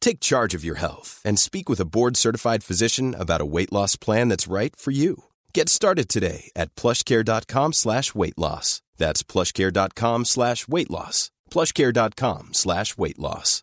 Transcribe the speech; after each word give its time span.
Take 0.00 0.20
charge 0.20 0.54
of 0.54 0.64
your 0.64 0.78
health 0.78 1.20
and 1.24 1.38
speak 1.38 1.68
with 1.68 1.80
a 1.80 1.84
board-certified 1.84 2.64
physician 2.64 3.14
about 3.14 3.40
a 3.40 3.46
weight 3.46 3.72
loss 3.72 3.96
plan 3.96 4.28
that's 4.28 4.52
right 4.52 4.76
for 4.76 4.90
you. 4.90 5.24
Get 5.54 5.68
started 5.68 6.08
today 6.08 6.50
at 6.56 6.74
plushcare.com 6.74 7.72
slash 7.72 8.14
weight 8.14 8.38
loss. 8.38 8.82
That's 8.98 9.22
plushcare.com 9.22 10.24
slash 10.24 10.68
weight 10.68 10.90
loss. 10.90 11.30
plushcare.com 11.50 12.48
slash 12.52 12.98
weight 12.98 13.18
loss. 13.18 13.62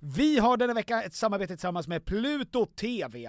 Vi 0.00 0.38
har 0.38 0.56
denna 0.56 0.74
vecka 0.74 1.02
ett 1.02 1.14
samarbete 1.14 1.48
tillsammans 1.48 1.88
med 1.88 2.04
Pluto 2.04 2.66
TV. 2.66 3.28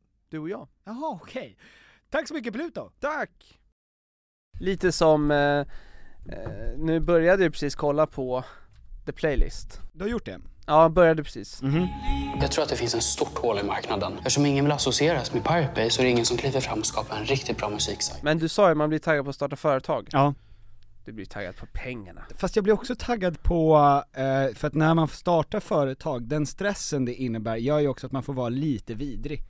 Du 0.31 0.39
och 0.39 0.49
jag. 0.49 0.67
Jaha, 0.83 1.19
okej. 1.21 1.57
Tack 2.09 2.27
så 2.27 2.33
mycket 2.33 2.53
Pluto! 2.53 2.91
Tack! 2.99 3.59
Lite 4.59 4.91
som, 4.91 5.31
eh, 5.31 5.37
eh, 5.37 5.65
nu 6.77 6.99
började 6.99 7.43
jag 7.43 7.51
precis 7.51 7.75
kolla 7.75 8.07
på 8.07 8.43
The 9.05 9.11
Playlist. 9.11 9.79
Du 9.93 10.03
har 10.03 10.09
gjort 10.09 10.25
det? 10.25 10.39
Ja, 10.65 10.89
började 10.89 11.23
precis. 11.23 11.61
Jag 12.41 12.51
tror 12.51 12.63
att 12.63 12.69
det 12.69 12.75
finns 12.75 12.95
en 12.95 13.01
stort 13.01 13.37
hål 13.37 13.59
i 13.59 13.63
marknaden. 13.63 14.17
Eftersom 14.17 14.45
ingen 14.45 14.65
vill 14.65 14.71
associeras 14.71 15.33
med 15.33 15.43
Pirate 15.43 15.71
Bay 15.75 15.89
så 15.89 16.01
är 16.01 16.03
det 16.03 16.09
ingen 16.09 16.25
som 16.25 16.37
kliver 16.37 16.59
fram 16.59 16.79
och 16.79 16.85
skapar 16.85 17.17
en 17.17 17.25
riktigt 17.25 17.57
bra 17.57 17.69
musiksajt. 17.69 18.23
Men 18.23 18.37
du 18.37 18.49
sa 18.49 18.65
ju 18.65 18.71
att 18.71 18.77
man 18.77 18.89
blir 18.89 18.99
taggad 18.99 19.23
på 19.25 19.29
att 19.29 19.35
starta 19.35 19.55
företag. 19.55 20.09
Ja. 20.11 20.33
Du 21.05 21.11
blir 21.11 21.25
taggad 21.25 21.55
på 21.57 21.65
pengarna. 21.73 22.25
Fast 22.37 22.55
jag 22.55 22.63
blir 22.63 22.73
också 22.73 22.95
taggad 22.95 23.43
på, 23.43 23.75
eh, 24.13 24.55
för 24.55 24.67
att 24.67 24.73
när 24.73 24.93
man 24.93 25.07
startar 25.07 25.59
företag, 25.59 26.23
den 26.23 26.45
stressen 26.45 27.05
det 27.05 27.13
innebär 27.13 27.55
gör 27.55 27.79
ju 27.79 27.87
också 27.87 28.07
att 28.07 28.13
man 28.13 28.23
får 28.23 28.33
vara 28.33 28.49
lite 28.49 28.93
vidrig. 28.93 29.43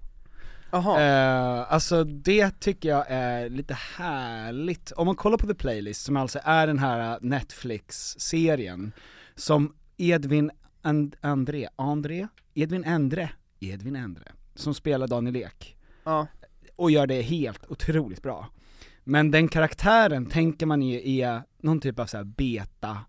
Eh, 0.99 1.73
alltså 1.73 2.03
det 2.03 2.59
tycker 2.59 2.89
jag 2.89 3.05
är 3.07 3.49
lite 3.49 3.73
härligt. 3.97 4.91
Om 4.91 5.05
man 5.05 5.15
kollar 5.15 5.37
på 5.37 5.47
The 5.47 5.53
Playlist, 5.53 6.03
som 6.03 6.17
alltså 6.17 6.39
är 6.43 6.67
den 6.67 6.79
här 6.79 7.19
Netflix-serien, 7.21 8.91
som 9.35 9.73
Edvin 9.97 10.51
And- 10.81 11.15
André, 11.21 11.67
André? 11.75 12.27
Edvin 12.53 12.83
Endre, 12.83 13.29
Edvin 13.59 13.95
Endre, 13.95 14.23
som 14.55 14.73
spelar 14.73 15.07
Daniel 15.07 15.35
Ek. 15.35 15.77
Ja. 16.03 16.27
Och 16.75 16.91
gör 16.91 17.07
det 17.07 17.21
helt 17.21 17.71
otroligt 17.71 18.21
bra. 18.21 18.47
Men 19.03 19.31
den 19.31 19.47
karaktären 19.47 20.25
tänker 20.25 20.65
man 20.65 20.81
ju 20.81 21.19
är 21.19 21.41
någon 21.57 21.79
typ 21.79 21.99
av 21.99 22.05
så 22.05 22.17
här 22.17 22.23
beta-person. 22.23 23.05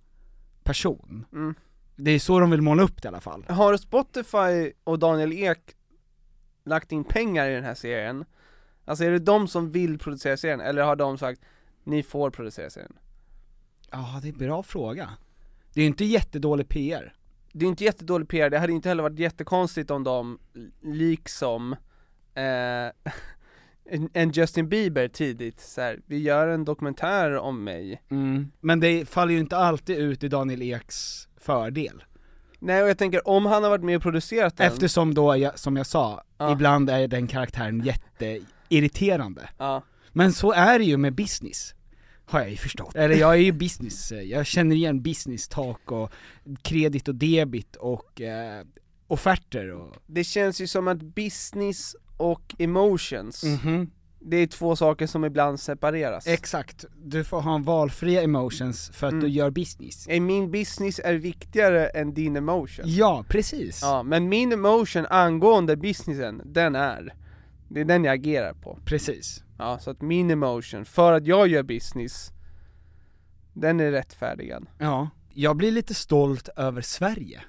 Mm. 1.33 1.55
Det 1.97 2.11
är 2.11 2.19
så 2.19 2.41
de 2.41 2.51
vill 2.51 2.63
måla 2.63 2.83
upp 2.83 3.03
det 3.03 3.07
i 3.07 3.09
alla 3.09 3.21
fall. 3.21 3.45
Har 3.49 3.77
Spotify 3.77 4.73
och 4.85 4.99
Daniel 4.99 5.33
Ek 5.33 5.59
lagt 6.65 6.93
in 6.93 7.05
pengar 7.05 7.47
i 7.47 7.55
den 7.55 7.65
här 7.65 7.75
serien? 7.75 8.25
Alltså 8.85 9.05
är 9.05 9.11
det 9.11 9.19
de 9.19 9.49
som 9.49 9.73
vill 9.73 9.99
producera 9.99 10.37
serien, 10.37 10.61
eller 10.61 10.83
har 10.83 10.97
de 10.97 11.19
sagt 11.19 11.41
ni 11.85 12.03
får 12.03 12.31
producera 12.31 12.71
serien? 12.71 12.93
Ja, 13.91 14.19
det 14.23 14.29
är 14.29 14.33
en 14.33 14.39
bra 14.39 14.63
fråga. 14.63 15.11
Det 15.75 15.81
är 15.81 15.83
ju 15.83 15.89
inte 15.89 16.05
jättedålig 16.05 16.69
PR. 16.69 17.15
Det 17.53 17.65
är 17.65 17.69
inte 17.69 17.85
jättedålig 17.85 18.29
PR, 18.29 18.51
det 18.51 18.59
hade 18.59 18.73
inte 18.73 18.89
heller 18.89 19.03
varit 19.03 19.19
jättekonstigt 19.19 19.91
om 19.91 20.05
de, 20.05 20.39
liksom 20.83 21.73
eh, 22.35 22.43
en- 23.85 24.11
en 24.13 24.31
Justin 24.31 24.69
Bieber 24.69 25.09
tidigt 25.09 25.61
så 25.61 25.81
här, 25.81 26.01
vi 26.07 26.19
gör 26.19 26.49
en 26.49 26.65
dokumentär 26.65 27.37
om 27.37 27.65
mig 27.65 28.03
Men 28.61 28.81
det 28.81 29.09
faller 29.09 29.33
ju 29.35 29.41
inte 29.41 29.57
alltid 29.57 29.97
ut 29.99 30.25
i 30.25 30.29
Daniel 30.29 30.63
Eks 30.63 31.29
fördel. 31.37 32.03
Nej 32.65 32.83
och 32.83 32.89
jag 32.89 32.99
tänker, 32.99 33.29
om 33.29 33.47
han 33.47 33.63
har 33.63 33.71
varit 33.71 33.85
med 33.85 33.97
och 33.97 34.03
producerat 34.03 34.57
den 34.57 34.67
Eftersom 34.67 35.15
då, 35.15 35.37
jag, 35.37 35.59
som 35.59 35.77
jag 35.77 35.87
sa, 35.87 36.23
Ja. 36.39 36.53
ibland 36.53 36.91
är 36.91 37.09
den 37.09 37.27
karaktären 37.27 37.81
jätteirriterande. 37.85 39.49
Ja. 39.59 39.83
Men 40.13 40.33
så 40.33 40.53
är 40.53 40.79
det 40.79 40.85
ju 40.85 40.97
med 40.97 41.15
business. 41.15 41.75
Har 42.25 42.41
jag 42.41 42.51
ju 42.51 42.57
förstått. 42.57 42.95
Eller 42.95 43.15
jag 43.17 43.33
är 43.33 43.37
ju 43.39 43.53
business, 43.53 44.13
jag 44.13 44.47
känner 44.47 44.77
igen 44.77 45.03
business 45.03 45.49
talk 45.49 45.93
och 45.93 46.13
kredit 46.63 47.09
och 47.09 47.15
debit 47.15 47.77
och 47.77 48.21
eh, 48.21 48.65
offerter 49.07 49.71
och... 49.73 49.97
Det 50.07 50.25
känns 50.25 50.61
ju 50.61 50.67
som 50.67 50.89
att 50.89 51.03
business 51.03 51.97
och 52.17 52.55
emotions, 52.59 53.45
Mhm. 53.45 53.91
Det 54.25 54.37
är 54.37 54.47
två 54.47 54.77
saker 54.77 55.07
som 55.07 55.25
ibland 55.25 55.61
separeras 55.61 56.27
Exakt, 56.27 56.85
du 57.05 57.25
får 57.25 57.41
ha 57.41 57.55
en 57.55 57.63
valfria 57.63 58.23
emotions 58.23 58.91
för 58.95 59.07
att 59.07 59.13
Mm. 59.13 59.25
du 59.25 59.31
gör 59.31 59.51
business. 59.51 60.09
Min 60.09 60.51
business 60.51 61.01
är 61.05 61.15
viktigare 61.15 61.87
än 61.87 62.15
din 62.15 62.37
emotion 62.37 62.85
Ja, 62.89 63.25
precis. 63.29 63.83
Ja, 63.83 64.03
men 64.03 64.29
min 64.29 64.53
emotion 64.53 65.07
angående 65.11 65.77
businessen, 65.77 66.43
den 66.45 66.75
är 66.75 67.15
Det 67.69 67.81
är 67.81 67.85
den 67.85 68.05
jag 68.05 68.15
agerar 68.15 68.53
på 68.55 68.79
Precis. 68.85 69.45
Ja, 69.59 69.79
så 69.79 69.91
att 69.91 70.01
min 70.01 70.31
emotion, 70.31 70.85
för 70.85 71.13
att 71.13 71.27
jag 71.27 71.49
gör 71.49 71.63
business 71.63 72.31
Den 73.53 73.81
är 73.81 73.91
rättfärdigad 73.91 74.67
Ja, 74.79 75.09
jag 75.35 75.57
blir 75.57 75.73
lite 75.73 75.95
stolt 75.95 76.49
över 76.57 76.81
Sverige 76.81 77.43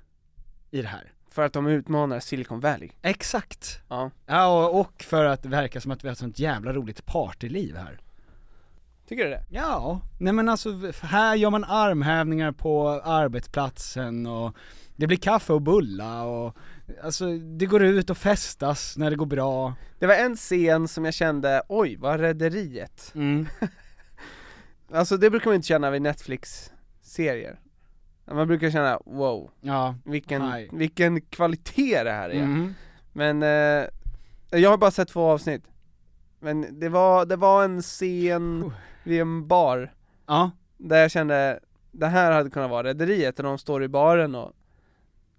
i 0.72 0.82
det 0.82 0.88
här. 0.88 1.13
För 1.34 1.42
att 1.42 1.54
de 1.54 1.68
utmanar 1.68 2.20
Silicon 2.20 2.60
Valley. 2.60 2.90
Exakt! 3.02 3.82
Ja. 3.88 4.12
Ja, 4.26 4.68
och, 4.68 4.80
och 4.80 5.04
för 5.04 5.26
att 5.26 5.44
det 5.44 5.50
verkar 5.50 5.80
som 5.80 5.92
att 5.92 6.04
vi 6.04 6.08
har 6.08 6.14
ett 6.14 6.20
sånt 6.20 6.40
jävla 6.40 6.74
roligt 6.74 7.06
partyliv 7.06 7.76
här. 7.76 8.00
Tycker 9.08 9.24
du 9.24 9.30
det? 9.30 9.46
Ja, 9.50 10.02
nej 10.20 10.34
men 10.34 10.50
alltså 10.50 10.70
här 11.02 11.36
gör 11.36 11.50
man 11.50 11.64
armhävningar 11.64 12.52
på 12.52 12.90
arbetsplatsen 12.90 14.28
och 14.28 14.56
det 14.96 15.08
blir 15.08 15.18
kaffe 15.18 15.54
och 15.54 15.62
bulla 15.62 16.24
och 16.24 16.58
alltså 17.04 17.38
det 17.38 17.66
går 17.66 17.84
ut 17.84 18.10
och 18.10 18.18
festas 18.18 18.98
när 18.98 19.10
det 19.10 19.16
går 19.16 19.26
bra. 19.26 19.74
Det 20.00 20.08
var 20.08 20.16
en 20.16 20.36
scen 20.36 20.88
som 20.88 21.06
jag 21.06 21.14
kände, 21.14 21.64
oj, 21.68 21.96
vad 21.96 22.20
rederiet. 22.20 23.12
Mm. 23.16 23.48
Alltså 24.92 25.18
det 25.18 25.30
brukar 25.30 25.46
man 25.46 25.56
inte 25.56 25.68
känna 25.68 25.90
vid 25.90 26.02
Netflix-serier. 26.02 27.60
Man 28.34 28.48
brukar 28.48 28.70
känna, 28.72 29.00
wow, 29.06 29.52
Ja. 29.62 29.96
vilken, 30.06 30.42
Hej. 30.42 30.70
vilken 30.72 31.22
kvalitet 31.22 32.04
det 32.04 32.12
här 32.12 32.30
är. 32.30 32.44
Mm. 32.44 32.74
Men, 33.14 33.44
eh, 33.44 33.90
jag 34.60 34.70
har 34.70 34.78
bara 34.78 34.92
sett 34.92 35.08
två 35.08 35.22
avsnitt. 35.22 35.64
Men 36.40 36.80
det 36.80 36.90
var, 36.90 37.26
det 37.26 37.36
var 37.36 37.64
en 37.64 37.82
scen 37.82 38.72
vid 39.04 39.22
en 39.22 39.48
bar, 39.48 39.94
Ja. 40.28 40.52
där 40.78 40.98
jag 41.02 41.12
kände, 41.12 41.60
det 41.92 42.08
här 42.08 42.32
hade 42.32 42.50
kunnat 42.50 42.70
vara 42.70 42.88
rederiet, 42.88 43.36
där 43.38 43.44
de 43.44 43.58
står 43.58 43.84
i 43.84 43.88
baren 43.88 44.36
och 44.36 44.52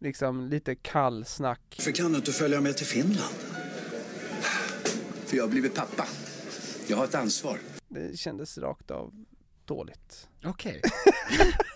liksom 0.00 0.48
lite 0.48 0.74
kallsnack. 0.74 1.60
Varför 1.78 1.92
kan 1.92 2.12
du 2.12 2.16
inte 2.18 2.32
följa 2.32 2.60
med 2.60 2.76
till 2.76 2.86
Finland? 2.86 3.34
För 5.26 5.36
jag 5.36 5.44
har 5.44 5.50
blivit 5.50 5.74
pappa. 5.74 6.04
Jag 6.88 6.96
har 6.96 7.04
ett 7.04 7.14
ansvar. 7.14 7.58
Det 7.88 8.18
kändes 8.18 8.58
rakt 8.58 8.90
av 8.90 9.12
dåligt. 9.64 10.28
Okej. 10.44 10.80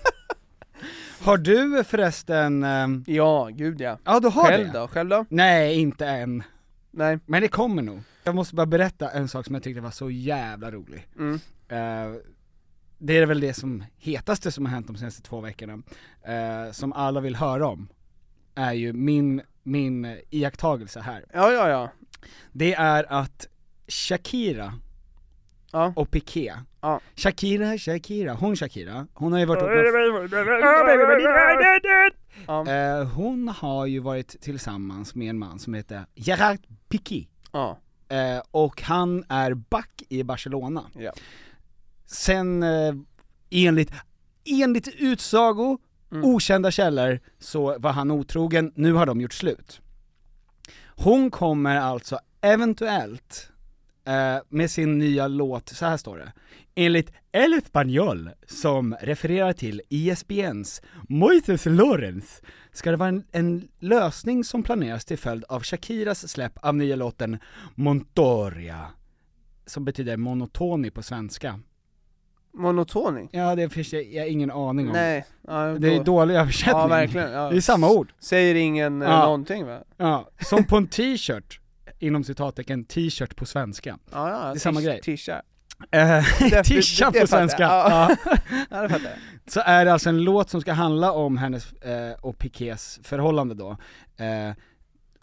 har 1.20 1.38
du 1.38 1.84
förresten, 1.84 2.62
ehm, 2.64 3.04
Ja, 3.06 3.48
gud 3.52 3.80
ja. 3.80 3.98
ja 4.04 4.20
du 4.20 4.28
har 4.28 4.44
Själv 4.46 4.66
det? 4.72 4.78
då? 4.78 4.88
Själv 4.88 5.08
då? 5.08 5.24
Nej, 5.28 5.80
inte 5.80 6.06
än. 6.06 6.42
Nej. 6.90 7.18
Men 7.26 7.42
det 7.42 7.48
kommer 7.48 7.82
nog. 7.82 8.00
Jag 8.24 8.34
måste 8.34 8.54
bara 8.54 8.66
berätta 8.66 9.10
en 9.10 9.28
sak 9.28 9.46
som 9.46 9.54
jag 9.54 9.62
tyckte 9.62 9.80
var 9.80 9.90
så 9.90 10.10
jävla 10.10 10.70
rolig. 10.70 11.06
Mm. 11.18 11.34
Eh, 11.68 12.16
det 12.98 13.16
är 13.18 13.26
väl 13.26 13.40
det 13.40 13.54
som 13.54 13.84
hetaste 13.98 14.52
som 14.52 14.66
har 14.66 14.72
hänt 14.72 14.86
de 14.86 14.96
senaste 14.96 15.22
två 15.22 15.40
veckorna, 15.40 15.72
eh, 16.22 16.72
som 16.72 16.92
alla 16.92 17.20
vill 17.20 17.36
höra 17.36 17.66
om, 17.66 17.88
är 18.54 18.72
ju 18.72 18.92
min, 18.92 19.42
min 19.62 20.18
iakttagelse 20.30 21.00
här. 21.00 21.24
Ja, 21.32 21.52
ja, 21.52 21.68
ja. 21.68 21.90
Det 22.52 22.74
är 22.74 23.12
att 23.12 23.48
Shakira 23.88 24.74
Ja. 25.72 25.92
och 25.96 26.10
Piqué, 26.10 26.54
Ja. 26.80 27.00
Shakira, 27.16 27.78
Shakira, 27.78 28.32
hon 28.34 28.56
Shakira, 28.56 29.06
hon 29.14 29.32
har 29.32 29.38
ju 29.38 29.44
varit 29.46 29.62
Ja. 32.46 32.66
eh, 32.68 33.08
Hon 33.08 33.48
har 33.48 33.86
ju 33.86 33.98
varit 33.98 34.40
tillsammans 34.40 35.14
med 35.14 35.30
en 35.30 35.38
man 35.38 35.58
som 35.58 35.74
heter 35.74 36.06
Gerard 36.14 36.58
Piqué, 36.88 37.26
ja. 37.52 37.78
eh, 38.08 38.42
och 38.50 38.82
han 38.82 39.24
är 39.28 39.54
back 39.54 40.02
i 40.08 40.22
Barcelona. 40.22 40.82
Ja. 40.94 41.12
Sen 42.06 42.62
eh, 42.62 42.94
enligt, 43.50 43.92
enligt 44.44 44.88
utsago, 44.98 45.78
Mm. 46.12 46.24
okända 46.24 46.70
källor, 46.70 47.20
så 47.38 47.78
var 47.78 47.92
han 47.92 48.10
otrogen, 48.10 48.72
nu 48.74 48.92
har 48.92 49.06
de 49.06 49.20
gjort 49.20 49.32
slut. 49.32 49.80
Hon 50.96 51.30
kommer 51.30 51.76
alltså 51.76 52.18
eventuellt 52.40 53.50
eh, 54.08 54.36
med 54.48 54.70
sin 54.70 54.98
nya 54.98 55.28
låt, 55.28 55.68
så 55.68 55.86
här 55.86 55.96
står 55.96 56.16
det, 56.18 56.32
enligt 56.74 57.12
El 57.32 57.54
Español, 57.54 58.30
som 58.46 58.96
refererar 59.00 59.52
till 59.52 59.80
E 59.80 59.84
ISBNs 59.90 60.82
Moises 61.08 61.66
Lorenz, 61.66 62.42
ska 62.72 62.90
det 62.90 62.96
vara 62.96 63.08
en, 63.08 63.24
en 63.32 63.68
lösning 63.78 64.44
som 64.44 64.62
planeras 64.62 65.04
till 65.04 65.18
följd 65.18 65.44
av 65.44 65.62
Shakiras 65.62 66.28
släpp 66.28 66.58
av 66.62 66.76
nya 66.76 66.96
låten 66.96 67.38
Montoria, 67.74 68.86
som 69.66 69.84
betyder 69.84 70.16
monotoni 70.16 70.90
på 70.90 71.02
svenska. 71.02 71.60
Monotoni? 72.54 73.28
Ja, 73.32 73.54
det 73.54 73.68
finns 73.68 73.92
jag, 73.92 74.04
jag 74.04 74.22
har 74.22 74.28
ingen 74.28 74.50
aning 74.50 74.86
om. 74.86 74.92
Nej. 74.92 75.26
Ja, 75.48 75.64
Det 75.78 75.94
är 75.94 75.96
då- 75.96 76.02
dålig 76.02 76.34
översättning. 76.34 76.76
Ja, 76.80 76.86
verkligen. 76.86 77.30
Ja. 77.32 77.50
Det 77.50 77.56
är 77.56 77.60
samma 77.60 77.90
ord. 77.90 78.12
Säger 78.18 78.54
ingen 78.54 79.02
eh, 79.02 79.08
Ja. 79.08 79.24
någonting 79.24 79.66
va? 79.66 79.80
Ja, 79.96 80.28
som 80.40 80.64
på 80.64 80.76
en 80.76 80.86
t-shirt, 80.86 81.60
inom 81.98 82.24
citattecken, 82.24 82.84
t-shirt 82.84 83.36
på 83.36 83.46
svenska. 83.46 83.98
Ja, 84.12 84.30
ja. 84.30 84.38
Det 84.38 84.58
är 84.58 84.60
samma 84.60 84.80
grej. 84.80 85.00
Tisha. 85.00 85.42
Eh, 85.90 86.62
Tisha 86.62 87.12
på 87.20 87.26
svenska. 87.26 87.62
Ja. 87.68 88.16
Det 88.82 88.88
fattar 88.88 89.04
jag. 89.04 89.18
Så 89.46 89.60
är 89.60 89.84
det 89.84 89.92
alltså 89.92 90.08
en 90.08 90.22
låt 90.22 90.50
som 90.50 90.60
ska 90.60 90.72
handla 90.72 91.12
om 91.12 91.36
hennes 91.36 91.72
eh, 91.72 92.12
och 92.20 92.38
Piqués 92.38 93.00
förhållande 93.02 93.54
då. 93.54 93.70
Eh, 94.24 94.54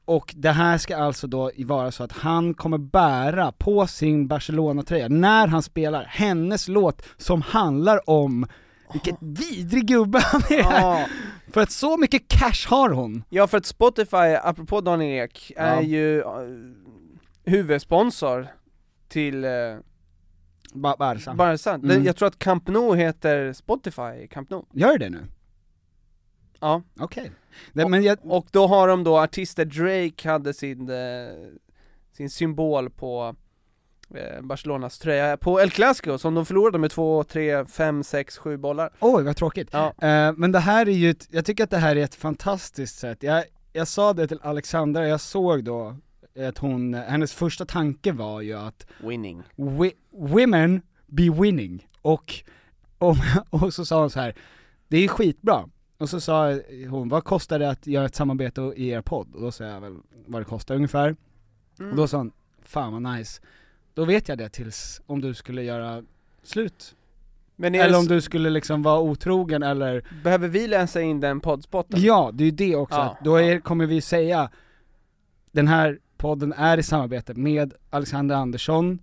och 0.06 0.34
det 0.38 0.52
här 0.52 0.78
ska 0.78 0.98
alltså 0.98 1.28
då 1.28 1.52
vara 1.58 1.92
så 1.92 2.04
att 2.04 2.12
han 2.12 2.54
kommer 2.54 2.78
bära 2.78 3.52
på 3.52 3.88
sin 3.88 4.28
Barcelona-tröja, 4.28 5.08
när 5.08 5.48
han 5.48 5.64
spelar, 5.64 6.04
hennes 6.04 6.68
låt 6.68 7.02
som 7.18 7.42
handlar 7.42 8.10
om 8.10 8.48
vilket 8.94 9.16
vidrig 9.20 9.88
gubbe 9.88 10.20
han 10.20 10.42
är! 10.50 10.58
Ja. 10.60 11.06
För 11.52 11.62
att 11.62 11.72
så 11.72 11.98
mycket 11.98 12.28
cash 12.28 12.70
har 12.70 12.90
hon! 12.90 13.24
ja, 13.30 13.48
för 13.48 13.58
att 13.58 13.66
Spotify, 13.66 14.36
apropå 14.44 14.82
Daniel 14.82 15.24
Ek, 15.26 15.52
är 15.56 15.76
Ja. 15.76 15.82
ju 15.82 16.20
eh, 16.22 16.26
huvudsponsor 17.46 18.48
till 19.08 19.44
eh, 19.44 19.52
Ba- 20.74 20.96
Barca. 21.00 21.34
Barca. 21.34 21.70
Mm. 21.74 21.88
Den- 21.88 22.04
Jag 22.04 22.16
tror 22.16 22.28
att 22.28 22.40
Camp 22.40 22.68
Nou 22.68 22.96
heter 22.96 23.54
Spotify 23.54 24.28
Camp 24.30 24.50
Nou. 24.50 24.66
Gör 24.74 24.98
det 24.98 25.10
nu? 25.10 25.26
Ja. 26.60 26.82
Okej. 27.00 27.32
Men 27.74 28.04
jag, 28.04 28.18
Och 28.24 28.48
då 28.52 28.68
har 28.68 28.88
de 28.88 29.04
då 29.04 29.18
artister, 29.20 29.66
Drake 29.66 30.30
hade 30.30 30.54
sin, 30.54 30.90
eh, 30.90 30.96
sin 32.12 32.30
symbol 32.30 32.90
på 32.90 33.36
Barcelonas 34.42 35.00
tröja 35.00 35.38
på 35.38 35.62
El 35.62 35.72
Clasico 35.72 36.18
som 36.18 36.36
de 36.36 36.46
förlorade 36.46 36.78
med 36.78 36.92
2, 36.92 37.24
3, 37.24 37.66
5, 37.66 38.04
6, 38.04 38.38
7 38.38 38.58
bollar. 38.58 38.90
oj 39.00 39.24
vad 39.24 39.36
tråkigt. 39.36 39.70
Ja. 39.72 39.88
Eh, 40.02 40.34
men 40.38 40.52
det 40.52 40.60
här 40.60 40.86
är 40.88 40.92
ju, 40.92 41.10
ett, 41.10 41.28
jag 41.32 41.46
tycker 41.46 41.64
att 41.64 41.70
det 41.70 41.78
här 41.78 41.96
är 41.96 42.04
ett 42.04 42.16
fantastiskt 42.16 43.00
sätt. 43.00 43.24
Jag, 43.24 43.44
jag 43.74 43.88
sa 43.88 44.14
det 44.14 44.28
till 44.28 44.40
Alexandra, 44.44 45.08
jag 45.08 45.22
såg 45.22 45.64
då 45.64 45.96
att 46.50 46.58
hon, 46.58 46.94
hennes 46.94 47.34
första 47.34 47.66
tanke 47.66 48.12
var 48.12 48.42
ju 48.42 48.54
att 48.54 48.88
Winning. 49.00 49.44
wi- 49.56 49.94
women 50.12 50.82
be 51.08 51.30
winning, 51.42 51.88
och, 52.02 52.34
och, 52.98 53.16
och 53.50 53.74
så 53.74 53.86
sa 53.86 54.00
hon 54.00 54.10
så 54.10 54.20
här 54.20 54.36
det 54.88 54.98
är 54.98 55.08
skitbra. 55.08 55.70
Och 55.98 56.10
så 56.10 56.22
sa 56.22 56.54
hon, 56.90 57.10
vad 57.10 57.24
kostar 57.24 57.60
det 57.60 57.70
att 57.70 57.88
göra 57.88 58.06
ett 58.06 58.16
samarbete 58.16 58.62
i 58.76 58.88
er 58.90 59.02
podd? 59.02 59.36
Och 59.36 59.42
då 59.42 59.52
sa 59.52 59.64
jag 59.64 59.82
väl 59.82 59.98
vad 60.26 60.42
det 60.42 60.46
kostar 60.46 60.76
ungefär. 60.76 61.16
Och 61.92 61.96
då 61.96 62.08
sa 62.08 62.18
hon, 62.18 62.32
fan 62.64 63.04
vad 63.04 63.16
nice. 63.16 63.42
Då 63.96 64.06
vet 64.06 64.30
jag 64.30 64.38
det 64.38 64.50
tills, 64.50 65.02
om 65.06 65.22
du 65.22 65.34
skulle 65.34 65.64
göra 65.64 66.04
slut. 66.44 66.96
Eller 67.64 67.98
om 68.00 68.06
du 68.08 68.22
skulle 68.22 68.50
liksom 68.50 68.84
vara 68.84 69.00
otrogen 69.00 69.64
eller 69.64 70.04
behöver 70.24 70.48
vi 70.48 70.68
läsa 70.68 71.02
in 71.02 71.20
den 71.20 71.40
poddspotten? 71.40 72.02
Ja, 72.02 72.32
det 72.34 72.44
är 72.44 72.46
ju 72.46 72.52
det 72.52 72.76
också, 72.76 72.98
Ja. 72.98 73.18
då 73.24 73.36
är, 73.36 73.60
kommer 73.60 73.86
vi 73.86 74.02
säga 74.02 74.50
Den 75.52 75.68
här 75.68 76.00
podden 76.18 76.54
är 76.54 76.78
i 76.78 76.84
samarbete 76.84 77.34
med 77.34 77.74
Alexandra 77.90 78.38
Andersson 78.38 79.00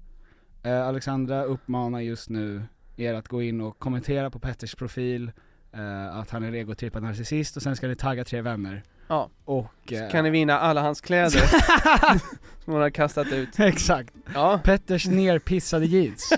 eh, 0.63 0.87
Alexandra 0.89 1.45
uppmanar 1.45 2.01
just 2.01 2.31
nu 2.31 2.63
er 2.97 3.15
att 3.15 3.29
gå 3.29 3.43
in 3.43 3.61
och 3.61 3.79
kommentera 3.79 4.31
på 4.31 4.39
Petters 4.39 4.75
profil 4.75 5.33
eh, 5.73 6.17
Att 6.17 6.31
han 6.31 6.43
är 6.45 6.53
egotrippad 6.53 7.03
narcissist 7.03 7.57
och 7.57 7.63
sen 7.63 7.77
ska 7.77 7.89
ni 7.89 7.97
tagga 7.97 8.25
tre 8.25 8.41
vänner 8.41 8.83
Ja. 9.09 9.31
Och... 9.45 9.93
eh, 9.93 9.99
Så 9.99 10.09
kan 10.13 10.25
ni 10.25 10.31
vinna 10.31 10.59
alla 10.59 10.81
hans 10.83 11.01
kläder 11.01 11.31
som 12.65 12.73
hon 12.73 12.83
har 12.83 12.91
kastat 12.91 13.33
ut. 13.33 13.61
Exakt, 13.61 14.15
Ja, 14.35 14.61
Petters 14.65 15.07
nerpissade 15.07 15.87
jeans 15.87 16.33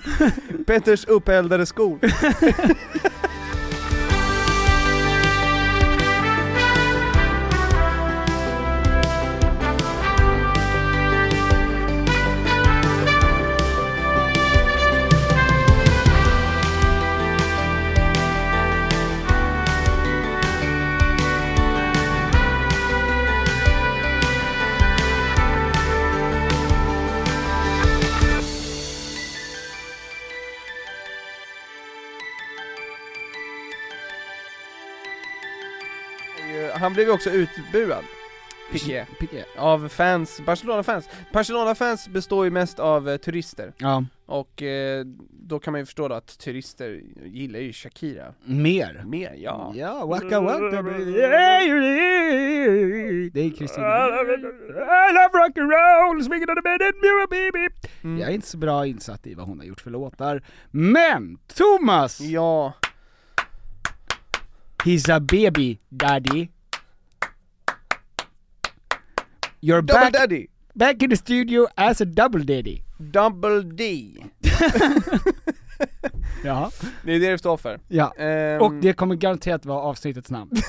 Petters 0.66 1.04
uppeldade 1.04 1.66
skor. 1.66 1.98
Han 36.84 36.92
blev 36.92 37.06
ju 37.06 37.12
också 37.12 37.30
utbuad, 37.30 38.04
Piqué, 38.72 39.06
Piqué 39.20 39.44
av 39.56 39.88
fans, 39.88 40.40
Barcelona-fans. 40.46 41.08
Barcelona-fans 41.32 42.08
består 42.08 42.44
ju 42.44 42.50
mest 42.50 42.78
av 42.78 43.08
eh, 43.08 43.16
turister. 43.16 43.72
Ja, 43.78 44.04
Och 44.26 44.62
eh, 44.62 45.04
då 45.30 45.58
kan 45.58 45.72
man 45.72 45.80
ju 45.80 45.84
förstå 45.86 46.08
då 46.08 46.14
att 46.14 46.38
turister 46.38 47.00
gillar 47.24 47.58
ju 47.60 47.72
Shakira 47.72 48.34
Mer. 48.44 49.02
mer, 49.06 49.34
ja. 49.36 49.72
Ja, 49.76 50.06
waka 50.06 50.40
waka 50.40 50.82
baby. 50.82 51.12
Det 53.32 53.40
är 53.40 53.56
Kristina. 53.56 53.86
I 53.86 55.12
love 55.12 55.38
rock 55.38 55.58
and 55.58 55.70
roll, 55.70 56.24
swinging 56.24 56.48
on 56.50 56.56
the 56.56 56.62
bed 56.62 56.82
and 56.82 56.94
mirror 57.02 57.26
baby. 57.30 57.74
Mm. 58.02 58.20
Jag 58.20 58.30
är 58.30 58.34
inte 58.34 58.46
så 58.46 58.58
bra 58.58 58.86
insatt 58.86 59.26
i 59.26 59.34
vad 59.34 59.46
hon 59.46 59.58
har 59.58 59.66
gjort 59.66 59.80
för 59.80 59.90
låtar. 59.90 60.42
Men 60.70 61.38
Thomas! 61.54 62.20
Ja, 62.20 62.72
He's 64.84 65.08
a 65.16 65.20
baby 65.20 65.78
daddy. 65.88 66.48
You're 69.64 69.82
Double 69.82 70.00
back, 70.00 70.12
Daddy! 70.12 70.46
back 70.74 71.02
in 71.02 71.10
the 71.10 71.16
studio 71.16 71.66
as 71.76 72.00
a 72.00 72.04
double 72.04 72.44
daddy. 72.44 72.82
Double 72.98 73.62
D! 73.62 74.10
Jaha. 76.44 76.70
Det 77.04 77.12
är 77.14 77.20
det 77.20 77.30
det 77.30 77.38
står 77.38 77.56
för. 77.56 77.80
Ja. 77.88 78.14
Ehm, 78.18 78.62
Och 78.62 78.72
det 78.74 78.92
kommer 78.92 79.14
garanterat 79.14 79.66
vara 79.66 79.80
avsnittets 79.80 80.30
namn. 80.30 80.50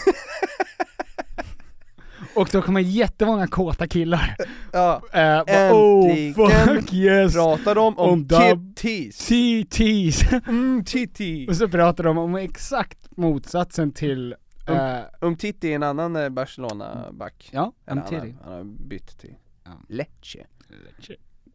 Och 2.35 2.49
då 2.51 2.61
kommer 2.61 2.81
jättemånga 2.81 3.47
kåta 3.47 3.87
killar. 3.87 4.35
ja, 4.73 5.01
Uh, 5.15 5.41
oh 5.73 6.09
Äntligen 6.09 6.65
fuck 6.65 6.93
yes! 6.93 7.33
pratar 7.33 7.75
de 7.75 7.97
om, 7.97 8.09
Om 8.11 8.27
titties. 8.75 9.29
TT's. 9.31 10.41
Mm, 10.47 10.83
titti. 10.85 11.47
Och 11.49 11.55
så 11.55 11.67
pratar 11.69 12.03
de 12.03 12.17
om 12.17 12.35
exakt 12.35 12.97
motsatsen 13.17 13.91
till, 13.91 14.35
Um 15.21 15.35
Titti 15.37 15.71
är 15.71 15.75
en 15.75 15.83
annan 15.83 16.15
eh, 16.15 16.29
Barcelona-back. 16.29 17.49
ja, 17.53 17.73
Umtiti. 17.91 18.15
Han, 18.15 18.33
har- 18.33 18.43
han 18.43 18.53
har 18.53 18.63
bytt 18.63 19.17
till 19.19 19.35
Ja. 19.63 19.71
Lecce. 19.89 20.45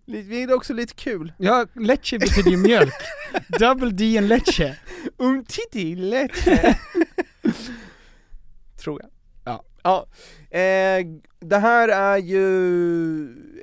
Lite- 0.07 0.29
Det 0.29 0.43
är 0.43 0.55
också 0.55 0.75
lite 0.75 0.95
kul. 0.95 1.33
Ja, 1.39 1.67
leche 1.75 2.19
betyder 2.19 2.51
ju 2.51 2.57
mjölk. 2.57 2.95
Double 3.59 3.91
D 3.91 4.19
and 4.19 4.29
leche. 4.29 4.77
Um 5.17 5.45
Titti 5.45 5.97
Lecce. 5.97 6.79
Tror 8.77 9.01
jag. 9.03 9.11
Ja. 9.45 9.65
Ja. 9.83 10.07
Eh, 10.59 11.07
det 11.41 11.59
här 11.59 11.89
är 11.89 12.17
ju 12.19 12.43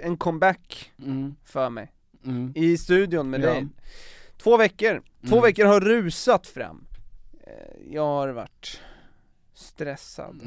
en 0.03 0.17
comeback 0.17 0.91
Mm, 1.03 1.35
för 1.45 1.69
mig. 1.69 1.91
mm. 2.25 2.51
I 2.55 2.77
studion 2.77 3.29
med 3.29 3.41
Ja. 3.41 3.49
dig. 3.53 3.67
Två 4.37 4.57
veckor. 4.57 5.01
Två 5.27 5.35
Mm. 5.35 5.41
veckor 5.43 5.65
har 5.65 5.81
rusat 5.81 6.47
fram. 6.47 6.87
Eh, 7.47 7.93
jag 7.93 8.05
har 8.05 8.29
varit 8.29 8.81
stressad. 9.57 10.41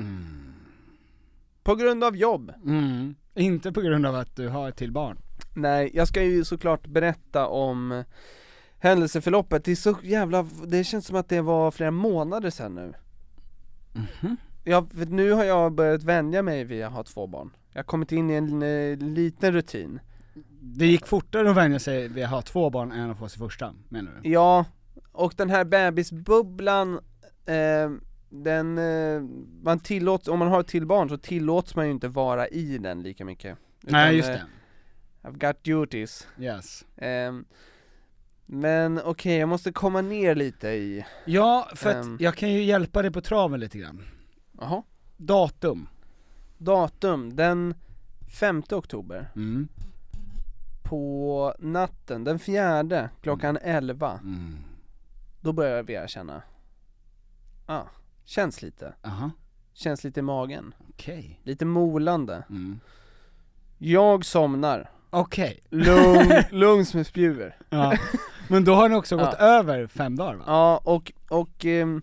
På 1.62 1.74
grund 1.74 2.04
av 2.04 2.16
jobb. 2.16 2.52
Mm. 2.64 3.14
Inte 3.34 3.72
på 3.72 3.80
grund 3.80 4.06
av 4.06 4.14
att 4.14 4.36
du 4.36 4.48
har 4.48 4.68
ett 4.68 4.76
till 4.76 4.92
barn. 4.92 5.18
Nej, 5.54 5.90
jag 5.94 6.08
ska 6.08 6.22
ju 6.22 6.44
såklart 6.44 6.86
berätta 6.86 7.46
om 7.46 8.04
händelseförloppet, 8.78 9.64
det 9.64 9.70
är 9.70 9.76
så 9.76 9.96
jävla, 10.02 10.46
det 10.66 10.84
känns 10.84 11.06
som 11.06 11.16
att 11.16 11.28
det 11.28 11.40
var 11.40 11.70
flera 11.70 11.90
månader 11.90 12.50
sedan 12.50 12.74
nu 12.74 12.94
Ja, 14.64 14.86
för 14.94 15.06
nu 15.06 15.32
har 15.32 15.44
jag 15.44 15.72
börjat 15.72 16.02
vänja 16.02 16.42
mig 16.42 16.64
vid 16.64 16.84
att 16.84 16.92
ha 16.92 17.02
två 17.02 17.26
barn 17.26 17.50
Jag 17.72 17.78
har 17.78 17.84
kommit 17.84 18.12
in 18.12 18.30
i 18.30 18.34
en 18.34 18.62
eh, 18.62 18.98
liten 18.98 19.52
rutin 19.52 20.00
Det 20.60 20.86
gick 20.86 21.06
fortare 21.06 21.50
att 21.50 21.56
vänja 21.56 21.78
sig 21.78 22.08
vid 22.08 22.24
att 22.24 22.30
ha 22.30 22.42
två 22.42 22.70
barn 22.70 22.92
än 22.92 23.10
att 23.10 23.18
få 23.18 23.28
sitt 23.28 23.38
första, 23.38 23.74
menar 23.88 24.20
du? 24.22 24.30
Ja, 24.30 24.64
och 25.12 25.34
den 25.36 25.50
här 25.50 25.64
bebisbubblan, 25.64 27.00
eh, 27.46 27.90
den, 28.30 28.78
eh, 28.78 29.22
man 29.62 29.80
tillåts, 29.80 30.28
om 30.28 30.38
man 30.38 30.48
har 30.48 30.60
ett 30.60 30.66
till 30.68 30.86
barn 30.86 31.08
så 31.08 31.16
tillåts 31.18 31.76
man 31.76 31.84
ju 31.86 31.92
inte 31.92 32.08
vara 32.08 32.48
i 32.48 32.78
den 32.78 33.02
lika 33.02 33.24
mycket 33.24 33.58
Nej 33.80 34.16
Utan, 34.16 34.16
just 34.16 34.28
eh, 34.28 34.34
det, 35.22 35.28
I've 35.28 35.46
got 35.48 35.64
duties 35.64 36.26
yes. 36.38 36.84
Ehm, 36.96 37.44
Men 38.46 39.00
okej, 39.04 39.36
jag 39.38 39.48
måste 39.48 39.72
komma 39.72 40.00
ner 40.00 40.34
lite 40.34 40.68
i, 40.68 41.04
Ja, 41.24 41.68
för 41.74 41.90
att 41.90 42.04
Ehm. 42.06 42.16
jag 42.20 42.36
kan 42.36 42.52
ju 42.52 42.62
hjälpa 42.62 43.02
dig 43.02 43.10
på 43.10 43.20
traven 43.20 43.60
lite 43.60 43.78
grann. 43.78 44.02
jaha 44.60 44.82
Datum. 45.16 45.88
Datum, 46.58 47.36
den 47.36 47.74
5 48.38 48.62
oktober 48.70 49.30
Mm. 49.36 49.68
På 50.82 51.54
natten, 51.58 52.24
den 52.24 52.38
fjärde, 52.38 53.10
klockan 53.22 53.56
11 53.62 54.20
Mm. 54.22 54.56
Då 55.40 55.52
börjar 55.52 55.82
vi 55.82 56.04
känna 56.08 56.42
ah, 57.66 57.82
känns 58.30 58.62
lite, 58.62 58.94
Aha, 59.02 59.30
känns 59.74 60.04
lite 60.04 60.20
i 60.20 60.22
magen 60.22 60.74
okej. 60.88 61.40
Lite 61.44 61.64
molande 61.64 62.44
Mm. 62.50 62.80
Jag 63.78 64.24
somnar, 64.24 64.90
Okej. 65.10 65.60
lugn, 65.70 66.32
lugn 66.50 66.86
som 66.86 66.98
en 66.98 67.04
spjuver 67.04 67.56
Ja. 67.70 67.92
Men 68.48 68.64
då 68.64 68.74
har 68.74 68.88
ni 68.88 68.94
också 68.94 69.16
gått 69.16 69.34
över 69.34 69.86
fem 69.86 70.16
dagar 70.16 70.34
va? 70.34 70.44
Ja, 70.46 70.80
och, 70.84 71.12
och 71.28 71.64
ehm, 71.64 72.02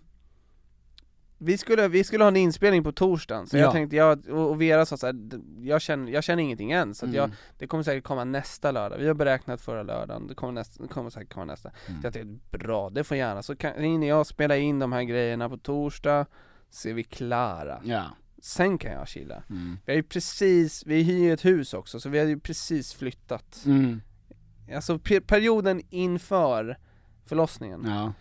vi, 1.38 1.58
skulle, 1.58 1.88
vi 1.88 2.04
skulle 2.04 2.24
ha 2.24 2.28
en 2.28 2.36
inspelning 2.36 2.84
på 2.84 2.92
torsdagen, 2.92 3.46
så 3.46 3.56
Ja. 3.56 3.60
jag 3.62 3.72
tänkte, 3.72 3.96
jag, 3.96 4.28
och 4.28 4.62
Vera 4.62 4.86
sa 4.86 4.96
såhär, 4.96 5.14
jag 5.62 5.80
känner, 5.82 6.12
jag 6.12 6.24
känner 6.24 6.42
ingenting 6.42 6.72
än, 6.72 6.94
så 6.94 7.06
att 7.06 7.12
jag, 7.14 7.24
Mm. 7.24 7.36
det 7.58 7.66
kommer 7.66 7.84
säkert 7.84 8.04
komma 8.04 8.24
nästa 8.24 8.70
lördag, 8.72 8.98
vi 8.98 9.06
har 9.06 9.14
beräknat 9.14 9.60
förra 9.60 9.82
lördagen, 9.82 10.26
det 10.26 10.34
kommer, 10.34 10.52
nästa, 10.52 10.82
det 10.82 10.88
kommer 10.88 11.10
säkert 11.10 11.32
komma 11.32 11.44
nästa 11.44 11.70
Mm. 11.88 12.00
Så 12.00 12.06
jag 12.06 12.12
tänkte, 12.14 12.58
bra, 12.58 12.90
det 12.90 13.04
får 13.04 13.16
gärna, 13.16 13.42
så 13.42 13.56
kan 13.56 13.82
hinner 13.82 14.06
jag 14.08 14.26
spela 14.26 14.56
in 14.56 14.78
de 14.78 14.92
här 14.92 15.02
grejerna 15.02 15.48
på 15.48 15.56
torsdag, 15.58 16.26
så 16.70 16.88
är 16.88 16.94
vi 16.94 17.04
klara 17.04 17.80
Ja. 17.84 18.04
Sen 18.42 18.78
kan 18.78 18.92
jag 18.92 19.08
chilla 19.08 19.42
Mm. 19.50 19.78
Vi 19.86 19.92
har 19.92 19.96
ju 19.96 20.02
precis, 20.02 20.86
vi 20.86 21.02
hyr 21.02 21.32
ett 21.32 21.44
hus 21.44 21.74
också, 21.74 22.00
så 22.00 22.08
vi 22.08 22.18
har 22.18 22.26
ju 22.26 22.40
precis 22.40 22.94
flyttat 22.94 23.62
Mm. 23.66 24.00
Alltså 24.74 24.94
pe- 24.96 25.20
perioden 25.26 25.80
inför 25.90 26.78
förlossningen, 27.26 27.84
Ja. 27.86 28.12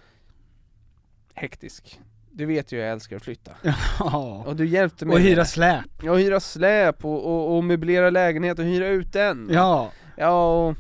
hektisk 1.33 1.99
Du 2.37 2.45
vet 2.45 2.71
ju 2.71 2.77
jag 2.77 2.91
älskar 2.91 3.15
att 3.15 3.23
flytta 3.23 3.51
Ja. 3.99 4.43
Och 4.47 4.55
du 4.55 4.65
hjälpte 4.65 5.05
mig 5.05 5.13
Och 5.13 5.19
hyra 5.19 5.45
släp. 5.45 5.85
Ja, 6.03 6.11
och 6.11 6.19
hyra 6.19 6.39
släp 6.39 7.05
och, 7.05 7.25
och, 7.25 7.57
och 7.57 7.63
möblera 7.63 8.09
lägenhet 8.09 8.59
och 8.59 8.65
hyra 8.65 8.87
ut 8.87 9.13
den 9.13 9.49
Ja. 9.51 9.91
Ja, 10.15 10.67
och 10.67 10.75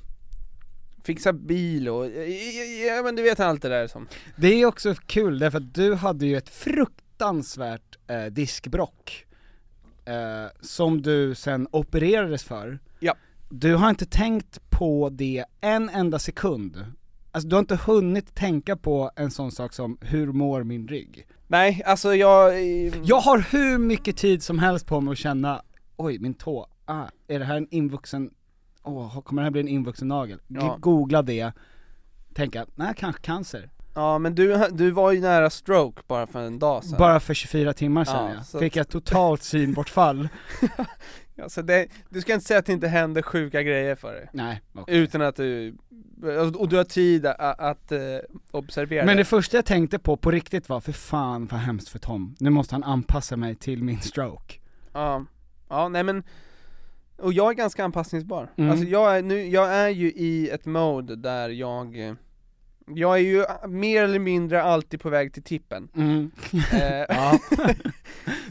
fixa 1.03 1.33
bil 1.33 1.89
och, 1.89 2.05
ja 2.87 3.01
men 3.03 3.15
du 3.15 3.21
vet 3.23 3.39
allt 3.39 3.61
det 3.61 3.69
där 3.69 3.87
som 3.87 4.07
Det 4.35 4.47
är 4.47 4.65
också 4.65 4.95
kul 5.05 5.39
därför 5.39 5.57
att 5.57 5.73
du 5.73 5.95
hade 5.95 6.25
ju 6.25 6.37
ett 6.37 6.49
fruktansvärt 6.49 7.97
eh, 8.07 8.25
diskbrock 8.25 9.25
eh, 10.05 10.51
Som 10.61 11.01
du 11.01 11.35
sen 11.35 11.67
opererades 11.71 12.43
för 12.43 12.79
Ja. 12.99 13.15
Du 13.49 13.75
har 13.75 13.89
inte 13.89 14.05
tänkt 14.05 14.69
på 14.69 15.09
det 15.09 15.45
en 15.61 15.89
enda 15.89 16.19
sekund 16.19 16.85
Alltså 17.37 17.49
du 17.49 17.55
har 17.55 17.59
inte 17.59 17.75
hunnit 17.75 18.35
tänka 18.35 18.75
på 18.75 19.11
en 19.15 19.31
sån 19.31 19.51
sak 19.51 19.73
som, 19.73 19.97
hur 20.01 20.27
mår 20.27 20.63
min 20.63 20.87
rygg? 20.87 21.27
Nej, 21.47 21.83
alltså 21.85 22.15
jag... 22.15 22.61
Jag 23.03 23.19
har 23.19 23.45
hur 23.51 23.77
mycket 23.77 24.17
tid 24.17 24.43
som 24.43 24.59
helst 24.59 24.85
på 24.85 25.01
mig 25.01 25.11
att 25.11 25.17
känna, 25.17 25.61
oj 25.97 26.19
min 26.19 26.33
tå, 26.33 26.67
ah, 26.85 27.05
är 27.27 27.39
det 27.39 27.45
här 27.45 27.57
en 27.57 27.67
invuxen, 27.71 28.29
åh, 28.83 29.21
kommer 29.21 29.41
det 29.41 29.45
här 29.45 29.51
bli 29.51 29.61
en 29.61 29.67
invuxen 29.67 30.07
nagel? 30.07 30.39
Ja. 30.47 30.77
Googla 30.79 31.21
det, 31.21 31.51
tänka, 32.33 32.65
nej 32.75 32.93
kanske 32.97 33.21
cancer. 33.21 33.69
Ja 33.95 34.17
men 34.17 34.35
du, 34.35 34.67
du 34.71 34.91
var 34.91 35.11
ju 35.11 35.21
nära 35.21 35.49
stroke 35.49 36.01
bara 36.07 36.27
för 36.27 36.39
en 36.39 36.59
dag 36.59 36.83
sedan 36.83 36.97
Bara 36.99 37.19
för 37.19 37.33
24 37.33 37.73
timmar 37.73 38.05
sedan 38.05 38.31
Ja, 38.35 38.43
ja, 38.53 38.59
fick 38.59 38.75
jag 38.75 38.89
totalt 38.89 39.43
synbortfall. 39.43 40.27
ja, 41.37 41.49
så 41.49 41.61
det, 41.61 41.87
Du 42.09 42.21
ska 42.21 42.33
inte 42.33 42.45
säga 42.45 42.59
att 42.59 42.65
det 42.65 42.73
inte 42.73 42.87
händer 42.87 43.21
sjuka 43.21 43.63
grejer 43.63 43.95
för 43.95 44.13
dig 44.13 44.29
nej, 44.33 44.61
okej. 44.73 44.97
Utan 44.97 45.21
att 45.21 45.35
du, 45.35 45.75
och 46.57 46.69
du 46.69 46.77
har 46.77 46.83
tid 46.83 47.25
att, 47.25 47.59
att 47.59 47.91
eh, 47.91 47.99
observera 48.51 49.05
Men 49.05 49.17
det 49.17 49.25
första 49.25 49.57
jag 49.57 49.65
tänkte 49.65 49.99
på 49.99 50.17
på 50.17 50.31
riktigt 50.31 50.69
var, 50.69 50.79
för 50.79 50.91
fan 50.91 51.45
vad 51.45 51.59
hemskt 51.59 51.89
för 51.89 51.99
Tom, 51.99 52.35
nu 52.39 52.49
måste 52.49 52.75
han 52.75 52.83
anpassa 52.83 53.37
mig 53.37 53.55
till 53.55 53.83
min 53.83 53.99
stroke. 54.01 54.55
Ja, 54.93 55.25
ja 55.69 55.87
nej 55.89 56.03
men 56.03 56.23
Och 57.17 57.33
jag 57.33 57.49
är 57.49 57.53
ganska 57.53 57.83
anpassningsbar, 57.85 58.49
Mm. 58.57 58.71
alltså 58.71 58.85
jag 58.85 59.17
är, 59.17 59.21
nu, 59.21 59.47
jag 59.47 59.73
är 59.73 59.89
ju 59.89 60.07
i 60.11 60.49
ett 60.49 60.65
mode 60.65 61.15
där 61.15 61.49
jag 61.49 62.07
eh, 62.07 62.13
Jag 62.95 63.13
är 63.15 63.21
ju 63.21 63.45
mer 63.67 64.03
eller 64.03 64.19
mindre 64.19 64.63
alltid 64.63 65.01
på 65.01 65.09
väg 65.09 65.33
till 65.33 65.43
tippen 65.43 65.89
Mm. 65.95 66.31
eh, 66.53 67.33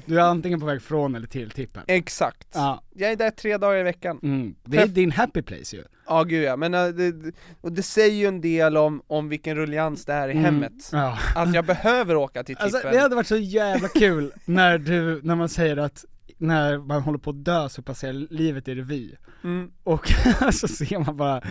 du 0.07 0.21
är 0.21 0.25
antingen 0.25 0.61
på 0.61 0.67
väg 0.67 0.83
från 0.83 1.15
eller 1.15 1.27
till 1.27 1.51
tippen. 1.51 1.83
Exakt, 1.87 2.49
Ja, 2.55 2.83
jag 2.95 3.13
är 3.13 3.17
där 3.17 3.31
tre 3.31 3.57
dagar 3.57 3.79
i 3.79 3.83
veckan 3.83 4.21
mm. 4.23 4.55
det 4.65 4.79
är 4.79 4.87
din 4.87 5.11
happy 5.13 5.43
place 5.43 5.77
ju. 5.77 5.85
Ja 6.09 6.23
gud 6.23 6.45
ja, 6.45 6.57
men 6.57 6.75
eh, 6.75 6.87
det, 6.87 7.33
och 7.61 7.73
det 7.73 7.83
säger 7.83 8.15
ju 8.15 8.27
en 8.27 8.41
del 8.41 8.77
om, 8.77 9.03
om 9.07 9.29
vilken 9.29 9.57
ruljans 9.57 10.05
det 10.05 10.13
är 10.13 10.29
i 10.29 10.33
Mm. 10.33 10.45
hemmet 10.45 10.89
Ja. 10.93 11.19
Att 11.35 11.55
jag 11.55 11.65
behöver 11.65 12.17
åka 12.17 12.45
till 12.45 12.57
tippen 12.57 12.75
Alltså 12.75 12.91
det 12.91 12.99
hade 12.99 13.15
varit 13.17 13.27
så 13.27 13.37
jävla 13.37 13.89
kul 13.89 14.33
när 14.45 14.79
du, 14.79 15.21
när 15.23 15.35
man 15.35 15.49
säger 15.49 15.77
att 15.77 16.05
när 16.39 16.79
man 16.79 17.03
håller 17.03 17.19
på 17.19 17.31
att 17.31 17.45
dö 17.45 17.69
så 17.69 17.83
passerar 17.83 18.13
livet 18.13 18.69
i 18.69 18.75
revy. 18.75 19.15
mm. 19.45 19.71
Och 19.83 20.09
så 20.53 20.69
ser 20.69 20.99
man 20.99 21.17
bara, 21.17 21.43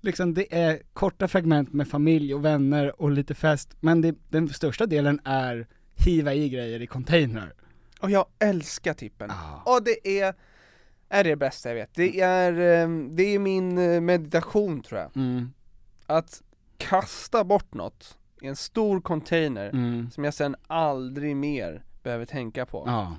liksom 0.00 0.34
det 0.34 0.54
är 0.62 0.82
korta 0.92 1.28
fragment 1.28 1.72
med 1.72 1.88
familj 1.88 2.34
och 2.34 2.44
vänner 2.44 3.02
och 3.02 3.10
lite 3.10 3.34
fest, 3.34 3.76
men 3.80 4.00
det, 4.00 4.14
den 4.28 4.48
största 4.48 4.86
delen 4.86 5.20
är 5.24 5.66
hiva 5.94 6.34
i 6.34 6.48
grejer 6.48 6.82
i 6.82 6.86
container. 6.86 7.52
Och 8.00 8.10
jag 8.10 8.26
älskar 8.38 8.94
tippen 8.94 9.30
Ah. 9.30 9.62
Och 9.76 9.84
det 9.84 10.20
är, 10.20 10.34
är 11.08 11.24
det 11.24 11.36
bästa 11.36 11.68
jag 11.68 11.76
vet, 11.76 11.94
det 11.94 12.20
är, 12.20 12.52
eh, 12.52 12.88
det 13.10 13.22
är 13.22 13.38
min 13.38 13.78
eh, 13.78 14.00
meditation 14.00 14.82
tror 14.82 15.00
jag 15.00 15.10
Mm. 15.16 15.52
att 16.06 16.42
kasta 16.76 17.44
bort 17.44 17.74
något 17.74 18.18
i 18.42 18.46
en 18.46 18.56
stor 18.56 19.00
container 19.00 19.68
Mm. 19.68 20.10
som 20.10 20.24
jag 20.24 20.34
sen 20.34 20.56
aldrig 20.66 21.36
mer 21.36 21.84
behöver 22.02 22.26
tänka 22.26 22.66
på. 22.66 22.82
Ja. 22.86 23.16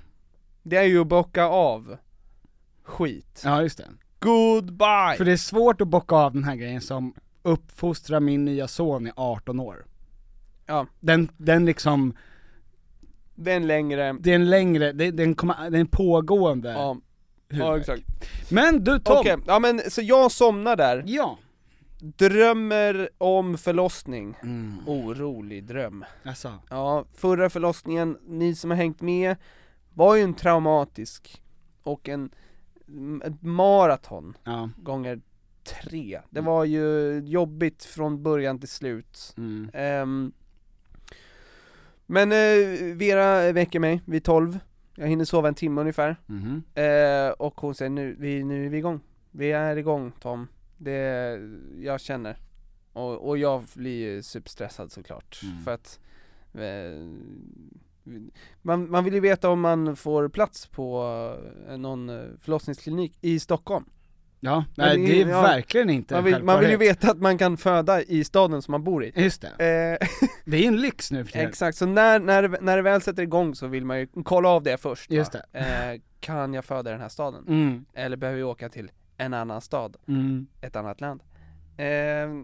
Det 0.64 0.78
är 0.78 0.84
ju 0.84 1.02
att 1.02 1.08
bocka 1.08 1.44
av 1.46 1.98
skit. 2.84 3.42
ja, 3.46 3.62
just 3.62 3.78
det. 3.78 3.88
Goodbye! 4.22 5.16
För 5.18 5.26
det 5.26 5.32
är 5.32 5.38
svårt 5.38 5.82
att 5.82 5.88
bocka 5.88 6.16
av 6.16 6.34
den 6.34 6.44
här 6.44 6.56
grejen 6.56 6.82
som 6.82 7.14
uppfostrar 7.44 8.20
min 8.20 8.46
nya 8.46 8.68
son 8.68 9.08
i 9.08 9.12
18 9.16 9.60
år. 9.60 9.86
Ja. 10.66 10.88
Den, 11.00 11.30
den 11.38 11.66
liksom, 11.66 12.14
Den 13.36 13.68
längre, 13.68 14.16
det 14.20 14.32
är 14.32 14.36
en 14.36 14.50
längre, 14.50 14.92
det, 14.92 15.12
den 15.12 15.36
kommer, 15.36 15.70
det 15.70 15.78
är 15.78 15.82
en 15.82 15.88
pågående 15.88 16.70
ja, 16.72 16.98
ja 17.50 17.78
exakt. 17.78 18.04
Men 18.50 18.84
du 18.84 19.00
Tom! 19.00 19.18
Okej, 19.18 19.38
ja 19.48 19.60
men 19.60 19.82
så 19.90 20.02
jag 20.02 20.32
somnar 20.32 20.76
där, 20.76 21.04
Ja. 21.08 21.38
drömmer 22.00 23.10
om 23.18 23.58
förlossning. 23.58 24.38
Mm. 24.44 24.78
Orolig 24.88 25.64
dröm. 25.64 26.06
Alltså. 26.24 26.54
Ja, 26.70 27.06
förra 27.14 27.50
förlossningen, 27.50 28.18
ni 28.28 28.56
som 28.56 28.70
har 28.70 28.78
hängt 28.78 29.02
med, 29.02 29.36
var 29.94 30.16
ju 30.16 30.22
en 30.22 30.34
traumatisk 30.34 31.42
och 31.84 32.10
en, 32.10 32.30
ett 33.26 33.42
maraton 33.42 34.38
Ja. 34.44 34.70
gånger 34.78 35.22
tre. 35.64 36.22
Det 36.30 36.42
var 36.42 36.66
ju 36.66 37.20
jobbigt 37.26 37.84
från 37.84 38.24
början 38.24 38.60
till 38.60 38.70
slut. 38.70 39.34
Mm. 39.38 39.70
Ehm, 39.74 40.32
men 42.06 42.32
eh, 42.32 42.96
Vera 42.96 43.52
väcker 43.52 43.80
mig 43.80 44.02
vid 44.06 44.24
12, 44.24 44.60
jag 44.96 45.08
hinner 45.08 45.26
sova 45.26 45.48
en 45.48 45.56
timme 45.56 45.82
ungefär. 45.82 46.16
Mhm. 46.26 46.64
Eh, 46.76 47.30
och 47.30 47.62
hon 47.62 47.76
säger 47.76 47.90
nu, 47.90 48.16
vi, 48.20 48.44
nu 48.44 48.66
är 48.66 48.70
vi 48.70 48.78
igång. 48.78 49.00
Vi 49.32 49.52
är 49.52 49.76
igång 49.76 50.12
Tom. 50.20 50.48
Det, 50.78 51.40
jag 51.80 52.00
känner. 52.02 52.38
Och, 52.94 53.28
och 53.30 53.38
jag 53.38 53.64
blir 53.76 53.98
ju 54.12 54.24
superstressad 54.24 54.92
såklart. 54.92 55.40
Mm. 55.44 55.64
För 55.64 55.72
att 55.74 56.00
eh, 56.54 57.08
man, 58.62 58.90
man 58.92 59.04
vill 59.04 59.14
ju 59.14 59.20
veta 59.20 59.50
om 59.50 59.62
man 59.62 59.96
får 59.96 60.30
plats 60.30 60.68
på 60.68 61.04
eh, 61.70 61.78
någon 61.78 62.10
eh, 62.10 62.22
förlossningsklinik 62.42 63.18
i 63.22 63.40
Stockholm. 63.40 63.86
Ja, 64.44 64.66
nej 64.76 64.98
det 64.98 65.06
det 65.08 65.22
är- 65.22 65.28
ja. 65.28 65.42
verkligen 65.42 65.90
inte 65.90 66.14
Man 66.14 66.24
vill, 66.24 66.44
man 66.44 66.60
vill 66.60 66.70
ju 66.70 66.78
veta 66.78 67.12
att 67.12 67.18
man 67.18 67.38
kan 67.38 67.58
föda 67.58 68.02
i 68.02 68.24
staden 68.24 68.62
som 68.62 68.72
man 68.72 68.84
bor 68.84 69.04
i. 69.06 69.12
Just 69.16 69.42
det. 69.42 69.98
Eh, 70.02 70.08
Det 70.46 70.58
är 70.58 70.68
en 70.68 70.78
lyx 70.82 71.12
nu 71.12 71.26
för 71.26 71.32
tiden. 71.32 71.48
exakt, 71.48 71.78
så 71.78 71.86
när, 71.86 72.20
när, 72.20 72.58
när 72.62 72.76
det 72.76 72.82
väl 72.82 73.02
sätter 73.02 73.24
igång 73.24 73.56
så 73.56 73.68
vill 73.68 73.86
man 73.86 74.00
ju 74.00 74.08
kolla 74.24 74.50
av 74.50 74.64
det 74.64 74.78
först. 74.78 75.12
Just 75.12 75.32
det. 75.32 75.46
Eh, 75.52 76.02
kan 76.20 76.54
jag 76.54 76.66
föda 76.66 76.90
i 76.90 76.94
den 76.94 77.02
här 77.02 77.10
staden? 77.10 77.44
Mm. 77.48 77.86
Eller 77.94 78.18
behöver 78.18 78.40
jag 78.40 78.50
åka 78.50 78.70
till 78.70 78.92
en 79.18 79.34
annan 79.34 79.62
stad? 79.62 79.98
Mm. 80.08 80.48
ett 80.62 80.76
annat 80.76 81.02
land. 81.02 81.24
Eh, 81.78 82.44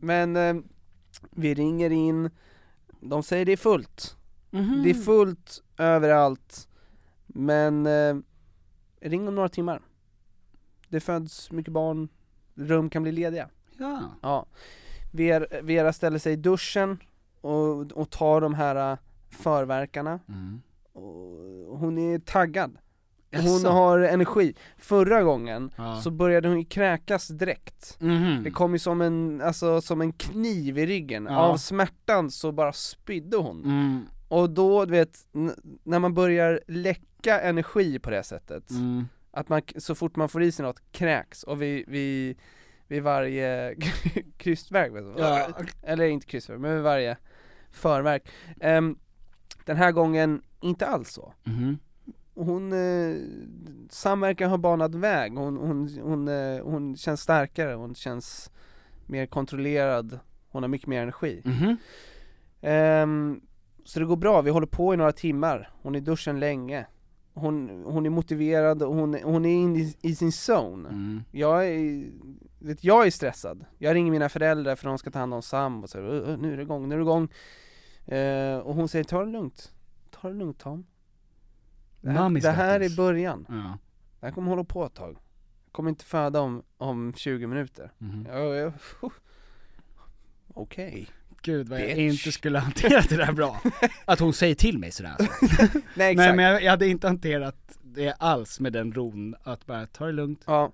men 0.00 0.62
vi 1.30 1.54
ringer 1.54 1.90
in, 1.90 2.30
de 3.00 3.22
säger 3.22 3.44
det 3.44 3.52
är 3.52 3.56
fullt. 3.56 4.16
Mhm. 4.50 4.82
Det 4.82 4.90
är 4.90 4.94
fullt 4.94 5.62
överallt, 5.78 6.68
men 7.26 7.86
eh, 7.86 8.16
ring 9.00 9.28
om 9.28 9.34
några 9.34 9.48
timmar. 9.48 9.80
Det 10.88 11.00
föds 11.00 11.52
mycket 11.52 11.72
barn, 11.72 12.08
rum 12.54 12.90
kan 12.90 13.02
bli 13.02 13.12
lediga. 13.12 13.48
Ja. 13.78 14.00
Ja. 14.22 14.46
Vera, 15.12 15.60
Vera 15.62 15.92
ställer 15.92 16.18
sig 16.18 16.32
i 16.32 16.36
duschen 16.36 16.98
och, 17.40 17.92
och 17.92 18.10
tar 18.10 18.40
de 18.40 18.54
här 18.54 18.92
eh, 18.92 18.98
förverkarna. 19.30 20.20
Mm. 20.28 20.62
Och 20.92 21.78
hon 21.78 21.98
är 21.98 22.18
taggad. 22.18 22.78
Hon 23.36 23.64
har 23.64 23.98
energi. 23.98 24.54
Förra 24.78 25.22
gången 25.22 25.70
Ja. 25.76 26.00
så 26.00 26.10
började 26.10 26.48
hon 26.48 26.58
ju 26.58 26.64
kräkas 26.64 27.28
direkt. 27.28 27.96
Mhm. 28.00 28.42
Det 28.44 28.50
kom 28.50 28.72
ju 28.72 28.78
som 28.78 29.00
en, 29.00 29.40
alltså 29.44 29.80
som 29.80 30.00
en 30.00 30.12
kniv 30.12 30.78
i 30.78 30.86
ryggen, 30.86 31.26
Ja. 31.30 31.36
av 31.38 31.56
smärtan 31.56 32.30
så 32.30 32.52
bara 32.52 32.72
spydde 32.72 33.36
hon. 33.36 33.64
Mm. 33.64 34.02
Och 34.30 34.50
då, 34.50 34.84
du 34.84 34.90
vet, 34.92 35.18
när 35.84 35.98
man 35.98 36.14
börjar 36.14 36.60
läcka 36.68 37.40
energi 37.40 37.98
på 37.98 38.10
det 38.10 38.22
sättet, 38.22 38.70
Mm. 38.70 39.04
att 39.30 39.48
man, 39.48 39.62
så 39.76 39.94
fort 39.94 40.16
man 40.16 40.28
får 40.28 40.42
i 40.42 40.52
sig 40.52 40.64
något, 40.64 40.82
kräks, 40.92 41.42
och 41.42 41.62
vid, 41.62 41.88
vid, 41.88 42.38
vid 42.88 43.02
varje 43.02 43.74
krystverk? 44.36 44.92
Ja. 45.18 45.48
eller 45.82 46.04
inte 46.04 46.26
krystverk, 46.26 46.60
men 46.60 46.74
vid 46.74 46.82
varje 46.82 47.16
förverk. 47.70 48.28
Ehm, 48.60 48.98
den 49.64 49.76
här 49.76 49.92
gången, 49.92 50.42
inte 50.60 50.86
alls 50.86 51.10
så. 51.12 51.34
Mhm. 51.44 51.78
Hon, 52.34 52.72
eh, 52.72 53.16
samverkan 53.90 54.50
har 54.50 54.58
banat 54.58 54.94
väg, 54.94 55.32
hon, 55.36 55.56
hon, 55.56 55.98
hon, 56.02 56.28
eh, 56.28 56.62
hon 56.64 56.96
känns 56.96 57.20
starkare, 57.20 57.74
hon 57.74 57.94
känns 57.94 58.50
mer 59.06 59.26
kontrollerad, 59.26 60.18
hon 60.48 60.62
har 60.62 60.68
mycket 60.68 60.88
mer 60.88 61.02
energi. 61.02 61.42
Mhm. 61.44 61.76
Ehm, 62.60 63.40
så 63.90 64.00
det 64.00 64.06
går 64.06 64.16
bra, 64.16 64.42
vi 64.42 64.50
håller 64.50 64.66
på 64.66 64.94
i 64.94 64.96
några 64.96 65.12
timmar, 65.12 65.70
hon 65.82 65.94
är 65.94 65.98
i 65.98 66.02
duschen 66.02 66.40
länge. 66.40 66.86
Hon, 67.34 67.84
hon 67.84 68.06
är 68.06 68.10
motiverad, 68.10 68.82
och 68.82 68.94
hon, 68.94 69.14
hon 69.22 69.44
är 69.44 69.54
inne 69.54 69.78
i, 69.78 69.96
i 70.02 70.14
sin 70.14 70.28
zone. 70.48 70.88
Mm. 70.88 71.22
Jag 71.30 71.68
är, 71.68 72.04
vet, 72.58 72.84
jag 72.84 73.06
är 73.06 73.10
stressad. 73.10 73.64
Jag 73.78 73.94
ringer 73.94 74.10
mina 74.10 74.28
föräldrar 74.28 74.76
för 74.76 74.88
de 74.88 74.98
ska 74.98 75.10
ta 75.10 75.18
hand 75.18 75.34
om 75.34 75.42
Sam 75.42 75.82
och 75.82 75.90
säger 75.90 76.04
"Ö, 76.06 76.32
ö, 76.32 76.36
nu 76.36 76.52
är 76.52 76.56
det 76.56 76.62
igång, 76.62 76.88
nu 76.88 76.94
är 76.94 76.98
det 76.98 77.02
igång. 77.02 77.28
Eh, 78.06 78.58
och 78.58 78.74
hon 78.74 78.88
säger 78.88 79.04
ta 79.04 79.24
det 79.24 79.30
lugnt, 79.30 79.72
ta 80.10 80.28
det 80.28 80.34
lugnt 80.34 80.58
Tom. 80.58 80.86
Det 82.00 82.10
här, 82.10 82.30
det 82.30 82.50
här 82.50 82.80
är 82.80 82.96
början. 82.96 83.46
Ja. 83.48 83.78
Det 84.20 84.26
här 84.26 84.32
kommer 84.32 84.50
hålla 84.50 84.64
på 84.64 84.84
ett 84.84 84.94
tag. 84.94 85.16
Jag 85.64 85.72
kommer 85.72 85.90
inte 85.90 86.04
föda 86.04 86.40
om, 86.40 86.62
om 86.76 87.12
20 87.16 87.46
minuter. 87.46 87.92
Ja, 88.28 88.72
Okej. 90.54 91.08
Gud 91.42 91.68
vad 91.68 91.80
jag 91.80 91.86
Bitch. 91.86 91.98
inte 92.26 92.32
skulle 92.32 92.58
hanterat 92.68 93.08
det 93.08 93.16
där 93.16 93.32
bra. 93.32 93.60
Att 94.04 94.20
hon 94.20 94.32
säger 94.32 94.54
till 94.54 94.78
mig 94.78 94.90
sådär 94.90 95.16
alltså. 95.18 95.32
Nej 95.74 95.82
Nej 95.94 96.12
exakt. 96.12 96.36
men 96.36 96.44
jag, 96.44 96.62
jag 96.62 96.70
hade 96.70 96.88
inte 96.88 97.06
hanterat 97.06 97.56
det 97.94 98.12
alls 98.18 98.60
med 98.60 98.72
den 98.72 98.92
ron, 98.92 99.34
att 99.42 99.66
bara 99.66 99.86
ta 99.86 100.06
det 100.06 100.12
lugnt. 100.12 100.42
Ja, 100.46 100.72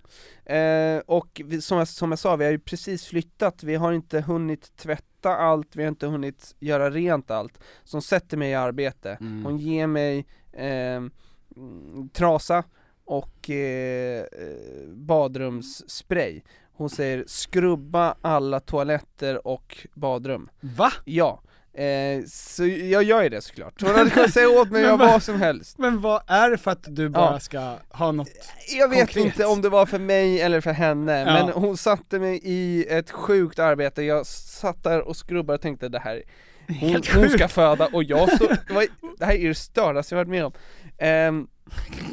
eh, 0.54 0.98
och 1.06 1.42
vi, 1.44 1.62
som, 1.62 1.78
jag, 1.78 1.88
som 1.88 2.12
jag 2.12 2.18
sa, 2.18 2.36
vi 2.36 2.44
har 2.44 2.52
ju 2.52 2.58
precis 2.58 3.06
flyttat, 3.06 3.62
vi 3.62 3.74
har 3.74 3.92
inte 3.92 4.20
hunnit 4.20 4.76
tvätta 4.76 5.36
allt, 5.36 5.76
vi 5.76 5.82
har 5.82 5.88
inte 5.88 6.06
hunnit 6.06 6.54
göra 6.58 6.90
rent 6.90 7.30
allt. 7.30 7.58
Som 7.84 8.02
sätter 8.02 8.36
mig 8.36 8.50
i 8.50 8.54
arbete. 8.54 9.18
Mm. 9.20 9.44
Hon 9.44 9.58
ger 9.58 9.86
mig 9.86 10.26
eh, 10.52 11.02
trasa 12.12 12.64
och 13.04 13.50
eh, 13.50 14.20
eh, 14.20 14.88
badrumsspray. 14.88 16.42
Hon 16.76 16.90
säger 16.90 17.24
skrubba 17.26 18.14
alla 18.22 18.60
toaletter 18.60 19.46
och 19.46 19.86
badrum. 19.94 20.48
Va? 20.60 20.92
Ja, 21.04 21.42
eh, 21.74 22.24
så 22.26 22.66
jag 22.66 23.02
gör 23.02 23.22
ju 23.22 23.28
det 23.28 23.40
såklart. 23.42 23.82
Hon 23.82 23.90
hade 23.94 24.10
kunnat 24.10 24.32
säga 24.32 24.48
åt 24.48 24.70
mig 24.70 24.80
att 24.82 24.86
göra 24.88 24.96
vad- 24.96 25.22
som 25.22 25.40
helst. 25.40 25.78
Men 25.78 26.00
vad 26.00 26.22
är 26.26 26.50
det 26.50 26.58
för 26.58 26.70
att 26.70 26.84
du 26.96 27.08
bara 27.08 27.32
Ja. 27.32 27.40
ska 27.40 27.74
ha 27.90 28.12
något? 28.12 28.28
Jag 28.78 28.88
vet 28.88 28.98
Konkret. 28.98 29.24
inte 29.26 29.46
om 29.46 29.62
det 29.62 29.68
var 29.68 29.86
för 29.86 29.98
mig 29.98 30.40
eller 30.40 30.60
för 30.60 30.72
henne, 30.72 31.18
Ja. 31.20 31.24
men 31.32 31.48
hon 31.62 31.76
satte 31.76 32.18
mig 32.18 32.40
i 32.42 32.86
ett 32.88 33.10
sjukt 33.10 33.58
arbete, 33.58 34.02
jag 34.02 34.26
satt 34.26 34.82
där 34.82 35.00
och 35.08 35.16
skrubbade 35.16 35.54
och 35.54 35.60
tänkte 35.62 35.88
det 35.88 35.98
här 35.98 36.22
hon, 36.80 37.02
hon 37.14 37.28
ska 37.28 37.48
föda 37.48 37.86
och 37.92 38.04
jag 38.04 38.32
står, 38.36 38.56
det, 39.18 39.24
här 39.24 39.34
är 39.34 39.48
det 39.48 39.54
stördaste 39.54 40.14
jag 40.14 40.18
varit 40.20 40.28
med 40.28 40.44
om 40.44 40.52
Ehm, 40.98 41.46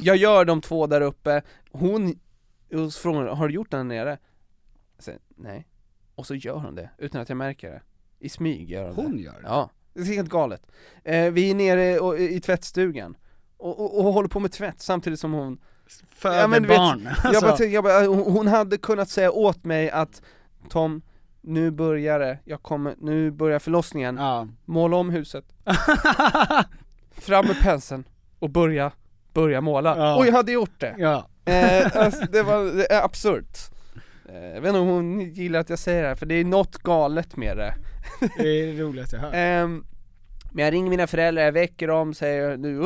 Jag 0.01 0.15
gör 0.17 0.45
de 0.45 0.61
två 0.61 0.87
där 0.87 1.01
uppe, 1.01 1.41
hon, 1.71 2.19
så 2.71 2.91
frågar 2.91 3.19
hon, 3.27 3.37
har 3.37 3.47
du 3.47 3.53
gjort 3.53 3.71
den 3.71 3.87
nere? 3.87 4.17
Säger, 5.03 5.19
nej 5.35 5.67
Och 6.15 6.25
så 6.27 6.35
gör 6.35 6.53
hon 6.55 6.75
det, 6.75 6.89
utan 6.97 7.21
att 7.21 7.29
jag 7.29 7.37
märker 7.37 7.69
det 7.71 7.81
I 8.19 8.29
smyg 8.29 8.69
gör 8.69 8.85
hon, 8.91 8.95
Hon 9.05 9.15
det 9.17 9.21
gör 9.23 9.31
det? 9.33 9.39
Ja, 9.43 9.69
det 9.93 10.01
är 10.01 10.05
helt 10.05 10.29
galet 10.29 10.61
eh, 11.03 11.31
Vi 11.31 11.51
är 11.51 11.55
nere 11.55 11.99
och, 11.99 12.19
i 12.19 12.39
tvättstugan 12.39 13.17
och, 13.57 13.79
och, 13.79 13.97
och 14.05 14.13
håller 14.13 14.29
på 14.29 14.39
med 14.39 14.51
tvätt 14.51 14.81
samtidigt 14.81 15.19
som 15.19 15.33
hon 15.33 15.57
Föder 16.09 16.39
Ja, 16.39 16.47
men 16.47 16.61
du 16.61 16.67
vet, 16.67 16.77
barn. 16.77 17.03
jag 17.03 17.25
Alltså, 17.25 17.41
bara, 17.41 17.57
tänkte- 17.57 17.73
jag 17.73 17.83
bara, 17.83 18.05
hon 18.07 18.31
hon 18.31 18.47
hade 18.47 18.77
kunnat 18.77 19.09
säga 19.09 19.31
åt 19.31 19.65
mig 19.65 19.89
att 19.89 20.21
Tom, 20.69 21.01
nu 21.41 21.71
börjar 21.71 22.19
det, 22.19 22.39
jag 22.45 22.61
kommer, 22.63 22.95
nu 22.99 23.31
börjar 23.31 23.59
förlossningen, 23.59 24.17
ja. 24.17 24.47
måla 24.65 24.97
om 24.97 25.09
huset, 25.09 25.45
fram 27.11 27.45
med 27.47 27.59
penseln 27.61 28.03
och 28.39 28.49
börja, 28.49 28.91
börja 29.33 29.61
måla. 29.61 29.97
Ja. 29.97 30.15
Och 30.17 30.27
jag 30.27 30.31
hade 30.33 30.51
gjort 30.51 30.79
det! 30.79 30.95
ja. 30.97 31.27
Eh, 31.45 31.97
alltså, 31.97 32.25
det 32.31 32.43
var 32.43 32.85
absurt. 33.03 33.57
Eh, 34.29 34.45
jag 34.53 34.61
vet 34.61 34.69
inte 34.69 34.79
om 34.79 34.87
hon 34.87 35.19
gillar 35.19 35.59
att 35.59 35.69
jag 35.69 35.79
säger 35.79 36.01
det 36.01 36.07
här, 36.07 36.15
för 36.15 36.25
det 36.25 36.35
är 36.35 36.45
något 36.45 36.77
galet 36.77 37.37
med 37.37 37.57
det. 37.57 37.73
Det 38.37 38.47
är 38.61 38.67
det 38.73 38.81
roligaste 38.83 39.15
jag 39.15 39.23
hört. 39.23 39.33
Ehm, 39.35 39.83
men 40.51 40.65
jag 40.65 40.73
ringer 40.73 40.89
mina 40.89 41.07
föräldrar, 41.07 41.43
jag 41.43 41.51
väcker 41.51 41.87
dem, 41.87 42.13
säger 42.13 42.57
nu! 42.57 42.81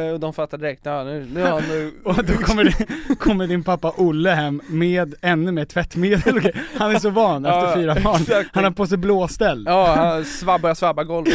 Eh, 0.00 0.08
och 0.12 0.20
de 0.20 0.32
fattar 0.32 0.58
direkt, 0.58 0.80
ja 0.84 1.04
nu, 1.04 1.26
nu, 1.34 1.40
ja, 1.40 1.60
nu 1.68 1.92
Och 2.04 2.24
då 2.24 2.32
kommer, 2.32 2.64
det, 2.64 3.14
kommer 3.14 3.46
din 3.46 3.64
pappa 3.64 3.92
Olle 3.96 4.30
hem 4.30 4.62
med 4.68 5.14
ännu 5.22 5.52
mer 5.52 5.64
tvättmedel. 5.64 6.52
Han 6.76 6.94
är 6.94 6.98
så 6.98 7.10
van 7.10 7.44
efter 7.44 7.58
Ja, 7.66 7.74
fyra 7.74 7.96
barn. 8.04 8.20
exakt. 8.22 8.50
Han 8.52 8.64
har 8.64 8.70
på 8.70 8.86
sig 8.86 8.98
blåställ. 8.98 9.64
Ja, 9.66 9.94
han 9.94 10.24
svabbar, 10.24 10.68
jag 10.70 10.76
svabbar 10.76 11.04
golvet 11.04 11.34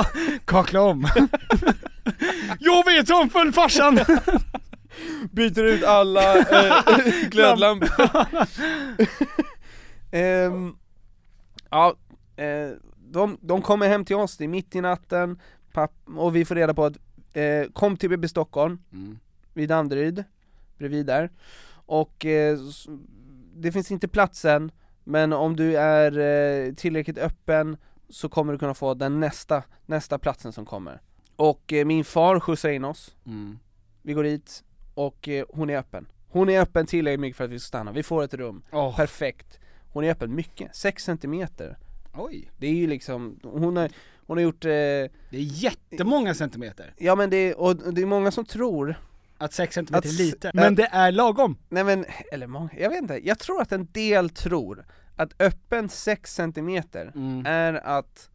Kakla 0.44 0.80
om. 0.80 1.08
Jag 2.60 2.84
vet 2.84 3.10
om 3.10 3.30
full 3.30 3.52
farsan! 3.52 3.98
Byter 5.32 5.64
ut 5.64 5.84
alla 5.84 6.38
eh, 6.38 7.28
glödlampor 7.30 7.88
Ehm, 10.10 10.76
Ja, 11.70 11.94
eh, 12.36 12.70
de, 13.10 13.38
de 13.40 13.62
kommer 13.62 13.88
hem 13.88 14.04
till 14.04 14.16
oss, 14.16 14.36
det 14.36 14.44
är 14.44 14.48
mitt 14.48 14.74
i 14.76 14.80
natten, 14.80 15.40
papp, 15.72 15.92
och 16.16 16.36
vi 16.36 16.44
får 16.44 16.54
reda 16.54 16.74
på 16.74 16.84
att 16.84 16.96
eh, 17.32 17.64
kom 17.72 17.96
till 17.96 18.10
BB 18.10 18.28
Stockholm, 18.28 18.78
Mm. 18.92 19.18
vid 19.54 19.68
Danderyd, 19.68 20.24
bredvid 20.78 21.06
där, 21.06 21.30
och 21.86 22.26
eh, 22.26 22.58
det 23.56 23.72
finns 23.72 23.90
inte 23.90 24.08
plats 24.08 24.44
än, 24.44 24.72
men 25.04 25.32
om 25.32 25.56
du 25.56 25.76
är 25.76 26.18
eh, 26.18 26.74
tillräckligt 26.74 27.18
öppen 27.18 27.76
så 28.08 28.28
kommer 28.28 28.52
du 28.52 28.58
kunna 28.58 28.74
få 28.74 28.94
den 28.94 29.20
nästa, 29.20 29.62
nästa 29.86 30.18
platsen 30.18 30.52
som 30.52 30.66
kommer. 30.66 31.00
Och 31.36 31.72
eh, 31.72 31.84
min 31.84 32.04
far 32.04 32.40
skjutsar 32.40 32.68
in 32.68 32.84
oss, 32.84 33.16
Mm. 33.26 33.58
vi 34.02 34.12
går 34.12 34.22
dit, 34.24 34.64
och 35.06 35.28
eh, 35.28 35.44
hon 35.48 35.70
är 35.70 35.78
öppen. 35.78 36.06
Hon 36.28 36.48
är 36.48 36.60
öppen 36.60 36.86
tillräckligt 36.86 37.20
mycket 37.20 37.36
för 37.36 37.44
att 37.44 37.50
vi 37.50 37.58
ska 37.58 37.66
stanna, 37.68 37.92
vi 37.92 38.02
får 38.02 38.22
ett 38.24 38.34
rum, 38.34 38.62
Åh, 38.72 38.96
perfekt. 38.96 39.58
Hon 39.92 40.04
är 40.04 40.10
öppen 40.10 40.34
mycket, 40.34 40.76
6 40.76 41.04
centimeter. 41.04 41.78
oj. 42.14 42.50
Det 42.58 42.66
är 42.66 42.72
ju 42.74 42.86
liksom, 42.86 43.40
hon 43.42 43.76
har, 43.76 43.90
hon 44.26 44.36
har 44.36 44.42
gjort, 44.42 44.64
eh, 44.64 44.68
Det 44.70 45.08
är 45.30 45.40
jättemånga 45.62 46.34
centimeter. 46.34 46.94
ja 46.96 47.14
men 47.14 47.30
det, 47.30 47.54
och 47.54 47.76
det 47.94 48.02
är 48.02 48.06
många 48.06 48.30
som 48.30 48.44
tror, 48.44 48.94
Att 49.38 49.52
6 49.52 49.74
centimeter 49.74 50.08
Att 50.08 50.14
är 50.14 50.18
lite. 50.24 50.50
Men 50.54 50.74
det 50.74 50.88
är 50.92 51.12
lagom. 51.12 51.56
nej 51.68 51.84
men, 51.84 52.04
eller 52.32 52.46
många, 52.46 52.70
jag 52.78 52.90
vet 52.90 52.98
inte, 53.02 53.26
jag 53.28 53.38
tror 53.38 53.62
att 53.62 53.72
en 53.72 53.88
del 53.92 54.30
tror 54.30 54.86
att 55.16 55.42
öppen 55.42 55.88
6 55.88 56.34
centimeter 56.34 57.12
Mm. 57.14 57.46
är 57.46 57.74
att 57.74 58.30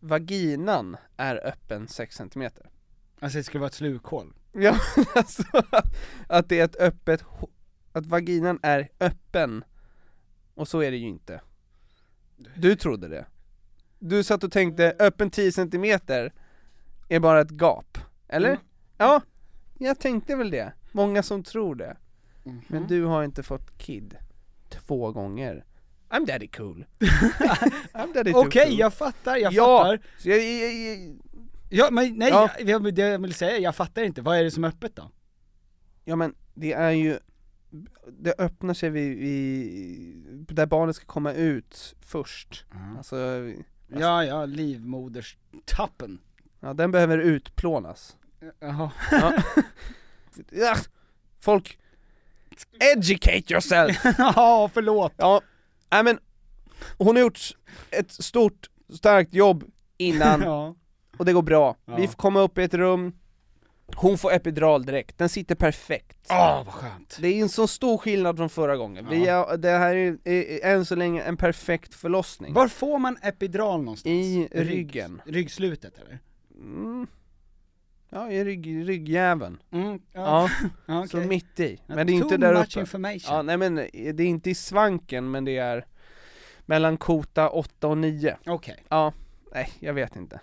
vaginan 0.00 0.96
är 1.16 1.46
öppen 1.46 1.88
6 1.88 2.16
centimeter. 2.16 2.66
Alltså 3.20 3.38
det 3.38 3.44
skulle 3.44 3.60
vara 3.60 3.68
ett 3.68 3.74
slukhål. 3.74 4.32
Ja, 4.58 4.78
alltså 5.14 5.42
att, 6.26 6.48
det 6.48 6.60
är 6.60 6.64
ett 6.64 6.76
öppet, 6.76 7.24
att 7.92 8.06
vaginan 8.06 8.58
är 8.62 8.88
öppen, 9.00 9.64
och 10.54 10.68
så 10.68 10.80
är 10.80 10.90
det 10.90 10.96
ju 10.96 11.06
inte. 11.06 11.40
Du 12.54 12.76
trodde 12.76 13.08
det. 13.08 13.26
Du 13.98 14.24
satt 14.24 14.44
och 14.44 14.52
tänkte, 14.52 14.96
öppen 14.98 15.30
10 15.30 15.52
centimeter 15.52 16.32
är 17.08 17.20
bara 17.20 17.40
ett 17.40 17.50
gap, 17.50 17.98
eller? 18.28 18.48
Mm. 18.48 18.60
Ja, 18.98 19.20
jag 19.78 19.98
tänkte 19.98 20.36
väl 20.36 20.50
det. 20.50 20.72
Många 20.92 21.22
som 21.22 21.42
tror 21.42 21.74
det. 21.74 21.96
Mhm. 22.44 22.62
Men 22.68 22.86
du 22.86 23.04
har 23.04 23.24
inte 23.24 23.42
fått 23.42 23.78
kid 23.78 24.16
två 24.68 25.12
gånger. 25.12 25.64
I'm 26.08 26.26
daddy 26.26 26.48
cool. 26.48 26.86
I'm 27.92 28.14
daddy 28.14 28.32
Okej, 28.34 28.66
cool. 28.66 28.78
jag 28.78 28.94
fattar, 28.94 29.36
jag 29.36 29.52
ja, 29.52 29.78
fattar. 29.78 30.00
jag, 30.22 30.38
jag, 30.38 30.74
jag, 30.74 31.18
Ja 31.68 31.90
men 31.90 32.14
nej, 32.14 32.28
Ja. 32.30 32.50
Jag, 32.58 32.94
det 32.94 33.02
jag 33.02 33.18
vill 33.18 33.34
säga, 33.34 33.58
jag 33.58 33.76
fattar 33.76 34.02
inte. 34.02 34.22
Vad 34.22 34.38
är 34.38 34.44
det 34.44 34.50
som 34.50 34.64
är 34.64 34.68
öppet 34.68 34.96
då? 34.96 35.10
Ja 36.04 36.16
men 36.16 36.34
det 36.54 36.72
är 36.72 36.90
ju, 36.90 37.18
det 38.18 38.34
öppnar 38.38 38.74
sig 38.74 38.90
vid, 38.90 39.18
vid 39.18 40.46
där 40.56 40.66
barnet 40.66 40.96
ska 40.96 41.06
komma 41.06 41.32
ut 41.32 41.94
först. 42.00 42.64
Alltså, 42.96 43.16
Ja, 43.88 44.24
ja, 44.24 44.46
livmoderstappen. 44.46 46.18
ja 46.60 46.74
den 46.74 46.90
behöver 46.90 47.18
utplånas. 47.18 48.16
Jaha. 48.60 48.90
Ja. 49.10 49.32
ja. 50.50 50.76
Folk, 51.40 51.78
educate 52.94 53.52
yourself! 53.52 54.04
Ja, 54.18 54.70
förlåt. 54.74 55.12
Ja, 55.16 55.40
nej 55.90 56.04
men 56.04 56.18
hon 56.98 57.16
har 57.16 57.20
gjort 57.22 57.40
ett 57.90 58.10
stort, 58.12 58.70
starkt 58.88 59.34
jobb 59.34 59.64
innan 59.96 60.40
Ja. 60.44 60.74
Och 61.18 61.24
det 61.24 61.32
går 61.32 61.42
bra. 61.42 61.76
Ja. 61.84 61.96
Vi 61.96 62.06
får 62.08 62.14
komma 62.14 62.40
upp 62.40 62.58
i 62.58 62.62
ett 62.62 62.74
rum, 62.74 63.12
hon 63.96 64.18
får 64.18 64.32
epidural 64.32 64.84
direkt, 64.84 65.18
den 65.18 65.28
sitter 65.28 65.54
perfekt. 65.54 66.26
Åh, 66.30 66.62
vad 66.64 66.74
skönt. 66.74 67.18
Det 67.20 67.28
är 67.28 67.42
en 67.42 67.48
så 67.48 67.66
stor 67.66 67.98
skillnad 67.98 68.36
från 68.36 68.48
förra 68.48 68.76
gången. 68.76 69.06
Vi 69.10 69.26
är, 69.26 69.56
det 69.56 69.70
här 69.70 69.94
är, 69.94 70.18
är 70.24 70.74
än 70.74 70.84
så 70.84 70.94
länge 70.94 71.22
en 71.22 71.36
perfekt 71.36 71.94
förlossning. 71.94 72.52
Var 72.54 72.68
får 72.68 72.98
man 72.98 73.16
epidural 73.22 73.78
någonstans? 73.82 74.12
I 74.12 74.48
Rygg- 74.52 74.68
ryggen. 74.68 75.22
Ryggslutet 75.26 75.98
eller? 75.98 76.18
Mm. 76.54 77.06
Ja, 78.10 78.30
i 78.30 78.44
rygg, 78.44 78.88
ryggjäveln. 78.88 79.58
Mm, 79.72 80.00
Ja, 80.12 80.50
ja 80.86 81.06
så 81.10 81.16
okej. 81.18 81.28
mitt 81.28 81.60
i. 81.60 81.80
Men 81.86 82.06
det 82.06 82.12
är 82.12 82.14
inte 82.14 82.36
där 82.36 82.54
much 82.54 82.68
uppe. 82.76 82.80
information. 82.80 83.20
Ja, 83.36 83.42
nej 83.42 83.56
men 83.56 83.74
det 83.74 83.90
är 84.22 84.26
inte 84.26 84.50
i 84.50 84.54
svanken, 84.54 85.30
men 85.30 85.44
det 85.44 85.56
är 85.58 85.86
mellan 86.66 86.96
kota 86.96 87.48
8 87.48 87.88
och 87.88 87.98
9. 87.98 88.36
Okej. 88.46 88.84
Ja, 88.88 89.12
nej 89.54 89.68
jag 89.80 89.94
vet 89.94 90.16
inte. 90.16 90.40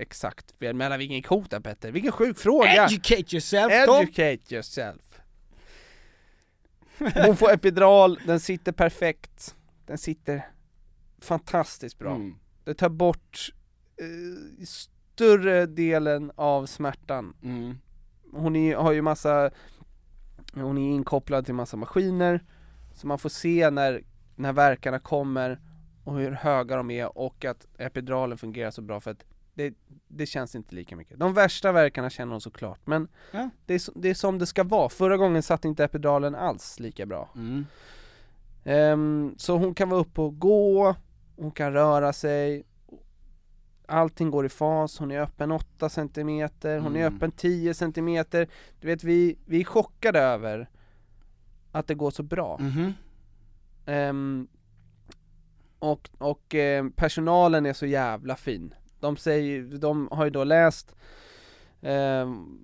Exakt, 0.00 0.54
mellan 0.60 0.98
vilken 0.98 1.22
kota 1.22 1.60
Petter? 1.60 1.92
Vilken 1.92 2.12
sjuk 2.12 2.38
fråga! 2.38 2.84
Educate 2.86 3.36
yourself 3.36 3.86
Tom! 3.86 4.02
Educate 4.02 4.54
yourself. 4.54 5.02
Hon 6.98 7.36
får 7.36 7.50
epidural, 7.52 8.20
den 8.26 8.40
sitter 8.40 8.72
perfekt, 8.72 9.56
den 9.86 9.98
sitter 9.98 10.46
fantastiskt 11.18 11.98
bra. 11.98 12.14
Mm. 12.14 12.34
Det 12.64 12.74
tar 12.74 12.88
bort 12.88 13.52
eh, 13.96 14.66
större 14.66 15.66
delen 15.66 16.32
av 16.34 16.66
smärtan. 16.66 17.34
Mm. 17.42 17.78
Hon 18.32 18.56
är, 18.56 18.76
har 18.76 18.92
ju 18.92 19.02
massa, 19.02 19.50
hon 20.54 20.78
är 20.78 20.94
inkopplad 20.94 21.44
till 21.44 21.54
massa 21.54 21.76
maskiner, 21.76 22.44
så 22.94 23.06
man 23.06 23.18
får 23.18 23.28
se 23.28 23.70
när, 23.70 24.02
när 24.36 24.52
verkarna 24.52 24.98
kommer 24.98 25.60
och 26.04 26.18
hur 26.18 26.30
höga 26.30 26.76
de 26.76 26.90
är 26.90 27.18
och 27.18 27.44
att 27.44 27.66
epiduralen 27.78 28.38
fungerar 28.38 28.70
så 28.70 28.82
bra 28.82 29.00
för 29.00 29.10
att 29.10 29.24
det, 29.68 29.74
det 30.08 30.26
känns 30.26 30.54
inte 30.54 30.74
lika 30.74 30.96
mycket. 30.96 31.18
De 31.18 31.34
värsta 31.34 31.72
verkarna 31.72 32.10
känner 32.10 32.32
hon 32.32 32.40
såklart, 32.40 32.80
men 32.84 33.08
Ja. 33.32 33.50
det, 33.66 33.74
är, 33.74 33.82
det 34.00 34.08
är 34.10 34.14
som 34.14 34.38
det 34.38 34.46
ska 34.46 34.64
vara. 34.64 34.88
Förra 34.88 35.16
gången 35.16 35.42
satt 35.42 35.64
inte 35.64 35.84
epiduralen 35.84 36.34
alls 36.34 36.80
lika 36.80 37.06
bra. 37.06 37.30
Mm. 37.34 37.66
Ehm, 38.64 39.34
så 39.38 39.56
hon 39.58 39.74
kan 39.74 39.88
vara 39.88 40.00
uppe 40.00 40.20
och 40.20 40.38
gå, 40.38 40.94
hon 41.36 41.50
kan 41.50 41.72
röra 41.72 42.12
sig, 42.12 42.64
allting 43.86 44.30
går 44.30 44.46
i 44.46 44.48
fas, 44.48 44.98
hon 44.98 45.10
är 45.10 45.20
öppen 45.20 45.52
8 45.52 45.88
cm, 45.88 46.48
hon 46.62 46.96
är 46.96 47.00
Mm. 47.06 47.16
öppen 47.16 47.32
10 47.32 47.74
cm. 47.74 48.24
Du 48.80 48.86
vet, 48.86 49.04
vi, 49.04 49.38
vi 49.46 49.60
är 49.60 49.64
chockade 49.64 50.18
över 50.20 50.68
att 51.72 51.86
det 51.86 51.94
går 51.94 52.10
så 52.10 52.22
bra. 52.22 52.58
Mhm. 52.60 52.92
Ehm, 53.86 54.48
och 55.78 56.10
och 56.18 56.54
ehm, 56.54 56.92
personalen 56.92 57.66
är 57.66 57.72
så 57.72 57.86
jävla 57.86 58.36
fin. 58.36 58.74
De 59.00 59.16
säger, 59.16 59.62
de 59.62 60.08
har 60.12 60.24
ju 60.24 60.30
då 60.30 60.44
läst 60.44 60.94
ehm, 61.82 62.58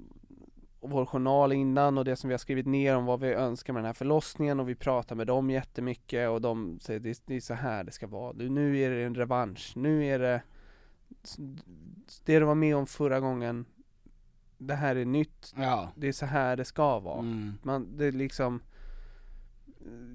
vår 0.81 1.07
journal 1.07 1.53
innan 1.53 1.99
och 1.99 2.05
det 2.05 2.17
som 2.17 2.29
vi 2.29 2.35
har 2.35 2.39
skrivit 2.39 2.67
ner 2.67 2.97
om 2.97 3.05
vad 3.05 3.21
vi 3.21 3.33
önskar 3.33 3.73
med 3.73 3.81
den 3.83 3.87
här 3.87 3.93
förlossningen 3.93 4.61
och 4.61 4.69
vi 4.69 4.75
pratar 4.75 5.17
med 5.17 5.27
dem 5.27 5.51
jättemycket 5.51 6.29
och 6.31 6.41
de 6.41 6.79
säger 6.83 7.01
det, 7.01 7.23
det 7.27 7.37
är 7.37 7.41
så 7.41 7.55
här 7.55 7.85
det 7.85 7.93
ska 7.93 8.07
vara. 8.07 8.33
Nu 8.33 8.79
är 8.79 8.91
det 8.91 9.05
en 9.05 9.15
revansch, 9.15 9.73
nu 9.77 10.05
är 10.07 10.19
det 10.19 10.43
det 12.25 12.39
du 12.39 12.45
var 12.45 12.55
med 12.55 12.77
om 12.77 12.87
förra 12.87 13.21
gången, 13.21 13.65
det 14.59 14.75
här 14.75 14.97
är 14.97 15.05
nytt, 15.05 15.53
Ja. 15.57 15.89
det 15.97 16.09
är 16.09 16.13
så 16.13 16.27
här 16.27 16.57
det 16.57 16.65
ska 16.65 16.99
vara 16.99 17.19
Mm. 17.19 17.53
man, 17.63 17.97
det 17.97 18.05
är 18.07 18.13
liksom 18.13 18.61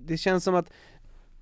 Det 0.06 0.18
känns 0.18 0.44
som 0.44 0.56
att 0.56 0.72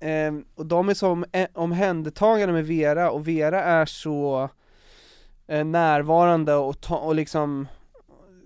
ehm, 0.00 0.44
Och 0.54 0.66
de 0.66 0.88
är 0.88 0.94
som 0.94 1.24
eh, 1.32 1.48
omhändertagande 1.54 2.52
med 2.52 2.66
Vera 2.66 3.10
och 3.10 3.28
Vera 3.28 3.62
är 3.62 3.86
så 3.86 4.42
eh, 4.44 4.50
Närvarande 5.64 6.54
och, 6.54 6.80
ta, 6.80 6.96
och 6.96 7.14
liksom 7.14 7.68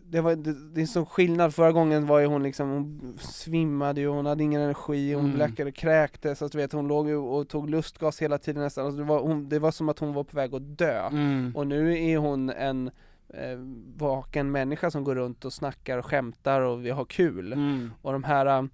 det, 0.07 0.21
var, 0.21 0.37
det, 0.37 0.75
det 0.75 0.83
är 0.83 0.87
så 0.87 1.05
skillnad, 1.05 1.55
förra 1.55 1.73
gången 1.73 2.07
var 2.07 2.19
ju 2.19 2.27
hon 2.27 2.43
liksom, 2.43 2.69
hon 2.71 3.19
svimmade 3.21 4.01
ju, 4.01 4.09
hon 4.09 4.27
hade 4.27 4.43
ingen 4.45 4.63
energi, 4.63 5.15
hon 5.15 5.25
Mm. 5.25 5.37
bläckade, 5.37 5.73
kräktes, 5.73 6.43
alltså, 6.43 6.59
du 6.59 6.63
vet 6.63 6.73
hon 6.73 6.89
låg 6.89 7.09
ju 7.09 7.17
och 7.17 7.49
tog 7.49 7.71
lustgas 7.71 8.23
hela 8.23 8.39
tiden 8.39 8.63
nästan, 8.63 8.85
alltså, 8.87 8.99
det, 8.99 9.05
var, 9.05 9.21
hon, 9.21 9.49
det 9.49 9.59
var 9.59 9.71
som 9.71 9.89
att 9.89 9.99
hon 9.99 10.13
var 10.15 10.25
på 10.25 10.37
väg 10.37 10.55
att 10.55 10.79
dö 10.79 11.07
Mm. 11.07 11.53
och 11.57 11.67
nu 11.67 11.99
är 12.11 12.19
hon 12.19 12.51
en 12.51 12.91
eh, 13.29 13.59
vaken 13.97 14.51
människa 14.51 14.91
som 14.91 15.05
går 15.05 15.15
runt 15.15 15.45
och 15.45 15.53
snackar 15.53 15.99
och 15.99 16.07
skämtar 16.07 16.61
och 16.61 16.85
vi 16.87 16.91
har 16.91 17.05
kul. 17.05 17.53
Mm. 17.53 17.91
Och 18.03 18.13
de 18.13 18.25
här 18.25 18.69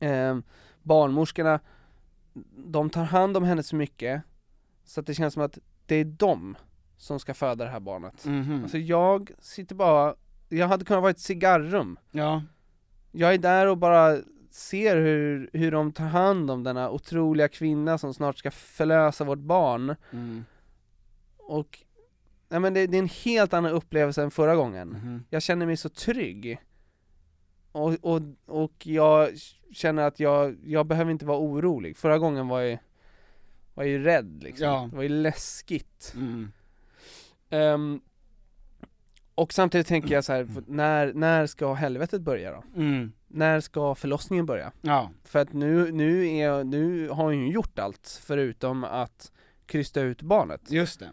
eh, 0.00 0.38
barnmorskorna, 0.82 1.60
de 2.56 2.90
tar 2.90 3.04
hand 3.04 3.36
om 3.36 3.44
henne 3.44 3.62
så 3.62 3.76
mycket 3.76 4.22
så 4.84 5.00
att 5.00 5.06
det 5.06 5.14
känns 5.14 5.34
som 5.34 5.42
att 5.42 5.58
det 5.86 5.94
är 5.96 6.04
de 6.04 6.56
som 7.00 7.20
ska 7.20 7.34
föda 7.34 7.64
det 7.64 7.70
här 7.70 7.80
barnet. 7.80 8.24
Mhm. 8.24 8.62
Alltså 8.62 8.78
jag 8.78 9.30
sitter 9.38 9.74
bara, 9.74 10.14
jag 10.48 10.68
hade 10.68 10.84
kunnat 10.84 11.02
vara 11.02 11.10
ett 11.10 11.20
cigarrum. 11.20 11.98
Ja. 12.10 12.42
Jag 13.12 13.34
är 13.34 13.38
där 13.38 13.66
och 13.66 13.78
bara 13.78 14.18
ser 14.50 14.96
hur, 14.96 15.50
hur 15.52 15.70
de 15.70 15.92
tar 15.92 16.04
hand 16.04 16.50
om 16.50 16.64
denna 16.64 16.90
otroliga 16.90 17.48
kvinna 17.48 17.98
som 17.98 18.14
snart 18.14 18.38
ska 18.38 18.50
förlösa 18.50 19.24
vårt 19.24 19.38
barn. 19.38 19.96
Mm. 20.12 20.44
Och 21.36 21.78
nej 22.48 22.60
men 22.60 22.74
det, 22.74 22.86
det 22.86 22.96
är 22.96 23.02
en 23.02 23.08
helt 23.08 23.54
annan 23.54 23.72
upplevelse 23.72 24.22
än 24.22 24.30
förra 24.30 24.56
gången. 24.56 24.88
Mhm. 24.88 25.24
Jag 25.30 25.42
känner 25.42 25.66
mig 25.66 25.76
så 25.76 25.88
trygg. 25.88 26.60
Och, 27.72 27.94
och, 28.00 28.20
och 28.46 28.86
jag 28.86 29.30
känner 29.72 30.02
att 30.02 30.20
jag, 30.20 30.56
jag 30.64 30.86
behöver 30.86 31.10
inte 31.10 31.26
vara 31.26 31.38
orolig. 31.38 31.96
Förra 31.96 32.18
gången 32.18 32.48
var 32.48 32.60
jag, 32.60 32.78
var 33.74 33.84
jag 33.84 33.90
ju 33.90 34.02
rädd 34.02 34.42
liksom. 34.42 34.66
Ja. 34.66 34.88
Det 34.90 34.96
var 34.96 35.02
ju 35.02 35.08
läskigt. 35.08 36.12
Mm. 36.16 36.52
Ehm, 37.50 38.00
och 39.34 39.52
samtidigt 39.52 39.86
tänker 39.86 40.14
jag 40.14 40.24
så 40.24 40.32
här, 40.32 40.48
när, 40.66 41.12
när 41.12 41.46
ska 41.46 41.74
helvetet 41.74 42.22
börja 42.22 42.50
då? 42.50 42.64
Mm. 42.76 43.12
När 43.28 43.60
ska 43.60 43.94
förlossningen 43.94 44.46
börja? 44.46 44.72
Ja. 44.82 45.10
För 45.24 45.38
att 45.38 45.52
nu, 45.52 45.92
nu, 45.92 46.36
är, 46.36 46.64
nu 46.64 47.08
har 47.08 47.24
hon 47.24 47.38
ju 47.38 47.52
gjort 47.52 47.78
allt 47.78 48.20
förutom 48.22 48.84
att 48.84 49.32
krysta 49.66 50.00
ut 50.00 50.22
barnet. 50.22 50.70
Just 50.70 51.00
det. 51.00 51.10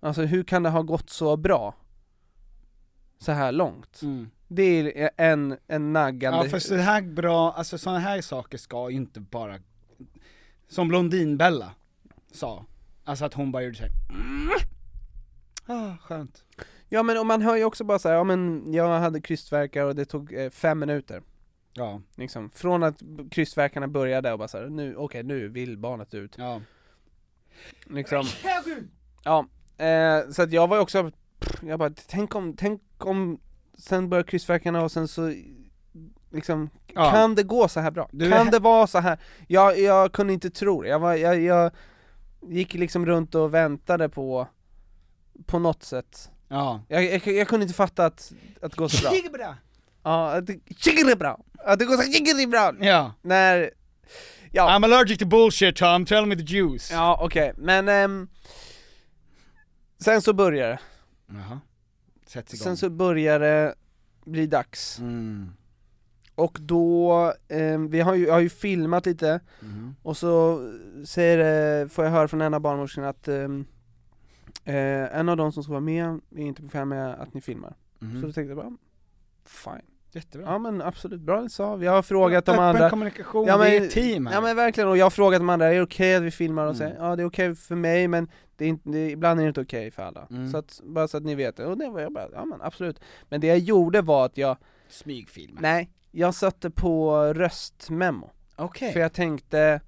Alltså 0.00 0.22
hur 0.22 0.44
kan 0.44 0.62
det 0.62 0.68
ha 0.68 0.82
gått 0.82 1.10
så 1.10 1.36
bra? 1.36 1.74
Så 3.18 3.32
här 3.32 3.52
långt. 3.52 4.02
Mm. 4.02 4.30
Det 4.48 5.02
är 5.02 5.10
en, 5.16 5.56
en 5.66 5.92
naggande... 5.92 6.38
Ja 6.38 6.50
för 6.50 6.58
så 6.58 6.76
här 6.76 7.02
bra, 7.02 7.52
alltså 7.52 7.78
sådana 7.78 7.98
här 7.98 8.20
saker 8.20 8.58
ska 8.58 8.90
ju 8.90 8.96
inte 8.96 9.20
bara, 9.20 9.58
som 10.68 10.88
Blondinbella 10.88 11.74
sa, 12.32 12.64
alltså 13.04 13.24
att 13.24 13.34
hon 13.34 13.52
bara 13.52 13.62
gjorde 13.62 13.76
såhär 13.76 13.92
Ah, 15.66 15.96
skönt. 16.02 16.44
Ja 16.88 17.02
men 17.02 17.18
och 17.18 17.26
man 17.26 17.42
hör 17.42 17.56
ju 17.56 17.64
också 17.64 17.84
bara 17.84 17.98
så 17.98 18.08
här, 18.08 18.16
ja 18.16 18.24
men 18.24 18.72
jag 18.72 18.98
hade 19.00 19.20
krystvärkar 19.20 19.84
och 19.84 19.94
det 19.96 20.04
tog 20.04 20.32
eh, 20.34 20.50
fem 20.50 20.78
minuter. 20.78 21.22
Ja. 21.74 22.00
Liksom, 22.14 22.50
från 22.50 22.82
att 22.82 23.02
krystvärkarna 23.30 23.88
började 23.88 24.32
och 24.32 24.38
bara 24.38 24.48
så 24.48 24.58
här, 24.58 24.66
nu, 24.68 24.96
okej 24.96 25.22
nu 25.22 25.48
vill 25.48 25.78
barnet 25.78 26.14
ut. 26.14 26.34
Ja. 26.38 26.60
Liksom. 27.86 28.24
Ja, 29.24 29.46
eh, 29.84 30.30
så 30.30 30.42
att 30.42 30.52
jag 30.52 30.68
var 30.68 30.76
ju 30.76 30.82
också, 30.82 31.10
jag 31.62 31.78
bara, 31.78 31.90
tänk 32.06 32.34
om, 32.34 32.56
tänk 32.56 32.82
om 32.98 33.38
sen 33.78 34.08
börjar 34.08 34.24
krystvärkarna 34.24 34.82
och 34.82 34.92
sen 34.92 35.08
så 35.08 35.34
liksom, 36.30 36.70
Ja. 36.94 37.10
kan 37.10 37.34
det 37.34 37.42
gå 37.42 37.68
så 37.68 37.80
här 37.80 37.90
bra? 37.90 38.08
Du 38.12 38.30
kan 38.30 38.46
är- 38.46 38.50
det 38.50 38.58
vara 38.58 38.86
så 38.86 38.98
här? 38.98 39.18
Jag, 39.48 39.78
jag 39.78 40.12
kunde 40.12 40.32
inte 40.32 40.50
tro 40.50 40.82
det, 40.82 40.88
jag, 40.88 40.98
var, 40.98 41.14
jag, 41.14 41.40
jag 41.40 41.70
gick 42.48 42.74
liksom 42.74 43.06
runt 43.06 43.34
och 43.34 43.54
väntade 43.54 44.08
på, 44.08 44.48
på 45.46 45.58
något 45.58 45.82
sätt 45.82 46.30
Ja. 46.48 46.80
jag, 46.88 47.04
jag, 47.04 47.26
jag 47.26 47.48
kunde 47.48 47.62
inte 47.64 47.74
fatta 47.74 48.06
att, 48.06 48.32
att 48.62 48.70
det 48.70 48.76
går 48.76 48.88
så 48.88 49.02
bra 49.02 49.10
bra. 49.32 49.56
Ja, 50.02 50.32
att 50.36 50.46
det, 50.46 50.58
Tjiggeri 50.76 51.14
bra! 51.16 51.40
Att 51.64 51.78
det 51.78 51.84
går 51.84 51.96
så 51.96 52.02
bra! 52.46 52.72
Ja. 52.80 53.12
När, 53.22 53.70
ja, 54.50 54.68
I'm 54.78 54.84
allergic 54.84 55.18
to 55.18 55.26
bullshit 55.26 55.76
Tom, 55.76 56.04
tell 56.06 56.26
me 56.26 56.36
the 56.36 56.42
juice. 56.42 56.90
ja 56.92 57.18
okej, 57.20 57.52
men 57.56 57.88
ehm, 57.88 58.28
Sen 60.04 60.22
så 60.22 60.32
börjar 60.32 60.68
det, 60.68 60.78
Jaha. 61.26 61.60
Sätts 62.26 62.54
igång. 62.54 62.64
sen 62.64 62.76
så 62.76 62.90
börjar 62.90 63.40
det 63.40 63.74
bli 64.24 64.46
dags 64.46 64.98
Mm. 64.98 65.52
Och 66.34 66.58
då, 66.60 67.32
ehm, 67.48 67.90
vi 67.90 68.00
har 68.00 68.14
ju, 68.14 68.30
har 68.30 68.40
ju 68.40 68.48
filmat 68.48 69.06
lite, 69.06 69.40
Mhm. 69.60 69.94
och 70.02 70.16
så 70.16 70.60
säger, 71.06 71.38
det- 71.38 71.88
får 71.88 72.04
jag 72.04 72.12
höra 72.12 72.28
från 72.28 72.40
en 72.40 72.54
av 72.54 72.60
barnmorskorna 72.60 73.08
att 73.08 73.28
ehm, 73.28 73.66
eh, 74.64 75.18
en 75.18 75.28
av 75.28 75.36
de 75.36 75.52
som 75.52 75.62
ska 75.62 75.72
vara 75.72 75.80
med 75.80 76.20
är 76.30 76.38
inte 76.42 76.62
bekväm 76.62 76.88
med 76.88 77.14
att 77.14 77.34
ni 77.34 77.40
filmar. 77.40 77.74
Mhm. 77.98 78.20
Så 78.20 78.26
då 78.26 78.32
tänkte 78.32 78.50
jag 78.50 78.56
bara, 78.56 78.76
fine. 79.46 79.82
Jättebra. 80.14 80.46
Ja 80.52 80.58
men 80.58 80.82
absolut, 80.82 81.20
bra 81.20 81.48
sa 81.48 81.76
vi. 81.76 81.86
Jag 81.86 81.92
har 81.92 82.02
frågat 82.02 82.44
de 82.44 82.52
Öppen 82.52 82.64
andra 82.64 82.90
kommunikation, 82.90 83.46
Ja, 83.46 83.58
men- 83.58 83.70
vi 83.70 83.76
är 83.76 83.82
ett 83.82 83.90
team 83.90 84.26
här. 84.26 84.34
Ja 84.34 84.40
men 84.40 84.56
verkligen, 84.56 84.88
och 84.88 84.96
jag 84.96 85.04
har 85.04 85.10
frågat 85.10 85.40
de 85.40 85.48
andra, 85.50 85.66
är 85.66 85.74
det 85.74 85.80
okej 85.82 86.14
att 86.16 86.22
vi 86.22 86.30
filmar? 86.30 86.62
Och 86.66 86.74
Mm. 86.74 86.78
säger, 86.78 86.96
ja 87.04 87.16
det 87.16 87.22
är 87.22 87.26
okej 87.26 87.54
för 87.54 87.74
mig 87.74 88.08
men 88.08 88.28
det 88.56 88.64
är 88.64 88.68
inte, 88.68 88.88
det, 88.90 89.10
ibland 89.10 89.40
är 89.40 89.44
det 89.44 89.48
inte 89.48 89.60
okej 89.60 89.90
för 89.90 90.02
alla. 90.02 90.26
Mm. 90.30 90.50
Så 90.50 90.56
att, 90.58 90.80
bara 90.84 91.08
så 91.08 91.16
att 91.16 91.22
ni 91.22 91.34
vet 91.34 91.56
det, 91.56 91.66
och 91.66 91.78
det 91.78 91.88
var 91.88 92.00
jag 92.00 92.12
bara, 92.12 92.28
ja 92.32 92.44
men 92.44 92.62
absolut. 92.62 93.00
Men 93.28 93.40
det 93.40 93.46
jag 93.46 93.58
gjorde 93.58 94.02
var 94.02 94.26
att 94.26 94.36
jag, 94.36 94.56
Smygfilm. 94.88 95.58
nej, 95.60 95.90
jag 96.10 96.34
satte 96.34 96.70
på 96.70 97.16
röstmemo. 97.34 98.30
Okej. 98.56 98.92
För 98.92 99.00
jag 99.00 99.12
tänkte, 99.12 99.80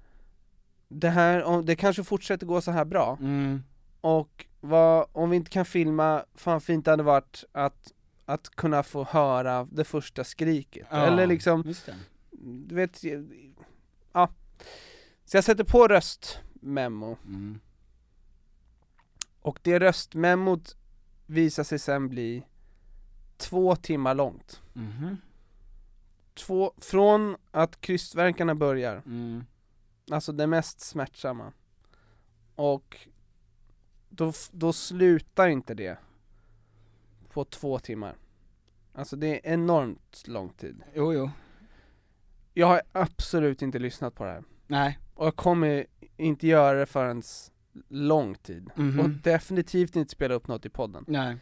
det 0.87 1.09
här, 1.09 1.61
det 1.63 1.75
kanske 1.75 2.03
fortsätter 2.03 2.45
gå 2.45 2.61
så 2.61 2.71
här 2.71 2.85
bra, 2.85 3.17
Mm. 3.21 3.63
och 4.01 4.45
vad, 4.69 5.07
om 5.11 5.29
vi 5.29 5.35
inte 5.37 5.51
kan 5.51 5.65
filma, 5.65 6.25
fan 6.35 6.61
fint 6.61 6.85
det 6.85 6.91
hade 6.91 7.03
varit 7.03 7.43
att, 7.51 7.91
att 8.25 8.49
kunna 8.49 8.83
få 8.83 9.03
höra 9.03 9.67
det 9.71 9.83
första 9.83 10.23
skriket. 10.23 10.87
Ja, 10.91 10.97
Eller 10.97 11.27
liksom, 11.27 11.73
du 12.67 12.75
vet, 12.75 13.03
ja. 14.13 14.29
Så 15.25 15.37
jag 15.37 15.43
sätter 15.43 15.63
på 15.63 15.87
röstmemo, 15.87 17.17
Mm. 17.25 17.59
och 19.41 19.59
det 19.61 19.79
röstmemot 19.79 20.75
visar 21.25 21.63
sig 21.63 21.79
sen 21.79 22.09
bli 22.09 22.45
två 23.37 23.75
timmar 23.75 24.15
långt. 24.15 24.61
Mhm. 24.73 25.17
Två, 26.33 26.73
från 26.77 27.35
att 27.51 27.81
krystvärkarna 27.81 28.55
börjar, 28.55 29.01
Mm. 29.05 29.43
alltså 30.11 30.31
det 30.31 30.47
mest 30.47 30.81
smärtsamma, 30.81 31.53
och 32.55 32.97
då, 34.15 34.33
då 34.51 34.73
slutar 34.73 35.47
inte 35.47 35.73
det 35.73 35.97
på 37.29 37.45
två 37.45 37.79
timmar. 37.79 38.15
Alltså 38.93 39.15
det 39.15 39.27
är 39.47 39.53
enormt 39.53 40.23
lång 40.27 40.49
tid. 40.49 40.83
Jo, 40.93 41.13
jo. 41.13 41.29
Jag 42.53 42.67
har 42.67 42.81
absolut 42.91 43.61
inte 43.61 43.79
lyssnat 43.79 44.15
på 44.15 44.23
det 44.23 44.31
här. 44.31 44.43
Nej. 44.67 44.99
Och 45.13 45.25
jag 45.25 45.35
kommer 45.35 45.85
inte 46.17 46.47
göra 46.47 46.79
det 46.79 46.85
förrän 46.85 47.23
lång 47.87 48.35
tid. 48.35 48.69
Mhm. 48.75 48.99
Och 48.99 49.09
definitivt 49.09 49.95
inte 49.95 50.11
spela 50.11 50.33
upp 50.33 50.47
något 50.47 50.65
i 50.65 50.69
podden. 50.69 51.05
Nej. 51.07 51.37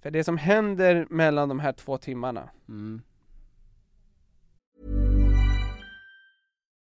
För 0.00 0.10
det 0.10 0.24
som 0.24 0.38
händer 0.38 1.06
mellan 1.10 1.48
de 1.48 1.58
här 1.60 1.72
två 1.72 1.98
timmarna, 1.98 2.50
Mm. 2.68 3.02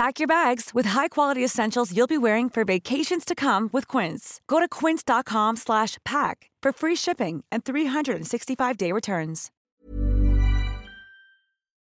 Pack 0.00 0.20
your 0.20 0.28
bags 0.28 0.70
with 0.74 0.88
high-quality 0.88 1.44
essentials 1.44 1.92
you'll 1.92 2.06
be 2.08 2.18
wearing 2.18 2.50
for 2.50 2.64
vacations 2.64 3.24
to 3.24 3.34
come 3.34 3.68
with 3.72 3.86
Quince. 3.96 4.40
Go 4.46 4.60
to 4.60 4.68
quince.com 4.80 5.56
slash 5.56 5.98
pack 6.04 6.50
for 6.62 6.72
free 6.72 6.96
shipping 6.96 7.44
and 7.52 7.64
365-day 7.64 8.92
returns. 8.92 9.48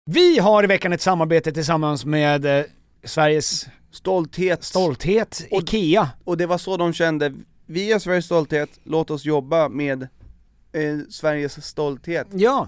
Vi 0.06 0.40
har 0.40 0.64
i 0.64 0.68
veckan 0.68 0.94
ett 0.94 1.02
samarbete 1.02 1.52
tillsammans 1.52 2.06
med 2.06 2.46
eh, 2.46 2.66
Sveriges 3.04 3.66
stolthet, 3.92 4.64
stolthet, 4.64 5.48
Och- 5.52 5.62
IKEA. 5.64 6.10
och 6.24 6.38
det 6.38 6.46
var 6.46 6.58
så 6.58 6.78
de 6.78 6.94
kände, 6.94 7.34
vi 7.66 7.92
är 7.92 8.00
Sveriges 8.00 8.26
stolthet, 8.26 8.70
låt 8.84 9.12
oss 9.12 9.26
jobba 9.26 9.70
med 9.70 10.02
eh, 10.74 11.00
Sveriges 11.10 11.66
stolthet, 11.66 12.28
Ja, 12.32 12.68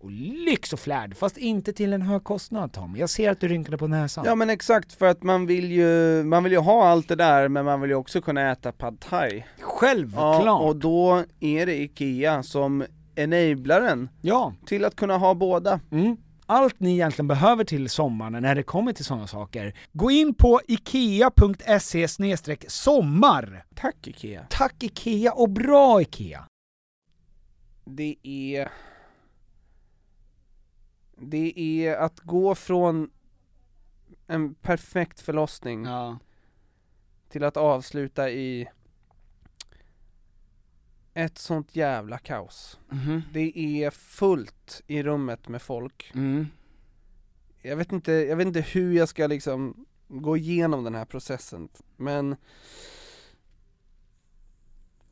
och 0.00 0.10
lyx 0.10 0.72
och 0.72 0.80
flärd, 0.80 1.16
fast 1.16 1.36
inte 1.36 1.72
till 1.72 1.92
en 1.92 2.02
hög 2.02 2.24
kostnad 2.24 2.72
Tom. 2.72 2.96
Jag 2.96 3.10
ser 3.10 3.30
att 3.30 3.40
du 3.40 3.48
rynkade 3.48 3.78
på 3.78 3.86
näsan. 3.86 4.24
ja 4.26 4.34
men 4.34 4.50
exakt 4.50 4.92
för 4.92 5.06
att 5.06 5.22
man 5.22 5.46
vill 5.46 5.72
ju, 5.72 6.22
man 6.24 6.44
vill 6.44 6.52
ju 6.52 6.58
ha 6.58 6.88
allt 6.88 7.08
det 7.08 7.14
där 7.14 7.48
men 7.48 7.64
man 7.64 7.80
vill 7.80 7.90
ju 7.90 7.96
också 7.96 8.20
kunna 8.20 8.50
äta 8.50 8.72
pad 8.72 9.00
thai 9.00 9.44
Självklart! 9.60 10.44
Ja, 10.44 10.58
och 10.58 10.76
då 10.76 11.24
är 11.40 11.66
det 11.66 11.80
IKEA 11.80 12.42
som 12.42 12.84
enablaren 13.16 14.08
Ja, 14.22 14.54
till 14.66 14.84
att 14.84 14.96
kunna 14.96 15.16
ha 15.16 15.34
båda 15.34 15.80
mm. 15.90 16.16
Allt 16.50 16.80
ni 16.80 16.92
egentligen 16.92 17.28
behöver 17.28 17.64
till 17.64 17.88
sommaren 17.88 18.42
när 18.42 18.54
det 18.54 18.62
kommer 18.62 18.92
till 18.92 19.04
sådana 19.04 19.26
saker, 19.26 19.74
gå 19.92 20.10
in 20.10 20.34
på 20.34 20.60
ikea.se 20.68 22.08
sommar. 22.68 23.64
Tack 23.74 24.06
IKEA! 24.06 24.46
Tack 24.50 24.82
IKEA 24.82 25.32
och 25.32 25.50
bra 25.50 26.02
IKEA! 26.02 26.44
Det 27.84 28.16
är 28.22 28.68
Det 31.20 31.52
är 31.60 31.96
att 31.96 32.20
gå 32.20 32.54
från 32.54 33.10
en 34.26 34.54
perfekt 34.54 35.20
förlossning 35.20 35.84
Ja. 35.84 36.18
till 37.28 37.44
att 37.44 37.56
avsluta 37.56 38.30
i 38.30 38.68
ett 41.14 41.38
sånt 41.38 41.76
jävla 41.76 42.18
kaos. 42.18 42.78
Mhm. 42.90 43.22
Det 43.32 43.58
är 43.84 43.90
fullt 43.90 44.82
i 44.86 45.02
rummet 45.02 45.48
med 45.48 45.62
folk. 45.62 46.10
Mm. 46.14 46.46
Jag 47.62 47.76
vet 47.76 47.92
inte, 47.92 48.12
jag 48.12 48.36
vet 48.36 48.46
inte 48.46 48.60
hur 48.60 48.92
jag 48.92 49.08
ska 49.08 49.26
liksom 49.26 49.86
gå 50.08 50.36
igenom 50.36 50.84
den 50.84 50.94
här 50.94 51.04
processen, 51.04 51.68
men 51.96 52.36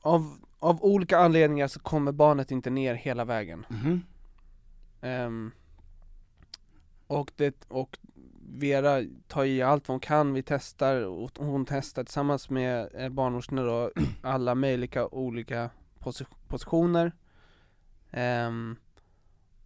av, 0.00 0.38
av 0.58 0.82
olika 0.84 1.18
anledningar 1.18 1.68
så 1.68 1.80
kommer 1.80 2.12
barnet 2.12 2.50
inte 2.50 2.70
ner 2.70 2.94
hela 2.94 3.24
vägen. 3.24 3.66
Mhm. 3.70 4.02
Ehm, 5.00 5.52
och, 7.06 7.32
det, 7.36 7.64
och 7.68 7.98
Vera 8.48 9.02
tar 9.28 9.44
i 9.44 9.62
allt 9.62 9.88
vad 9.88 9.92
hon 9.94 10.00
kan, 10.00 10.32
vi 10.34 10.42
testar, 10.42 11.00
och 11.02 11.30
hon 11.38 11.66
testar 11.66 12.04
tillsammans 12.04 12.50
med 12.50 12.88
eh, 12.94 13.08
barnmorskorna 13.08 13.62
då, 13.62 13.90
alla 14.22 14.54
möjliga 14.54 15.06
olika 15.08 15.70
posi- 15.98 16.26
positioner 16.48 17.12
Ehm, 18.10 18.76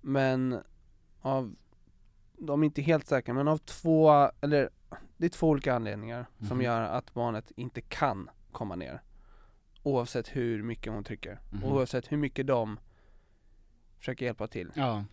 Men 0.01 0.63
av, 1.21 1.55
de 2.39 2.63
är 2.63 2.65
inte 2.65 2.83
helt 2.83 3.07
säkra, 3.07 3.35
men 3.35 3.49
av 3.49 3.59
två, 3.59 4.31
eller 4.41 4.71
det 5.17 5.27
är 5.27 5.31
två 5.31 5.49
olika 5.49 5.75
anledningar 5.75 6.27
som 6.39 6.57
Mhm. 6.57 6.61
gör 6.65 6.81
att 6.83 7.15
barnet 7.15 7.53
inte 7.57 7.81
kan 7.81 8.31
komma 8.53 8.77
ner 8.77 9.03
Oavsett 9.83 10.29
hur 10.37 10.63
mycket 10.63 10.93
hon 10.93 11.05
trycker, 11.05 11.41
Mhm. 11.51 11.65
oavsett 11.65 12.13
hur 12.13 12.17
mycket 12.17 12.47
de 12.47 12.79
försöker 13.99 14.27
hjälpa 14.27 14.47
till 14.47 14.71
Ja. 14.75 15.05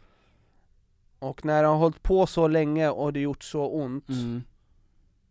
Och 1.20 1.46
när 1.46 1.62
det 1.64 1.68
har 1.70 1.76
hållit 1.78 2.04
på 2.04 2.28
så 2.28 2.48
länge 2.48 2.90
och 2.90 3.14
det 3.14 3.20
gjort 3.20 3.44
så 3.44 3.68
ont, 3.68 4.10
Mm. 4.10 4.44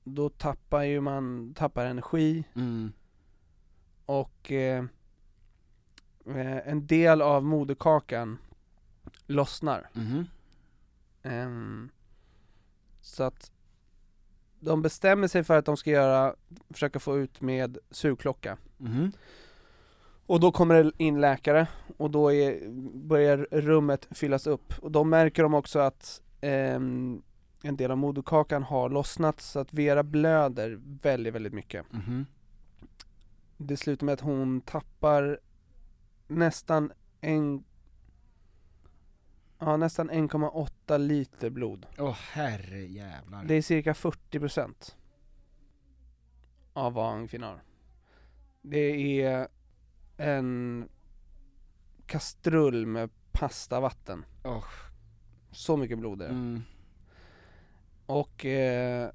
då 0.05 0.29
tappar 0.29 0.83
ju 0.83 1.01
man, 1.01 1.55
tappar 1.55 1.87
energi 1.87 2.45
Mm. 2.55 2.93
och 4.07 4.53
eh, 4.53 4.85
eh, 6.27 6.69
en 6.69 6.87
del 6.87 7.23
av 7.23 7.45
moderkakan 7.45 8.39
lossnar. 9.27 9.89
Mhm. 9.93 10.27
Ehm, 11.23 11.91
så 13.01 13.23
att 13.23 13.51
de 14.61 14.83
bestämmer 14.83 15.29
sig 15.29 15.45
för 15.45 15.59
att 15.59 15.65
de 15.65 15.77
ska 15.77 15.91
göra, 15.91 16.35
försöka 16.71 16.99
få 17.01 17.19
ut 17.19 17.41
med 17.41 17.79
sugklocka. 17.91 18.59
Mhm. 18.77 19.13
Och 20.27 20.41
då 20.41 20.53
kommer 20.53 20.85
det 20.85 20.93
in 20.99 21.21
läkare 21.21 21.69
och 21.97 22.11
då 22.11 22.33
är, 22.33 22.69
börjar 22.95 23.47
rummet 23.51 24.09
fyllas 24.11 24.47
upp 24.47 24.79
och 24.79 24.91
då 24.91 25.05
märker 25.05 25.43
de 25.43 25.55
också 25.55 25.79
att 25.79 26.23
ehm, 26.41 27.23
en 27.63 27.77
del 27.77 27.91
av 27.91 27.99
moderkakan 27.99 28.63
har 28.63 28.89
lossnat 28.89 29.41
så 29.41 29.59
att 29.59 29.73
Vera 29.73 30.03
blöder 30.03 30.81
väldigt, 31.03 31.35
väldigt 31.35 31.53
mycket. 31.53 31.93
Mhm. 31.93 32.27
Det 33.57 33.77
slutar 33.77 34.07
med 34.07 34.13
att 34.13 34.21
hon 34.21 34.61
tappar 34.61 35.39
nästan 36.29 36.93
en 37.21 37.65
Ja, 39.59 39.77
nästan 39.77 40.11
1,8 40.11 40.99
liter 40.99 41.51
blod. 41.51 41.87
Åh 41.99 42.17
herre 42.33 42.81
jävlar. 42.81 43.45
Det 43.45 43.55
är 43.55 43.63
cirka 43.63 43.93
40% 43.93 44.95
av 46.73 46.93
vad 46.93 47.15
en 47.15 47.29
kvinna 47.29 47.47
har. 47.47 47.63
Det 48.63 49.23
är 49.23 49.49
en 50.17 50.89
kastrull 52.07 52.87
med 52.87 53.11
pastavatten. 53.33 54.25
Åh. 54.45 54.65
Så 55.53 55.77
mycket 55.77 55.99
blod 55.99 56.23
är 56.23 56.29
det. 56.29 56.35
Mm. 56.35 56.63
Och 58.07 58.45
eh, 58.45 59.11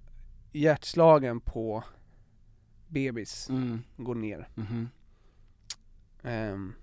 hjärtslagen 0.52 1.40
på 1.40 1.84
bebis 2.88 3.50
Mm. 3.50 3.84
går 3.98 4.16
ner. 4.16 4.50
Mhm. 4.56 4.90
Ehm, 6.24 6.74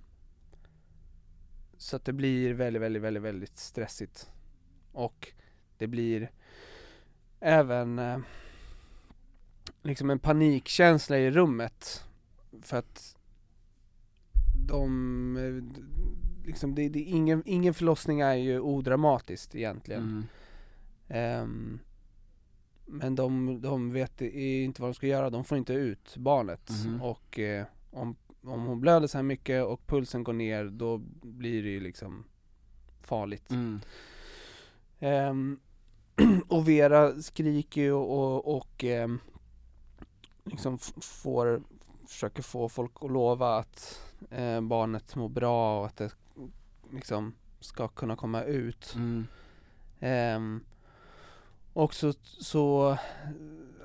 så 1.77 1.97
att 1.97 2.05
det 2.05 2.13
blir 2.13 2.55
väldigt, 2.55 2.83
väldigt, 2.83 3.03
väldigt, 3.03 3.23
väldigt 3.23 3.59
stressigt. 3.59 4.31
Och 4.93 5.33
det 5.79 5.87
blir 5.87 6.31
även 7.41 7.99
eh, 7.99 8.19
liksom 9.83 10.11
en 10.11 10.19
panikkänsla 10.19 11.19
i 11.19 11.31
rummet. 11.31 12.05
För 12.63 12.77
att 12.77 13.17
de, 14.69 15.37
eh, 15.37 15.83
liksom 16.47 16.75
det, 16.75 16.89
det, 16.89 17.01
ingen, 17.01 17.43
ingen 17.47 17.75
förlossning 17.75 18.21
är 18.21 18.35
ju 18.35 18.61
odramatiskt 18.61 19.55
egentligen. 19.55 20.03
Mm. 20.03 20.25
Ehm, 21.09 21.79
men 22.87 23.15
de, 23.15 23.61
de 23.61 23.93
vet 23.93 24.21
inte 24.21 24.83
vad 24.83 24.91
de 24.91 24.95
ska 24.95 25.07
göra, 25.07 25.31
de 25.31 25.45
får 25.45 25.59
inte 25.59 25.73
ut 25.73 26.17
barnet. 26.17 26.71
Mhm. 26.85 27.03
Och 27.03 27.39
eh, 27.39 27.67
om, 27.91 28.17
om 28.43 28.67
hon 28.67 28.81
blöder 28.81 29.07
så 29.07 29.19
här 29.19 29.23
mycket 29.23 29.65
och 29.65 29.87
pulsen 29.87 30.25
går 30.25 30.33
ner, 30.33 30.65
då 30.65 30.99
blir 31.23 31.63
det 31.63 31.69
ju 31.69 31.81
liksom 31.81 32.25
farligt. 33.03 33.51
Mm. 33.51 33.81
Ehm, 34.99 35.61
och 36.49 36.69
Vera 36.69 37.23
skriker 37.23 37.81
ju 37.81 37.93
och, 37.93 38.57
och, 38.57 38.85
ehm, 38.85 39.19
liksom 40.45 40.79
får, 41.01 41.63
försöker 42.07 42.43
få 42.43 42.69
folk 42.69 42.93
att 43.01 43.13
lova 43.13 43.59
att 43.59 44.08
eh, 44.31 44.61
barnet 44.61 45.17
mår 45.17 45.29
bra 45.29 45.81
och 45.81 45.87
att 45.87 45.97
det 45.97 46.11
liksom 46.93 47.35
ska 47.61 47.89
kunna 47.89 48.17
komma 48.17 48.43
ut. 48.43 48.95
Mm. 48.97 49.27
Ehm, 50.01 50.61
och 51.73 51.95
så, 51.95 52.13
så 52.23 52.97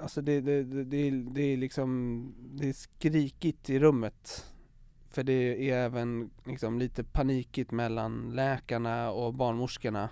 alltså 0.01 0.21
det, 0.21 0.41
det, 0.41 0.63
det, 0.63 1.11
det, 1.11 1.41
är, 1.41 1.57
liksom, 1.57 2.25
det 2.39 2.69
är 2.69 2.73
skrikigt 2.73 3.69
i 3.69 3.79
rummet. 3.79 4.45
För 5.09 5.23
det 5.23 5.69
är 5.69 5.77
även 5.77 6.29
liksom 6.45 6.79
lite 6.79 7.03
panikigt 7.03 7.71
mellan 7.71 8.31
läkarna 8.35 9.11
och 9.11 9.33
barnmorskorna. 9.33 10.09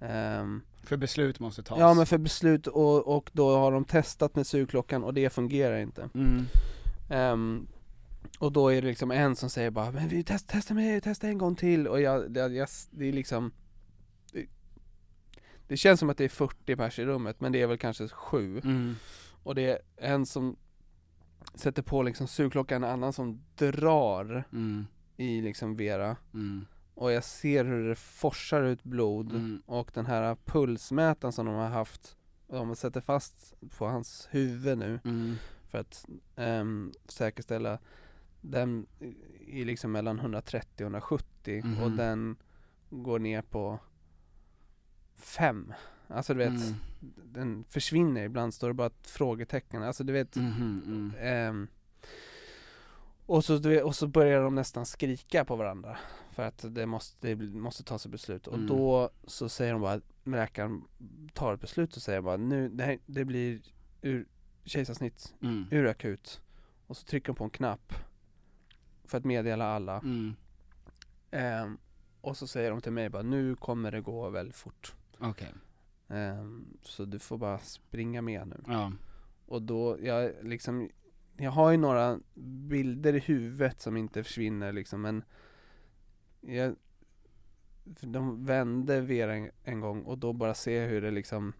Ehm, 0.00 0.62
För 0.82 0.96
beslut 0.96 1.40
måste 1.40 1.62
tas. 1.62 1.78
ja 1.78 1.94
men 1.94 2.06
för 2.06 2.18
beslut 2.18 2.66
och, 2.66 3.16
och 3.16 3.30
då 3.32 3.56
har 3.56 3.72
de 3.72 3.84
testat 3.84 4.36
med 4.36 4.46
sugklockan 4.46 5.04
och 5.04 5.14
det 5.14 5.30
fungerar 5.30 5.78
inte. 5.78 6.08
Mm. 6.14 6.44
Ehm, 7.10 7.66
och 8.40 8.52
då 8.52 8.68
är 8.68 8.82
det 8.82 8.88
liksom 8.88 9.10
en 9.10 9.36
som 9.36 9.50
säger 9.50 9.70
bara 9.70 9.90
'Men 9.92 10.08
vi 10.08 10.24
test, 10.24 10.48
testa 10.48 10.74
med, 10.74 11.02
testa 11.02 11.26
en 11.28 11.38
gång 11.38 11.56
till' 11.56 11.86
och 11.88 12.00
jag, 12.00 12.30
det, 12.32 12.40
jag, 12.40 12.68
det 12.90 13.04
är 13.08 13.12
liksom 13.12 13.52
det, 14.32 14.46
det 15.66 15.76
känns 15.76 16.00
som 16.00 16.10
att 16.10 16.18
det 16.18 16.24
är 16.24 16.28
40 16.28 16.76
pers 16.76 16.98
i 16.98 17.04
rummet 17.04 17.40
men 17.40 17.52
det 17.52 17.62
är 17.62 17.66
väl 17.66 17.78
kanske 17.78 18.08
sju 18.08 18.60
Mm. 18.64 18.94
Och 19.42 19.54
det 19.54 19.62
är 19.70 19.78
en 19.96 20.26
som 20.26 20.56
sätter 21.54 21.82
på 21.82 22.02
liksom 22.02 22.26
sugklockan, 22.26 22.84
en 22.84 22.90
annan 22.90 23.12
som 23.12 23.42
drar 23.56 24.44
Mm. 24.52 24.86
i 25.16 25.40
liksom 25.40 25.76
Vera 25.76 26.16
Mm. 26.34 26.66
Och 26.94 27.12
jag 27.12 27.24
ser 27.24 27.64
hur 27.64 27.88
det 27.88 27.94
forsar 27.96 28.62
ut 28.62 28.84
blod 28.84 29.30
Mm. 29.30 29.62
och 29.66 29.90
den 29.94 30.06
här 30.06 30.36
pulsmätaren 30.44 31.32
som 31.32 31.46
de 31.46 31.54
har 31.54 31.68
haft 31.68 32.16
De 32.46 32.76
sätter 32.76 33.00
fast 33.00 33.54
på 33.78 33.86
hans 33.86 34.28
huvud 34.30 34.78
nu 34.78 35.00
Mm. 35.04 35.36
för 35.68 35.78
att 35.78 36.06
ehm, 36.36 36.92
säkerställa 37.08 37.78
den 38.40 38.86
är 39.46 39.64
liksom 39.64 39.92
mellan 39.92 40.18
130 40.18 40.84
och 40.84 40.90
170 40.90 41.62
Mhm. 41.64 41.82
och 41.82 41.90
den 41.90 42.36
går 42.90 43.18
ner 43.18 43.42
på 43.42 43.78
5 45.16 45.72
Alltså 46.08 46.34
du 46.34 46.38
vet, 46.38 46.48
Mm. 46.62 46.74
den 47.24 47.64
försvinner 47.68 48.24
ibland 48.24 48.54
står 48.54 48.68
det 48.68 48.74
bara 48.74 48.86
ett 48.86 49.06
frågetecken, 49.10 49.82
alltså 49.82 50.04
du 50.04 50.12
vet 50.12 50.36
Mhm, 50.36 50.82
mm. 50.86 51.12
ehm, 51.20 51.68
Och 53.26 53.44
så, 53.44 53.58
du 53.58 53.68
vet- 53.68 53.84
och 53.84 53.94
så 53.96 54.06
börjar 54.06 54.42
de 54.42 54.54
nästan 54.54 54.86
skrika 54.86 55.44
på 55.44 55.56
varandra 55.56 55.98
för 56.32 56.42
att 56.42 56.64
det 56.74 56.86
måste, 56.86 57.34
det 57.34 57.46
måste 57.46 57.84
tas 57.84 58.06
ett 58.06 58.12
beslut 58.12 58.46
och 58.46 58.54
Mm. 58.54 58.66
då 58.66 59.10
så 59.24 59.48
säger 59.48 59.72
de 59.72 59.82
bara, 59.82 60.00
läkaren 60.24 60.84
tar 61.34 61.54
ett 61.54 61.60
beslut 61.60 61.96
och 61.96 62.02
säger 62.02 62.20
bara 62.20 62.36
nu, 62.36 62.68
det, 62.68 62.84
här, 62.84 62.98
det 63.06 63.24
blir 63.24 63.60
ur, 64.02 64.26
kejsarsnitt, 64.64 65.34
Mm. 65.42 65.66
urakut 65.70 66.40
och 66.86 66.96
så 66.96 67.04
trycker 67.06 67.26
de 67.26 67.34
på 67.36 67.44
en 67.44 67.50
knapp 67.50 67.92
för 69.10 69.18
att 69.18 69.24
meddela 69.24 69.64
alla 69.64 69.98
Mm. 69.98 70.34
Ehm, 71.30 71.78
och 72.20 72.36
så 72.36 72.46
säger 72.46 72.70
de 72.70 72.80
till 72.80 72.92
mig 72.92 73.08
bara, 73.08 73.22
nu 73.22 73.56
kommer 73.56 73.92
det 73.92 74.00
gå 74.00 74.30
väldigt 74.30 74.56
fort 74.56 74.94
Okej. 75.18 75.54
Ehm, 76.08 76.66
Så 76.82 77.04
du 77.04 77.18
får 77.18 77.38
bara 77.38 77.58
springa 77.58 78.22
med 78.22 78.48
nu 78.48 78.62
Ja. 78.66 78.92
Och 79.46 79.62
då, 79.62 79.98
jag 80.02 80.32
liksom 80.42 80.88
Jag 81.36 81.50
har 81.50 81.70
ju 81.70 81.76
några 81.76 82.20
bilder 82.68 83.14
i 83.14 83.18
huvudet 83.18 83.80
som 83.80 83.96
inte 83.96 84.24
försvinner 84.24 84.72
liksom 84.72 85.02
men 85.02 85.24
jag, 86.40 86.76
De 87.84 88.44
vände 88.46 89.00
Vera 89.00 89.34
en, 89.34 89.50
en 89.64 89.80
gång 89.80 90.02
och 90.02 90.18
då 90.18 90.32
bara 90.32 90.54
jag 90.72 90.88
hur 90.88 91.02
det 91.02 91.10
liksom 91.10 91.52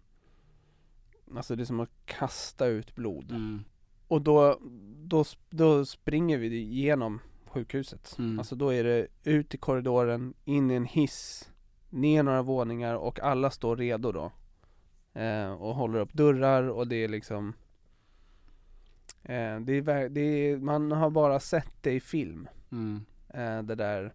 Alltså 1.35 1.55
det 1.55 1.63
är 1.63 1.65
som 1.65 1.79
att 1.79 2.05
kasta 2.05 2.65
ut 2.65 2.95
blod 2.95 3.31
Mm. 3.31 3.63
Och 4.07 4.21
då, 4.21 4.59
då, 5.03 5.25
då 5.49 5.85
springer 5.85 6.37
vi 6.37 6.57
igenom 6.57 7.19
sjukhuset 7.51 8.15
Mm. 8.19 8.39
Alltså 8.39 8.55
då 8.55 8.73
är 8.73 8.83
det 8.83 9.07
ut 9.23 9.53
i 9.53 9.57
korridoren, 9.57 10.33
in 10.45 10.71
i 10.71 10.73
en 10.73 10.85
hiss 10.85 11.47
Ner 11.89 12.23
några 12.23 12.41
våningar 12.41 12.95
och 12.95 13.19
alla 13.19 13.51
står 13.51 13.77
redo 13.77 14.11
då 14.11 14.31
eh, 15.21 15.51
Och 15.51 15.75
håller 15.75 15.99
upp 15.99 16.13
dörrar 16.13 16.63
och 16.63 16.87
det 16.87 16.95
är 16.95 17.07
liksom 17.07 17.53
eh, 19.23 19.59
det 19.59 19.73
är, 19.73 20.09
det 20.09 20.21
är, 20.21 20.57
Man 20.57 20.91
har 20.91 21.09
bara 21.09 21.39
sett 21.39 21.73
det 21.83 21.91
i 21.93 21.99
film 21.99 22.47
Mm. 22.71 23.05
eh, 23.29 23.61
Det 23.63 23.75
där 23.75 24.13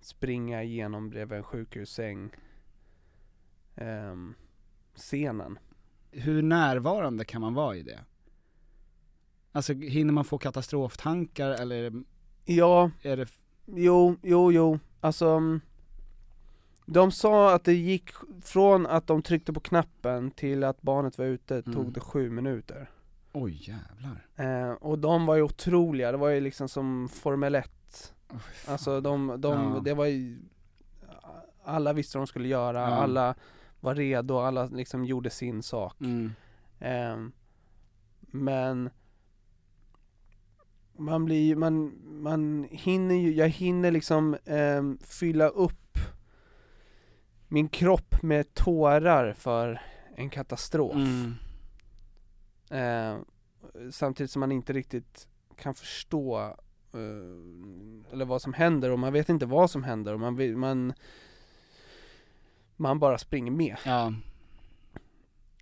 Springa 0.00 0.62
igenom 0.62 1.10
bredvid 1.10 1.38
en 1.38 1.44
sjukhussäng 1.44 2.30
ehm, 3.76 4.34
Scenen 4.94 5.58
Hur 6.10 6.42
närvarande 6.42 7.24
kan 7.24 7.40
man 7.40 7.54
vara 7.54 7.76
i 7.76 7.82
det? 7.82 8.00
Alltså 9.52 9.72
hinner 9.72 10.12
man 10.12 10.24
få 10.24 10.38
katastroftankar 10.38 11.50
eller 11.50 11.92
Ja, 12.48 12.90
är 13.02 13.16
det 13.16 13.26
Jo, 13.66 14.16
jo, 14.22 14.52
jo, 14.52 14.78
alltså 15.00 15.26
mm, 15.28 15.60
De 16.86 17.10
sa 17.12 17.54
att 17.54 17.64
det 17.64 17.74
gick 17.74 18.10
från 18.42 18.86
att 18.86 19.06
de 19.06 19.22
tryckte 19.22 19.52
på 19.52 19.60
knappen 19.60 20.30
till 20.30 20.64
att 20.64 20.82
barnet 20.82 21.18
var 21.18 21.24
ute 21.24 21.62
tog 21.62 21.74
Mm. 21.76 21.92
det 21.92 22.00
sju 22.00 22.30
minuter 22.30 22.90
Oj 23.32 23.52
jävlar. 23.70 24.26
eh, 24.36 24.72
Och 24.72 24.98
de 24.98 25.26
var 25.26 25.36
ju 25.36 25.42
otroliga, 25.42 26.12
det 26.12 26.18
var 26.18 26.28
ju 26.28 26.40
liksom 26.40 26.68
som 26.68 27.08
Formel 27.08 27.54
1 27.54 28.14
Oh. 28.30 28.36
Alltså 28.72 29.00
de, 29.00 29.34
de 29.40 29.72
Ja. 29.74 29.80
det 29.84 29.94
var 29.94 30.06
ju 30.06 30.38
Alla 31.64 31.92
visste 31.92 32.18
vad 32.18 32.22
de 32.22 32.26
skulle 32.26 32.48
göra, 32.48 32.78
Ja. 32.80 32.86
alla 32.86 33.34
var 33.80 33.94
redo, 33.94 34.38
alla 34.38 34.64
liksom 34.66 35.04
gjorde 35.04 35.30
sin 35.30 35.62
sak 35.62 36.00
Mm. 36.00 36.32
Ehm, 36.80 37.32
Men 38.20 38.90
Man 40.98 41.24
blir 41.24 41.46
ju, 41.46 41.56
man, 41.56 41.92
man 42.22 42.68
hinner 42.70 43.14
ju, 43.14 43.32
jag 43.34 43.48
hinner 43.48 43.90
liksom 43.90 44.36
ehm, 44.44 44.98
fylla 45.02 45.48
upp 45.48 45.98
min 47.48 47.68
kropp 47.68 48.22
med 48.22 48.54
tårar 48.54 49.32
för 49.32 49.80
en 50.16 50.30
katastrof 50.30 50.94
Mm. 50.94 51.34
Ehm, 52.70 53.24
Samtidigt 53.90 54.30
som 54.30 54.40
man 54.40 54.52
inte 54.52 54.72
riktigt 54.72 55.28
kan 55.56 55.74
förstå 55.74 56.38
eh, 56.94 58.12
Eller 58.12 58.24
vad 58.24 58.42
som 58.42 58.52
händer 58.52 58.90
och 58.90 58.98
man 58.98 59.12
vet 59.12 59.28
inte 59.28 59.46
vad 59.46 59.70
som 59.70 59.84
händer 59.84 60.14
och 60.14 60.20
man, 60.20 60.58
man 60.58 60.92
Man 62.76 62.98
bara 62.98 63.18
springer 63.18 63.50
med 63.50 63.76
Ja. 63.84 64.12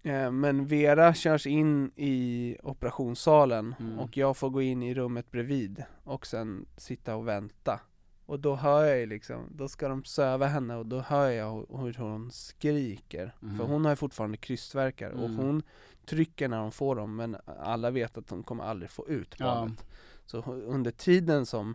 Eh, 0.07 0.31
Men 0.31 0.67
Vera 0.67 1.15
körs 1.15 1.47
in 1.47 1.91
i 1.97 2.57
operationssalen 2.63 3.75
Mm. 3.81 3.99
och 3.99 4.17
jag 4.17 4.37
får 4.37 4.51
gå 4.51 4.63
in 4.63 4.83
i 4.83 4.95
rummet 4.95 5.31
bredvid 5.31 5.85
och 6.05 6.27
sen 6.27 6.67
sitta 6.77 7.17
och 7.17 7.29
vänta 7.29 7.81
Och 8.29 8.41
då 8.41 8.55
hör 8.55 8.85
jag 8.85 8.99
ju 8.99 9.07
liksom, 9.07 9.49
då 9.55 9.69
ska 9.69 9.89
de 9.89 10.05
söva 10.05 10.47
henne 10.47 10.77
och 10.77 10.87
då 10.87 11.01
hör 11.01 11.31
jag 11.31 11.67
hur- 11.79 11.95
hon 11.99 12.31
skriker 12.31 13.35
Mhm. 13.41 13.59
För 13.59 13.65
hon 13.65 13.85
har 13.85 13.93
ju 13.93 13.97
fortfarande 13.97 14.37
krystvärkar 14.37 15.11
och 15.11 15.25
Mm. 15.25 15.37
hon 15.37 15.63
trycker 16.07 16.49
när 16.49 16.59
de 16.59 16.73
får 16.73 16.97
dem 16.97 17.17
men 17.17 17.37
alla 17.59 17.91
vet 17.91 18.19
att 18.19 18.27
de 18.29 18.43
kommer 18.43 18.65
aldrig 18.65 18.91
få 18.91 19.09
ut 19.09 19.35
Ja. 19.39 19.45
barnet 19.45 19.85
Så 20.27 20.41
hon- 20.41 20.63
under 20.63 20.91
tiden 20.91 21.47
som 21.47 21.75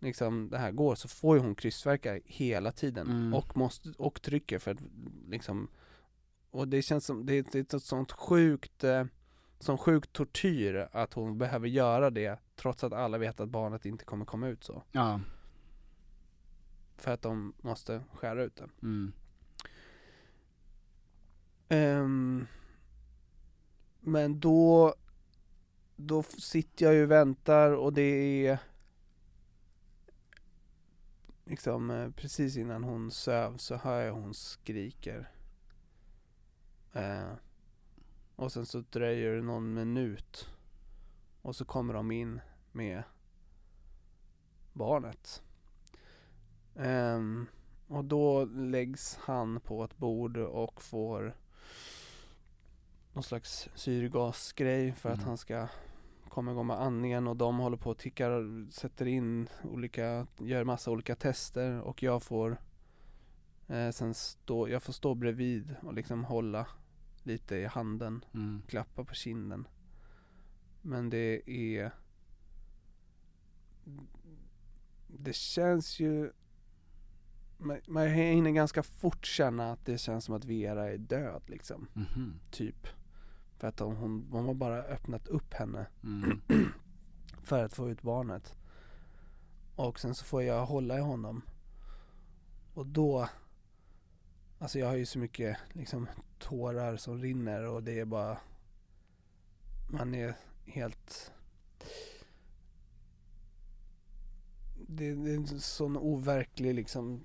liksom 0.00 0.48
det 0.50 0.58
här 0.58 0.70
går 0.72 0.94
så 0.94 1.08
får 1.08 1.36
ju 1.36 1.42
hon 1.42 1.54
krystvärkar 1.54 2.20
hela 2.24 2.72
tiden 2.72 3.06
Mm. 3.10 3.34
och 3.34 3.56
måste, 3.56 3.88
och 3.98 4.22
trycker 4.22 4.58
för 4.58 4.70
att 4.70 4.78
liksom 5.28 5.68
och 6.50 6.68
det 6.68 6.82
känns 6.82 7.06
som, 7.06 7.26
det 7.26 7.54
är, 7.54 7.74
ett 7.74 7.82
sånt 7.82 8.12
sjukt, 8.12 8.84
eh, 8.84 9.04
sån 9.58 9.78
sjuk 9.78 10.12
tortyr 10.12 10.88
att 10.92 11.14
hon 11.14 11.38
behöver 11.38 11.68
göra 11.68 12.10
det 12.10 12.40
trots 12.56 12.84
att 12.84 12.92
alla 12.92 13.18
vet 13.18 13.40
att 13.40 13.48
barnet 13.48 13.86
inte 13.86 14.04
kommer 14.04 14.24
komma 14.24 14.48
ut 14.48 14.64
så. 14.64 14.82
Ja. 14.92 15.20
För 16.96 17.10
att 17.10 17.22
de 17.22 17.52
måste 17.60 18.02
skära 18.14 18.42
ut 18.42 18.56
det. 18.56 18.68
Mm. 18.82 19.12
Ehm, 21.68 22.46
men 24.00 24.40
då, 24.40 24.94
då 25.96 26.22
sitter 26.22 26.84
jag 26.84 26.94
ju 26.94 27.04
och 27.04 27.10
väntar 27.10 27.70
och 27.72 27.92
det 27.92 28.46
är 28.46 28.58
liksom 31.44 31.90
eh, 31.90 32.10
precis 32.10 32.56
innan 32.56 32.84
hon 32.84 33.10
söv 33.10 33.56
så 33.56 33.76
hör 33.76 34.00
jag 34.00 34.12
hon 34.12 34.34
skriker. 34.34 35.30
Eh, 36.92 37.32
och 38.36 38.52
sen 38.52 38.66
så 38.66 38.80
dröjer 38.90 39.36
det 39.36 39.42
någon 39.42 39.74
minut 39.74 40.48
och 41.42 41.56
så 41.56 41.64
kommer 41.64 41.94
de 41.94 42.10
in 42.10 42.40
med 42.72 43.02
barnet. 44.72 45.42
Ehm, 46.76 47.46
och 47.88 48.04
då 48.04 48.44
läggs 48.44 49.16
han 49.16 49.60
på 49.60 49.84
ett 49.84 49.96
bord 49.98 50.36
och 50.36 50.82
får 50.82 51.36
någon 53.12 53.22
slags 53.22 53.68
syrgasgrej 53.74 54.92
för 54.92 55.08
att 55.10 55.16
Mm. 55.18 55.28
han 55.28 55.38
ska 55.38 55.68
komma 56.28 56.50
igång 56.50 56.66
med 56.66 56.80
andningen 56.80 57.28
och 57.28 57.36
de 57.36 57.58
håller 57.58 57.76
på 57.76 57.90
och 57.90 57.98
tickar, 57.98 58.70
sätter 58.70 59.06
in 59.06 59.48
olika, 59.64 60.26
gör 60.38 60.64
massa 60.64 60.90
olika 60.90 61.16
tester 61.16 61.80
och 61.80 62.02
jag 62.02 62.22
får 62.22 62.60
eh, 63.68 63.90
sen 63.90 64.14
stå, 64.14 64.68
jag 64.68 64.82
får 64.82 64.92
stå 64.92 65.14
bredvid 65.14 65.74
och 65.82 65.94
liksom 65.94 66.24
hålla 66.24 66.66
lite 67.22 67.56
i 67.56 67.66
handen, 67.66 68.24
Mm. 68.34 68.62
klappa 68.68 69.04
på 69.04 69.14
kinden. 69.14 69.68
Men 70.82 71.10
det 71.10 71.50
är 71.50 71.90
Det 75.06 75.32
känns 75.32 76.00
ju 76.00 76.32
man, 77.58 77.80
man 77.88 78.08
hinner 78.08 78.50
ganska 78.50 78.82
fort 78.82 79.26
känna 79.26 79.72
att 79.72 79.86
det 79.86 79.98
känns 79.98 80.24
som 80.24 80.34
att 80.34 80.44
Vera 80.44 80.90
är 80.92 80.98
död 80.98 81.42
liksom, 81.46 81.86
Mhm. 81.92 82.40
typ. 82.50 82.86
För 83.58 83.68
att 83.68 83.78
hon, 83.80 83.96
hon, 83.96 84.28
hon 84.30 84.44
har 84.46 84.54
bara 84.54 84.82
öppnat 84.82 85.28
upp 85.28 85.54
henne 85.54 85.86
Mm. 86.02 86.40
för 87.42 87.64
att 87.64 87.72
få 87.74 87.90
ut 87.90 88.02
barnet. 88.02 88.54
Och 89.76 90.00
sen 90.00 90.14
så 90.14 90.24
får 90.24 90.42
jag 90.42 90.66
hålla 90.66 90.98
i 90.98 91.00
honom. 91.00 91.42
Och 92.74 92.86
då, 92.86 93.28
alltså 94.60 94.78
jag 94.78 94.86
har 94.86 94.96
ju 94.96 95.06
så 95.06 95.18
mycket 95.18 95.56
liksom 95.72 96.08
tårar 96.38 96.96
som 96.96 97.22
rinner 97.22 97.64
och 97.64 97.82
det 97.82 98.00
är 98.00 98.04
bara, 98.04 98.38
man 99.88 100.14
är 100.14 100.34
helt 100.64 101.32
det, 104.88 105.14
det 105.14 105.30
är 105.30 105.36
en 105.36 105.60
sån 105.60 105.96
overklig 105.96 106.74
liksom 106.74 107.24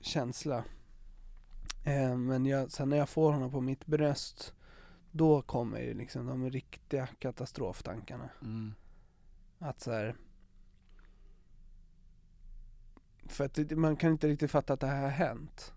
känsla. 0.00 0.64
Eh, 1.84 2.16
men 2.16 2.46
jag, 2.46 2.72
sen 2.72 2.88
när 2.88 2.96
jag 2.96 3.08
får 3.08 3.32
honom 3.32 3.50
på 3.50 3.60
mitt 3.60 3.86
bröst 3.86 4.54
då 5.10 5.42
kommer 5.42 5.80
ju 5.80 5.94
liksom 5.94 6.26
de 6.26 6.50
riktiga 6.50 7.06
katastroftankarna. 7.06 8.30
Mm. 8.42 8.74
Att 9.58 9.80
så 9.80 9.92
här. 9.92 10.16
För 13.26 13.44
att 13.44 13.54
det, 13.54 13.76
man 13.76 13.96
kan 13.96 14.12
inte 14.12 14.28
riktigt 14.28 14.50
fatta 14.50 14.72
att 14.72 14.80
det 14.80 14.86
här 14.86 15.02
har 15.02 15.08
hänt. 15.08 15.72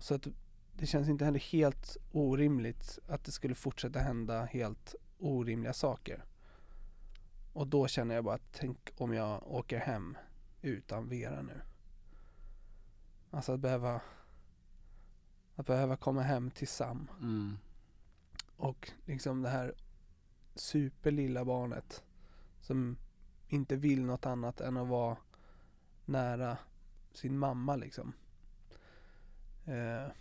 Så 0.00 0.14
att 0.14 0.26
det 0.76 0.86
känns 0.86 1.08
inte 1.08 1.24
heller 1.24 1.38
helt 1.38 1.96
orimligt 2.12 2.98
att 3.06 3.24
det 3.24 3.32
skulle 3.32 3.54
fortsätta 3.54 3.98
hända 3.98 4.44
helt 4.44 4.94
orimliga 5.18 5.72
saker. 5.72 6.24
Och 7.52 7.66
då 7.66 7.88
känner 7.88 8.14
jag 8.14 8.24
bara, 8.24 8.38
tänk 8.52 8.90
om 8.96 9.14
jag 9.14 9.46
åker 9.46 9.78
hem 9.78 10.16
utan 10.62 11.08
Vera 11.08 11.42
nu. 11.42 11.60
Alltså 13.30 13.52
att 13.52 13.60
behöva 13.60 14.00
att 15.54 15.66
behöva 15.66 15.96
komma 15.96 16.22
hem 16.22 16.50
till 16.50 16.68
Sam 16.68 17.10
Mm. 17.20 17.58
och 18.56 18.90
liksom 19.06 19.42
det 19.42 19.48
här 19.48 19.74
superlilla 20.54 21.44
barnet 21.44 22.04
som 22.60 22.96
inte 23.48 23.76
vill 23.76 24.04
något 24.04 24.26
annat 24.26 24.60
än 24.60 24.76
att 24.76 24.88
vara 24.88 25.16
nära 26.04 26.58
sin 27.12 27.38
mamma 27.38 27.76
liksom. 27.76 28.12
Eh, 29.64 30.12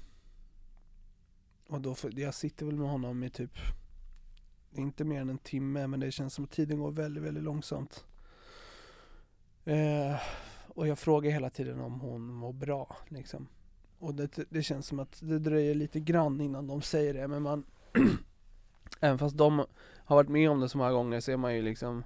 och 1.67 1.81
då, 1.81 1.95
för, 1.95 2.19
jag 2.19 2.33
sitter 2.33 2.65
väl 2.65 2.75
med 2.75 2.89
honom 2.89 3.23
i 3.23 3.29
typ, 3.29 3.57
inte 4.71 5.03
mer 5.03 5.21
än 5.21 5.29
en 5.29 5.37
timme, 5.37 5.87
men 5.87 5.99
det 5.99 6.11
känns 6.11 6.33
som 6.33 6.43
att 6.43 6.51
tiden 6.51 6.79
går 6.79 6.91
väldigt, 6.91 7.23
väldigt 7.23 7.43
långsamt. 7.43 8.05
Eh, 9.65 10.15
och 10.67 10.87
jag 10.87 10.99
frågar 10.99 11.31
hela 11.31 11.49
tiden 11.49 11.81
om 11.81 11.99
hon 11.99 12.33
mår 12.33 12.53
bra 12.53 12.97
liksom. 13.07 13.47
Och 13.99 14.15
det, 14.15 14.39
det 14.49 14.63
känns 14.63 14.87
som 14.87 14.99
att 14.99 15.19
det 15.21 15.39
dröjer 15.39 15.75
lite 15.75 15.99
grann 15.99 16.41
innan 16.41 16.67
de 16.67 16.81
säger 16.81 17.13
det, 17.13 17.27
men 17.27 17.41
man 17.41 17.65
Även 18.99 19.17
fast 19.17 19.37
de 19.37 19.65
har 19.95 20.15
varit 20.15 20.29
med 20.29 20.49
om 20.49 20.59
det 20.59 20.69
så 20.69 20.77
många 20.77 20.91
gånger 20.91 21.19
så 21.19 21.31
är 21.31 21.37
man 21.37 21.55
ju 21.55 21.61
liksom 21.61 22.03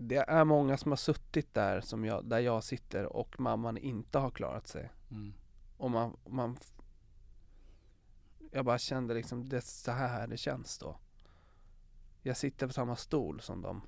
Det 0.00 0.16
är 0.16 0.44
många 0.44 0.76
som 0.76 0.92
har 0.92 0.96
suttit 0.96 1.54
där 1.54 1.80
som 1.80 2.04
jag, 2.04 2.24
där 2.24 2.38
jag 2.38 2.64
sitter 2.64 3.16
och 3.16 3.40
mamman 3.40 3.76
inte 3.76 4.18
har 4.18 4.30
klarat 4.30 4.66
sig. 4.66 4.90
Mm. 5.10 5.32
Och 5.76 5.90
man, 5.90 6.16
man 6.26 6.58
Jag 8.50 8.64
bara 8.64 8.78
kände 8.78 9.14
liksom, 9.14 9.48
det 9.48 9.56
är 9.56 9.60
så 9.60 9.90
här 9.90 10.26
det 10.26 10.36
känns 10.36 10.78
då. 10.78 10.96
Jag 12.22 12.36
sitter 12.36 12.66
på 12.66 12.72
samma 12.72 12.96
stol 12.96 13.40
som 13.40 13.62
dem. 13.62 13.82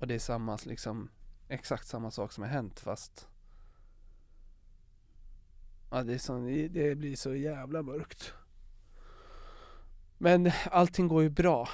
Och 0.00 0.06
det 0.06 0.14
är 0.14 0.18
samma 0.18 0.58
liksom, 0.64 1.10
exakt 1.48 1.86
samma 1.86 2.10
sak 2.10 2.32
som 2.32 2.42
har 2.42 2.50
hänt 2.50 2.80
fast 2.80 3.28
Ja 5.90 6.02
det, 6.02 6.18
så, 6.18 6.38
det 6.70 6.98
blir 6.98 7.16
så 7.16 7.34
jävla 7.34 7.82
mörkt. 7.82 8.32
Men 10.18 10.50
allting 10.70 11.08
går 11.08 11.22
ju 11.22 11.30
bra. 11.30 11.68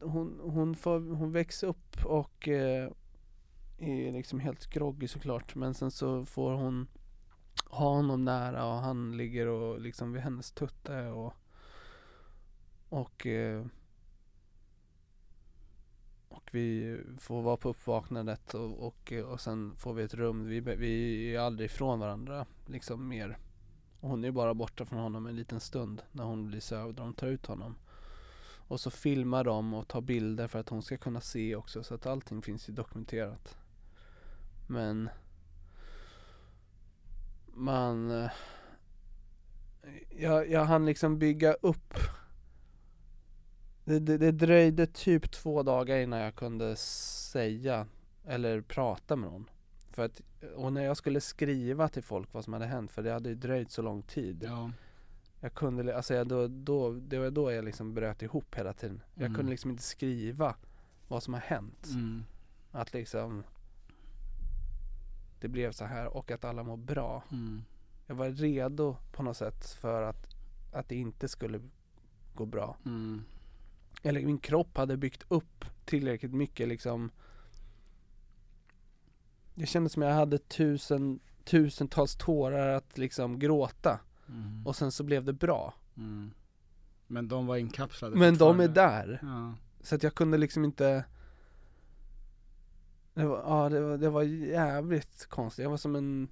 Hon, 0.00 0.40
hon, 0.42 0.76
får, 0.76 1.00
hon 1.00 1.32
växer 1.32 1.66
upp 1.66 2.04
och 2.04 2.48
eh, 2.48 2.90
är 3.78 4.12
liksom 4.12 4.40
helt 4.40 4.66
groggy 4.66 5.08
såklart. 5.08 5.54
Men 5.54 5.74
sen 5.74 5.90
så 5.90 6.24
får 6.24 6.52
hon 6.52 6.86
ha 7.70 7.94
honom 7.94 8.24
nära 8.24 8.66
och 8.66 8.74
han 8.74 9.16
ligger 9.16 9.46
och 9.46 9.80
liksom 9.80 10.12
vid 10.12 10.22
hennes 10.22 10.52
tutte 10.52 11.06
och 11.06 11.34
och 12.88 13.26
eh, 13.26 13.66
och 16.28 16.50
vi 16.52 16.98
får 17.18 17.42
vara 17.42 17.56
på 17.56 17.68
uppvaknandet 17.68 18.54
och, 18.54 18.86
och, 18.86 19.12
och 19.12 19.40
sen 19.40 19.76
får 19.76 19.94
vi 19.94 20.02
ett 20.02 20.14
rum. 20.14 20.44
Vi, 20.44 20.60
vi 20.60 21.34
är 21.34 21.40
aldrig 21.40 21.70
ifrån 21.70 22.00
varandra 22.00 22.46
liksom 22.66 23.08
mer. 23.08 23.38
Och 24.00 24.08
hon 24.10 24.24
är 24.24 24.30
bara 24.30 24.54
borta 24.54 24.84
från 24.84 24.98
honom 24.98 25.26
en 25.26 25.36
liten 25.36 25.60
stund 25.60 26.02
när 26.12 26.24
hon 26.24 26.46
blir 26.46 26.60
sövd 26.60 27.00
och 27.00 27.06
de 27.06 27.14
tar 27.14 27.26
ut 27.26 27.46
honom. 27.46 27.74
Och 28.68 28.80
så 28.80 28.90
filmar 28.90 29.44
de 29.44 29.74
och 29.74 29.88
tar 29.88 30.00
bilder 30.00 30.48
för 30.48 30.58
att 30.58 30.68
hon 30.68 30.82
ska 30.82 30.96
kunna 30.96 31.20
se 31.20 31.56
också 31.56 31.82
så 31.82 31.94
att 31.94 32.06
allting 32.06 32.42
finns 32.42 32.68
ju 32.68 32.72
dokumenterat. 32.72 33.56
Men 34.66 35.08
man 37.46 38.10
eh, 38.10 38.30
jag, 40.10 40.50
jag 40.50 40.64
hann 40.64 40.86
liksom 40.86 41.18
bygga 41.18 41.52
upp 41.52 41.94
det, 43.84 43.98
det, 43.98 44.18
det 44.18 44.32
dröjde 44.32 44.86
typ 44.86 45.30
två 45.30 45.62
dagar 45.62 45.98
innan 45.98 46.18
jag 46.18 46.34
kunde 46.34 46.76
säga 46.76 47.86
eller 48.24 48.60
prata 48.60 49.16
med 49.16 49.30
någon. 49.30 49.50
För 49.90 50.04
att, 50.04 50.20
och 50.56 50.72
när 50.72 50.84
jag 50.84 50.96
skulle 50.96 51.20
skriva 51.20 51.88
till 51.88 52.02
folk 52.02 52.28
vad 52.32 52.44
som 52.44 52.52
hade 52.52 52.66
hänt, 52.66 52.92
för 52.92 53.02
det 53.02 53.12
hade 53.12 53.28
ju 53.28 53.34
dröjt 53.34 53.70
så 53.70 53.82
lång 53.82 54.02
tid. 54.02 54.44
Ja. 54.46 54.70
Jag 55.44 55.54
kunde, 55.54 55.96
alltså 55.96 56.14
jag, 56.14 56.26
då, 56.28 56.48
då, 56.48 56.92
det 56.92 57.18
var 57.18 57.30
då 57.30 57.52
jag 57.52 57.64
liksom 57.64 57.94
bröt 57.94 58.22
ihop 58.22 58.54
hela 58.54 58.72
tiden. 58.72 59.02
Jag 59.14 59.26
Mm. 59.26 59.34
kunde 59.34 59.50
liksom 59.50 59.70
inte 59.70 59.82
skriva 59.82 60.54
vad 61.08 61.22
som 61.22 61.34
har 61.34 61.40
hänt. 61.40 61.86
Mm. 61.90 62.24
Att 62.70 62.92
liksom 62.92 63.44
det 65.40 65.48
blev 65.48 65.72
så 65.72 65.84
här 65.84 66.06
och 66.16 66.30
att 66.30 66.44
alla 66.44 66.62
mår 66.62 66.76
bra. 66.76 67.22
Mm. 67.32 67.64
Jag 68.06 68.14
var 68.14 68.30
redo 68.30 68.96
på 69.12 69.22
något 69.22 69.36
sätt 69.36 69.66
för 69.66 70.02
att, 70.02 70.26
att 70.72 70.88
det 70.88 70.96
inte 70.96 71.28
skulle 71.28 71.60
gå 72.34 72.46
bra. 72.46 72.76
Mm. 72.86 73.24
Eller 74.02 74.22
min 74.26 74.38
kropp 74.38 74.76
hade 74.76 74.96
byggt 74.96 75.24
upp 75.28 75.64
tillräckligt 75.84 76.34
mycket 76.34 76.68
liksom 76.68 77.10
Det 79.54 79.66
kändes 79.66 79.92
som 79.92 80.02
jag 80.02 80.14
hade 80.14 80.38
tusen, 80.38 81.20
tusentals 81.44 82.16
tårar 82.16 82.68
att 82.68 82.98
liksom 82.98 83.38
gråta 83.38 84.00
Mm. 84.34 84.66
och 84.66 84.76
sen 84.76 84.92
så 84.92 85.04
blev 85.04 85.24
det 85.24 85.32
bra. 85.32 85.74
Mm. 85.96 86.30
Men 87.06 87.28
de 87.28 87.46
var 87.46 87.56
inkapslade 87.56 88.16
Men 88.16 88.36
de 88.36 88.60
är 88.60 88.68
där. 88.68 89.18
Ja. 89.22 89.54
Så 89.80 89.94
att 89.94 90.02
jag 90.02 90.14
kunde 90.14 90.38
liksom 90.38 90.64
inte 90.64 91.04
det 93.14 93.26
var, 93.26 93.38
ja, 93.38 93.68
det 93.68 93.80
var, 93.80 93.98
det 93.98 94.10
var 94.10 94.22
jävligt 94.22 95.26
konstigt. 95.26 95.62
Jag 95.62 95.70
var 95.70 95.76
som 95.76 95.96
en 95.96 96.28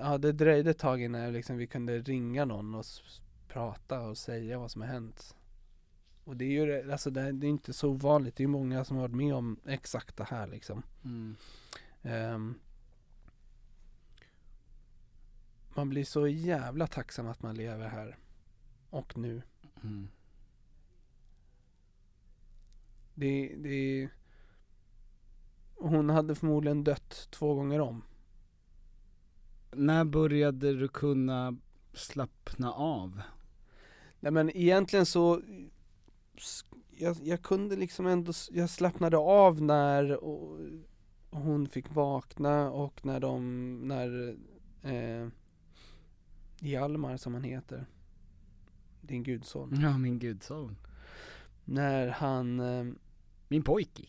Ja 0.00 0.18
det 0.18 0.32
dröjde 0.32 0.70
ett 0.70 0.78
tag 0.78 1.02
innan 1.02 1.32
liksom 1.32 1.56
vi 1.56 1.66
kunde 1.66 1.98
ringa 1.98 2.44
någon 2.44 2.74
och 2.74 2.84
prata 3.48 4.00
och 4.00 4.18
säga 4.18 4.58
vad 4.58 4.70
som 4.70 4.82
har 4.82 4.88
hänt. 4.88 5.36
Och 6.24 6.36
det 6.36 6.44
är 6.44 6.66
ju 6.66 6.92
alltså 6.92 7.10
det, 7.10 7.20
är- 7.20 7.44
inte 7.44 7.72
så 7.72 7.88
ovanligt. 7.88 8.36
Det 8.36 8.44
är 8.44 8.48
många 8.48 8.84
som 8.84 8.96
har 8.96 9.02
varit 9.02 9.16
med 9.16 9.34
om 9.34 9.60
exakt 9.66 10.16
det 10.16 10.24
här 10.24 10.46
liksom. 10.46 10.82
Mm. 11.04 11.36
Ehm, 12.02 12.54
man 15.74 15.88
blir 15.88 16.04
så 16.04 16.28
jävla 16.28 16.86
tacksam 16.86 17.26
att 17.26 17.42
man 17.42 17.54
lever 17.54 17.88
här. 17.88 18.18
Och 18.90 19.18
nu. 19.18 19.42
Mm. 19.82 20.08
Det, 23.14 23.54
det 23.56 24.08
Hon 25.74 26.10
hade 26.10 26.34
förmodligen 26.34 26.84
dött 26.84 27.28
två 27.30 27.54
gånger 27.54 27.80
om. 27.80 28.02
När 29.70 30.04
började 30.04 30.74
du 30.74 30.88
kunna 30.88 31.56
slappna 31.92 32.72
av? 32.72 33.22
Nej 34.20 34.32
men 34.32 34.56
egentligen 34.56 35.06
så 35.06 35.42
jag, 36.90 37.16
jag 37.22 37.42
kunde 37.42 37.76
liksom 37.76 38.06
ändå, 38.06 38.32
jag 38.50 38.70
slappnade 38.70 39.16
av 39.16 39.62
när 39.62 40.24
och, 40.24 40.58
hon 41.30 41.68
fick 41.68 41.94
vakna 41.94 42.70
och 42.70 43.06
när 43.06 43.20
de, 43.20 43.88
när 43.88 44.36
eh, 44.82 45.28
Hjalmar 46.60 47.16
som 47.16 47.34
han 47.34 47.44
heter, 47.44 47.86
din 49.00 49.22
gudson. 49.22 49.78
Ja, 49.82 49.98
min 49.98 50.18
gudson. 50.18 50.76
När 51.64 52.08
han 52.08 52.60
eh, 52.60 52.92
Min 53.48 53.62
pojke. 53.62 54.02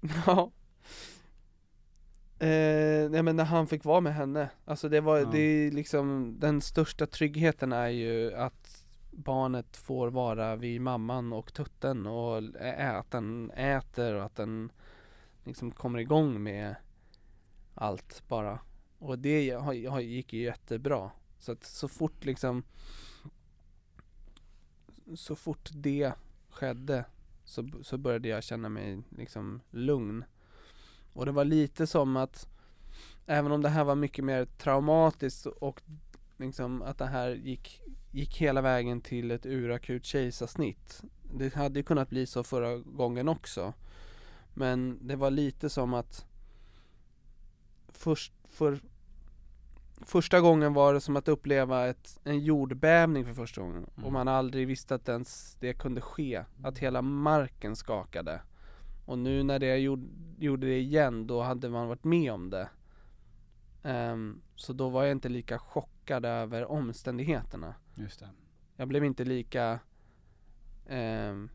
Ja 0.26 0.50
eh, 2.38 3.10
Nej 3.10 3.22
men 3.22 3.36
när 3.36 3.44
han 3.44 3.66
fick 3.66 3.84
vara 3.84 4.00
med 4.00 4.14
henne, 4.14 4.48
alltså 4.64 4.88
det 4.88 5.00
var, 5.00 5.18
Ja. 5.18 5.28
det 5.32 5.38
är 5.38 5.70
liksom 5.70 6.36
Den 6.40 6.60
största 6.60 7.06
tryggheten 7.06 7.72
är 7.72 7.88
ju 7.88 8.34
att 8.34 8.84
barnet 9.10 9.76
får 9.76 10.08
vara 10.10 10.56
vid 10.56 10.80
mamman 10.80 11.32
och 11.32 11.54
tutten 11.54 12.06
och 12.06 12.42
ä- 12.60 12.98
att 12.98 13.10
den 13.10 13.50
äter 13.50 14.14
och 14.14 14.24
att 14.24 14.36
den 14.36 14.72
liksom 15.44 15.70
kommer 15.70 15.98
igång 15.98 16.42
med 16.42 16.74
allt 17.74 18.22
bara 18.28 18.58
Och 18.98 19.18
det 19.18 19.42
gick 20.02 20.32
ju 20.32 20.42
jättebra 20.42 21.10
så 21.38 21.52
att 21.52 21.64
så 21.64 21.88
fort 21.88 22.24
liksom 22.24 22.62
Så 25.14 25.36
fort 25.36 25.70
det 25.72 26.12
skedde 26.50 27.04
så, 27.44 27.68
så 27.82 27.98
började 27.98 28.28
jag 28.28 28.44
känna 28.44 28.68
mig 28.68 29.02
liksom 29.10 29.60
lugn. 29.70 30.24
Och 31.12 31.26
det 31.26 31.32
var 31.32 31.44
lite 31.44 31.86
som 31.86 32.16
att 32.16 32.48
även 33.26 33.52
om 33.52 33.62
det 33.62 33.68
här 33.68 33.84
var 33.84 33.94
mycket 33.94 34.24
mer 34.24 34.44
traumatiskt 34.44 35.46
och 35.46 35.82
liksom 36.36 36.82
att 36.82 36.98
det 36.98 37.06
här 37.06 37.30
gick, 37.30 37.82
gick 38.10 38.36
hela 38.36 38.60
vägen 38.60 39.00
till 39.00 39.30
ett 39.30 39.46
urakut 39.46 40.04
kejsarsnitt. 40.04 41.02
Det 41.34 41.54
hade 41.54 41.78
ju 41.78 41.82
kunnat 41.82 42.10
bli 42.10 42.26
så 42.26 42.44
förra 42.44 42.76
gången 42.76 43.28
också. 43.28 43.74
Men 44.54 44.98
det 45.06 45.16
var 45.16 45.30
lite 45.30 45.70
som 45.70 45.94
att 45.94 46.26
först, 47.88 48.32
för, 48.48 48.80
första 50.02 50.40
gången 50.40 50.72
var 50.74 50.94
det 50.94 51.00
som 51.00 51.16
att 51.16 51.28
uppleva 51.28 51.86
ett, 51.86 52.20
en 52.24 52.40
jordbävning 52.40 53.24
för 53.24 53.34
första 53.34 53.60
gången. 53.60 53.90
Och 54.04 54.12
man 54.12 54.28
aldrig 54.28 54.66
visste 54.66 54.94
att 54.94 55.08
ens 55.08 55.56
det 55.60 55.74
kunde 55.74 56.00
ske, 56.00 56.44
att 56.62 56.78
hela 56.78 57.02
marken 57.02 57.76
skakade. 57.76 58.42
Och 59.06 59.18
nu 59.18 59.42
när 59.42 59.58
det 59.58 59.76
gjorde, 59.76 60.06
gjorde 60.38 60.66
det 60.66 60.78
igen, 60.78 61.26
då 61.26 61.42
hade 61.42 61.68
man 61.68 61.88
varit 61.88 62.04
med 62.04 62.32
om 62.32 62.50
det. 62.50 62.68
Ehm, 63.82 64.42
Så 64.56 64.72
då 64.72 64.88
var 64.88 65.02
jag 65.02 65.12
inte 65.12 65.28
lika 65.28 65.58
chockad 65.58 66.24
över 66.24 66.70
omständigheterna. 66.70 67.74
Just 67.94 68.20
det. 68.20 68.28
Jag 68.76 68.88
blev 68.88 69.04
inte 69.04 69.24
lika 69.24 69.78
ehm, 70.86 71.50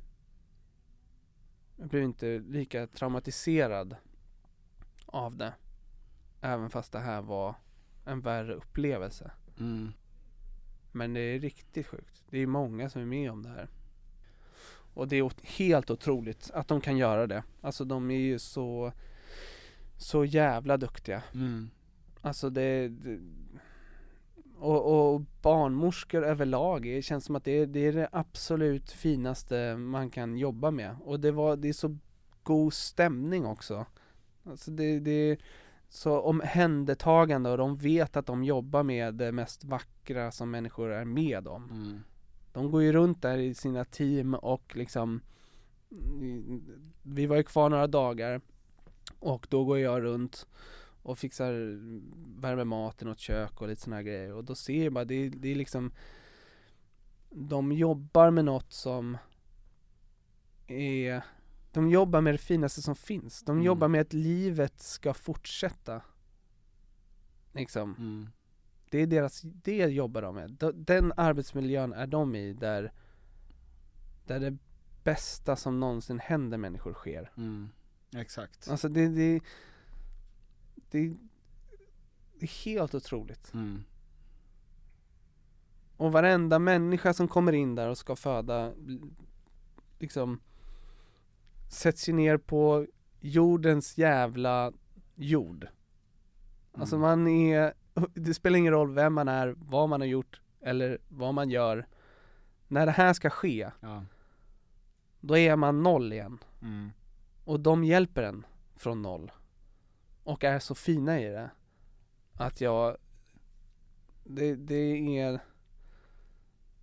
Jag 1.78 1.88
blev 1.88 2.04
inte 2.04 2.40
lika 2.40 2.88
traumatiserad 2.88 3.96
av 5.06 5.38
det. 5.38 5.54
Även 6.42 6.70
fast 6.70 6.92
det 6.92 7.00
här 7.00 7.22
var 7.22 7.56
en 8.06 8.22
värre 8.22 8.54
upplevelse 8.54 9.32
Mm. 9.62 9.94
Men 10.92 11.14
det 11.14 11.20
är 11.20 11.40
riktigt 11.40 11.88
sjukt. 11.88 12.24
Det 12.30 12.40
är 12.40 12.48
många 12.48 12.90
som 12.90 13.02
är 13.02 13.06
med 13.06 13.32
om 13.32 13.44
det 13.44 13.50
här. 13.50 13.68
Och 14.94 15.08
det 15.08 15.16
är 15.16 15.32
helt 15.58 15.92
otroligt 15.92 16.52
att 16.54 16.68
de 16.68 16.82
kan 16.82 16.98
göra 16.98 17.28
det. 17.28 17.44
Alltså 17.62 17.86
de 17.86 18.12
är 18.12 18.20
ju 18.20 18.40
så, 18.40 18.92
så 19.98 20.26
jävla 20.26 20.78
duktiga. 20.78 21.24
Mm. 21.34 21.70
Alltså 22.22 22.50
det, 22.50 22.88
det 22.88 23.20
och, 24.58 25.14
och 25.14 25.22
barnmorskor 25.42 26.24
överlag, 26.26 26.84
det 26.84 27.02
känns 27.02 27.26
som 27.26 27.36
att 27.36 27.44
det 27.44 27.52
är, 27.52 27.66
det 27.66 27.80
är 27.80 27.94
det 27.94 28.10
absolut 28.12 28.92
finaste 28.92 29.78
man 29.78 30.10
kan 30.10 30.38
jobba 30.38 30.72
med. 30.72 30.96
Och 31.04 31.20
det 31.20 31.32
var, 31.32 31.56
det 31.56 31.70
är 31.70 31.74
så 31.74 31.98
god 32.44 32.74
stämning 32.74 33.46
också. 33.46 33.86
Alltså 34.44 34.72
det, 34.72 35.00
det 35.00 35.12
är 35.12 35.38
så 35.94 36.20
omhändertagande 36.20 37.50
och 37.50 37.58
de 37.58 37.78
vet 37.78 38.18
att 38.18 38.26
de 38.26 38.44
jobbar 38.44 38.84
med 38.84 39.16
det 39.16 39.32
mest 39.32 39.64
vackra 39.64 40.32
som 40.32 40.52
människor 40.52 40.92
är 40.92 41.06
med 41.06 41.48
om. 41.48 41.70
Mm. 41.72 42.04
De 42.54 42.72
går 42.72 42.84
ju 42.84 42.92
runt 42.92 43.22
där 43.22 43.38
i 43.38 43.54
sina 43.54 43.86
team 43.86 44.34
och 44.34 44.76
liksom 44.76 45.22
Vi 47.02 47.26
var 47.26 47.36
ju 47.36 47.44
kvar 47.44 47.70
några 47.70 47.88
dagar 47.88 48.42
Och 49.20 49.48
då 49.50 49.66
går 49.66 49.80
jag 49.80 50.04
runt 50.04 50.48
och 51.04 51.18
fixar, 51.18 51.54
värmer 52.42 52.64
mat 52.64 53.02
i 53.02 53.06
något 53.06 53.20
kök 53.20 53.62
och 53.62 53.68
lite 53.68 53.92
här 53.92 54.02
grejer 54.02 54.34
och 54.34 54.44
då 54.44 54.56
ser 54.56 54.84
jag 54.84 54.94
bara, 54.94 55.06
det, 55.06 55.30
det 55.30 55.52
är 55.52 55.56
liksom 55.56 55.92
De 57.30 57.72
jobbar 57.72 58.32
med 58.32 58.46
något 58.46 58.74
som 58.74 59.18
är 60.68 61.24
De 61.72 61.90
jobbar 61.90 62.22
med 62.22 62.34
det 62.34 62.38
finaste 62.38 62.82
som 62.82 62.96
finns, 62.96 63.44
de 63.44 63.52
Mm. 63.52 63.64
jobbar 63.66 63.88
med 63.88 64.02
att 64.02 64.14
livet 64.14 64.80
ska 64.80 65.14
fortsätta 65.14 66.02
Liksom 67.54 67.96
Mm. 67.98 68.30
det 68.90 68.98
är 68.98 69.08
deras, 69.08 69.42
det 69.42 69.78
jobbar 69.78 70.22
de 70.22 70.36
med. 70.36 70.52
De- 70.52 70.84
Den 70.84 71.14
arbetsmiljön 71.18 71.94
är 71.94 72.08
de 72.08 72.36
i 72.36 72.54
där, 72.54 72.92
där 74.26 74.40
det 74.40 74.58
bästa 75.04 75.56
som 75.56 75.80
någonsin 75.80 76.20
händer 76.20 76.58
människor 76.58 76.94
sker. 76.94 77.32
Mm. 77.38 77.70
Exakt. 78.16 78.68
Alltså 78.70 78.90
det, 78.90 79.08
det, 79.08 79.40
det, 80.92 81.16
det 82.40 82.46
är 82.46 82.66
helt 82.66 82.96
otroligt. 82.96 83.54
Mm. 83.54 83.84
Och 85.98 86.12
varenda 86.12 86.60
människa 86.60 87.14
som 87.14 87.28
kommer 87.28 87.54
in 87.54 87.76
där 87.76 87.90
och 87.90 87.98
ska 87.98 88.16
föda, 88.16 88.74
liksom, 90.00 90.40
sätts 91.72 92.10
ju 92.10 92.14
ner 92.14 92.38
på 92.38 92.88
jordens 93.20 93.98
jävla 93.98 94.72
jord. 95.16 95.68
Alltså 96.74 96.96
Mm. 96.96 97.08
man 97.10 97.28
är, 97.28 97.74
det 98.14 98.34
spelar 98.34 98.58
ingen 98.60 98.74
roll 98.74 98.94
vem 98.94 99.14
man 99.14 99.28
är, 99.28 99.56
vad 99.58 99.90
man 99.90 100.02
har 100.02 100.08
gjort 100.08 100.42
eller 100.62 100.98
vad 101.08 101.34
man 101.34 101.50
gör. 101.50 101.88
När 102.68 102.86
det 102.86 102.92
här 102.92 103.14
ska 103.14 103.30
ske, 103.30 103.72
Ja. 103.80 104.06
då 105.20 105.38
är 105.38 105.56
man 105.56 105.84
noll 105.84 106.14
igen. 106.14 106.38
Mm. 106.62 106.92
Och 107.46 107.60
de 107.60 107.84
hjälper 107.84 108.24
en 108.24 108.46
från 108.76 109.02
noll. 109.02 109.32
Och 110.24 110.44
är 110.44 110.60
så 110.60 110.76
fina 110.76 111.20
i 111.22 111.26
det. 111.30 111.50
Att 112.34 112.62
jag, 112.62 112.98
det, 114.24 114.56
det 114.56 115.18
är, 115.20 115.40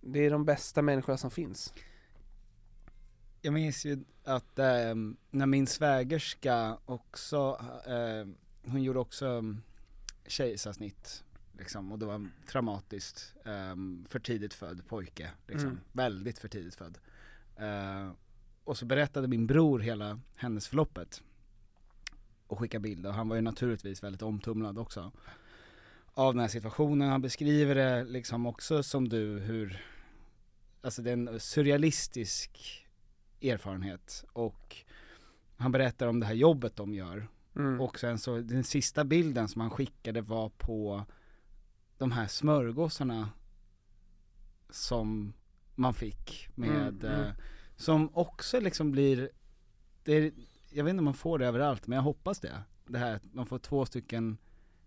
det 0.01 0.19
är 0.19 0.31
de 0.31 0.45
bästa 0.45 0.81
människorna 0.81 1.17
som 1.17 1.31
finns. 1.31 1.73
Jag 3.41 3.53
minns 3.53 3.85
ju 3.85 4.03
att 4.29 4.59
ehm, 4.59 5.17
när 5.31 5.45
min 5.45 5.67
svägerska 5.67 6.77
också, 6.85 7.65
ehm, 7.87 8.35
hon 8.65 8.83
gjorde 8.83 8.99
också 8.99 9.27
um, 9.27 9.61
kejsarsnitt 10.27 11.23
liksom, 11.57 11.91
och 11.91 11.99
det 11.99 12.05
var 12.05 12.27
traumatiskt, 12.47 13.33
um, 13.45 14.05
för 14.09 14.19
tidigt 14.19 14.53
född 14.53 14.87
pojke 14.87 15.31
liksom, 15.47 15.69
Mm. 15.69 15.79
väldigt 15.91 16.39
för 16.39 16.47
tidigt 16.47 16.75
född. 16.75 16.97
Eh, 17.55 18.11
och 18.63 18.77
så 18.77 18.85
berättade 18.85 19.27
min 19.27 19.47
bror 19.47 19.79
hela 19.79 20.19
händelseförloppet 20.35 21.23
och 22.47 22.59
skickade 22.59 22.81
bilder 22.81 23.09
och 23.09 23.15
han 23.15 23.29
var 23.29 23.35
ju 23.35 23.41
naturligtvis 23.41 24.03
väldigt 24.03 24.21
omtumlad 24.21 24.77
också 24.77 25.11
av 26.13 26.33
den 26.33 26.41
här 26.41 26.47
situationen, 26.47 27.09
han 27.09 27.21
beskriver 27.21 27.75
det 27.75 28.03
liksom 28.03 28.45
också 28.45 28.83
som 28.83 29.09
du 29.09 29.39
hur, 29.39 29.85
alltså 30.81 31.01
det 31.01 31.09
är 31.09 31.13
en 31.13 31.39
surrealistisk 31.39 32.85
erfarenhet 33.41 34.25
och 34.33 34.75
han 35.57 35.71
berättar 35.71 36.07
om 36.07 36.19
det 36.19 36.25
här 36.25 36.33
jobbet 36.33 36.75
de 36.75 36.93
gör 36.93 37.27
Mm. 37.55 37.81
och 37.81 37.99
sen 37.99 38.19
så, 38.19 38.37
den 38.37 38.63
sista 38.63 39.03
bilden 39.03 39.47
som 39.47 39.61
han 39.61 39.69
skickade 39.69 40.21
var 40.21 40.49
på 40.49 41.05
de 41.97 42.11
här 42.11 42.27
smörgåsarna 42.27 43.29
som 44.69 45.33
man 45.75 45.93
fick 45.93 46.47
med, 46.55 47.03
Mm, 47.03 47.05
mm. 47.05 47.21
eh, 47.25 47.33
som 47.75 48.09
också 48.15 48.59
liksom 48.59 48.91
blir, 48.91 49.29
det 50.03 50.13
är, 50.13 50.31
jag 50.69 50.83
vet 50.83 50.89
inte 50.91 50.99
om 50.99 51.05
man 51.05 51.13
får 51.13 51.39
det 51.39 51.45
överallt 51.47 51.87
men 51.87 51.95
jag 51.95 52.03
hoppas 52.03 52.39
det. 52.39 52.61
Det 52.87 52.97
här 52.97 53.15
att 53.15 53.33
man 53.33 53.45
får 53.45 53.59
två 53.59 53.85
stycken 53.85 54.37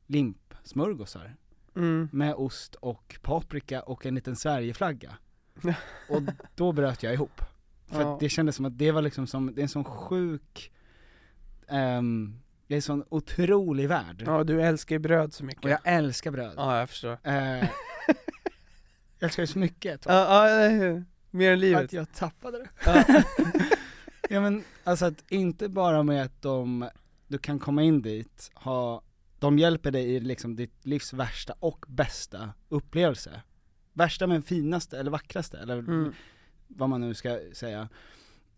limpsmörgåsar 0.07 1.37
Mm. 1.77 2.09
med 2.13 2.35
ost 2.35 2.75
och 2.75 3.19
paprika 3.23 3.83
och 3.83 4.07
en 4.07 4.15
liten 4.15 4.37
Sverigeflagga. 4.37 5.19
och 6.09 6.23
då 6.55 6.73
bröt 6.73 7.03
jag 7.03 7.15
ihop. 7.15 7.41
För 7.93 8.01
Ja. 8.01 8.17
det 8.21 8.29
kändes 8.29 8.57
som 8.57 8.65
att 8.65 8.79
det 8.79 8.91
var 8.93 9.03
liksom 9.03 9.27
som, 9.27 9.55
det 9.55 9.61
är 9.61 9.63
en 9.63 9.69
sån 9.69 9.85
sjuk, 9.85 10.73
ehm, 11.69 12.39
det 12.67 12.75
är 12.75 12.77
en 12.77 12.83
sån 12.83 13.05
otrolig 13.09 13.89
värld. 13.89 14.23
Ja, 14.27 14.45
du 14.45 14.63
älskar 14.63 14.99
bröd 14.99 15.35
så 15.35 15.45
mycket. 15.45 15.65
Och 15.65 15.71
jag 15.71 15.81
älskar 15.85 16.31
bröd. 16.31 16.53
Ja, 16.57 16.79
jag 16.79 16.89
förstår. 16.89 17.19
Eh, 17.23 17.35
jag 19.19 19.27
älskar 19.29 19.43
det 19.43 19.47
så 19.47 19.59
mycket. 19.59 20.05
Ja, 20.07 20.49
ja, 20.49 21.03
mer 21.31 21.53
än 21.53 21.61
livet. 21.61 21.85
Att 21.85 21.93
jag 21.93 22.13
tappade 22.15 22.59
det. 22.59 22.69
Ja. 22.87 23.05
ja 24.29 24.41
men 24.41 24.65
alltså 24.85 25.05
att 25.07 25.25
inte 25.29 25.69
bara 25.69 26.03
med 26.03 26.23
att 26.23 26.43
de, 26.43 26.89
du 27.29 27.39
kan 27.39 27.59
komma 27.59 27.83
in 27.83 28.03
dit, 28.03 28.51
ha, 28.55 29.03
de 29.39 29.59
hjälper 29.59 29.91
dig 29.91 30.15
i 30.15 30.21
liksom 30.21 30.57
ditt 30.57 30.87
livs 30.87 31.13
värsta 31.13 31.55
och 31.61 31.85
bästa 31.89 32.51
upplevelse. 32.69 33.43
Värsta 33.93 34.27
men 34.27 34.43
finaste 34.43 34.99
eller 34.99 35.11
vackraste 35.11 35.59
eller 35.59 35.79
Mm. 35.79 36.13
Vad 36.77 36.89
man 36.89 37.01
nu 37.01 37.15
ska 37.15 37.39
säga. 37.53 37.89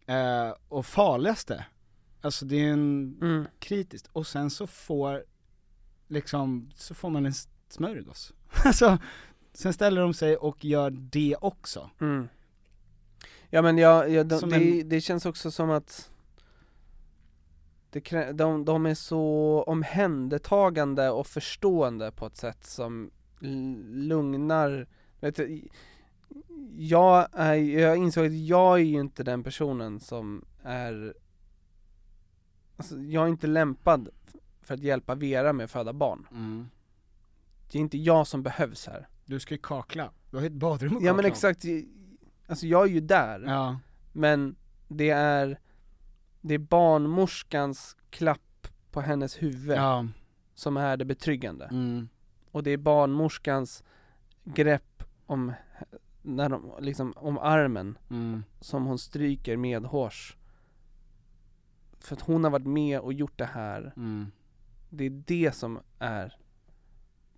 Eh, 0.07 0.55
och 0.69 0.87
farligaste. 0.87 1.67
Alltså 2.21 2.45
det 2.45 2.57
är 2.57 2.73
en 2.73 3.19
Mm. 3.23 3.47
kritiskt. 3.59 4.09
Och 4.13 4.27
sen 4.27 4.51
så 4.51 4.67
får, 4.67 5.25
liksom, 6.09 6.71
så 6.75 6.95
får 6.95 7.11
man 7.11 7.27
en 7.27 7.33
smörgås. 7.69 8.33
alltså, 8.65 8.99
sen 9.53 9.73
ställer 9.73 10.01
de 10.01 10.15
sig 10.15 10.37
och 10.37 10.65
gör 10.65 10.91
det 10.91 11.37
också. 11.41 11.91
Mm. 12.01 12.29
Ja 13.51 13.63
men 13.63 13.79
jag, 13.79 14.11
jag, 14.11 14.27
de, 14.27 14.51
det, 14.51 14.57
en- 14.81 14.89
det 14.89 15.01
känns 15.01 15.27
också 15.27 15.51
som 15.51 15.71
att 15.71 16.11
det 17.91 18.01
krä, 18.01 18.33
de, 18.33 18.65
de 18.65 18.87
är 18.87 18.95
så 18.95 19.65
omhändertagande 19.67 21.11
och 21.11 21.27
förstående 21.27 22.13
på 22.13 22.27
ett 22.27 22.37
sätt 22.37 22.65
som 22.67 23.11
lugnar, 23.93 24.87
vet 25.21 25.37
du, 25.37 25.69
jag, 26.77 27.29
är, 27.33 27.55
jag 27.55 27.97
insåg 27.97 28.27
att 28.27 28.33
jag 28.47 28.75
är 28.81 28.85
ju 28.85 29.01
inte 29.01 29.23
den 29.23 29.43
personen 29.43 30.01
som 30.01 30.45
är 30.63 31.15
Alltså 32.77 32.99
jag 33.01 33.25
är 33.25 33.29
inte 33.29 33.47
lämpad 33.47 34.09
för 34.63 34.75
att 34.75 34.81
hjälpa 34.81 35.15
Vera 35.15 35.53
med 35.53 35.65
att 35.65 35.71
föda 35.71 35.93
barn. 35.93 36.27
Det 37.73 37.79
är 37.79 37.81
inte 37.81 37.99
jag 37.99 38.27
som 38.27 38.43
behövs 38.43 38.87
här. 38.87 39.09
Du 39.25 39.41
ska 39.41 39.55
ju 39.55 39.61
kakla, 39.63 40.11
du 40.31 40.37
har 40.37 40.45
ett 40.45 40.53
badrum 40.53 40.97
att 40.97 41.03
Ja 41.03 41.13
men 41.13 41.23
kakla 41.25 41.29
exakt, 41.29 41.65
alltså 42.47 42.67
jag 42.67 42.85
är 42.85 42.89
ju 42.93 43.01
där. 43.01 43.45
Ja. 43.47 43.79
Men 44.13 44.57
det 44.89 45.11
är, 45.11 45.61
det 46.41 46.55
är 46.55 46.59
barnmorskans 46.59 47.97
klapp 48.11 48.69
på 48.91 49.01
hennes 49.01 49.43
huvud 49.43 49.77
Ja. 49.77 50.07
som 50.55 50.77
är 50.77 50.97
det 50.97 51.05
betryggande. 51.05 51.65
Mm. 51.65 52.09
Och 52.51 52.63
det 52.63 52.71
är 52.71 52.77
barnmorskans 52.77 53.85
grepp 54.45 55.03
om, 55.27 55.53
när 56.27 56.49
de, 56.49 56.73
liksom, 56.81 57.13
om 57.17 57.39
armen 57.39 57.99
Mm. 58.11 58.45
som 58.61 58.87
hon 58.87 58.99
stryker 58.99 59.57
medhårs 59.57 60.37
För 62.01 62.15
att 62.15 62.21
hon 62.21 62.45
har 62.45 62.51
varit 62.51 62.67
med 62.67 63.01
och 63.01 63.13
gjort 63.13 63.39
det 63.39 63.45
här 63.45 63.93
Mm. 63.97 64.27
Det 64.91 65.05
är 65.05 65.23
det 65.27 65.55
som 65.55 65.79
är 65.99 66.37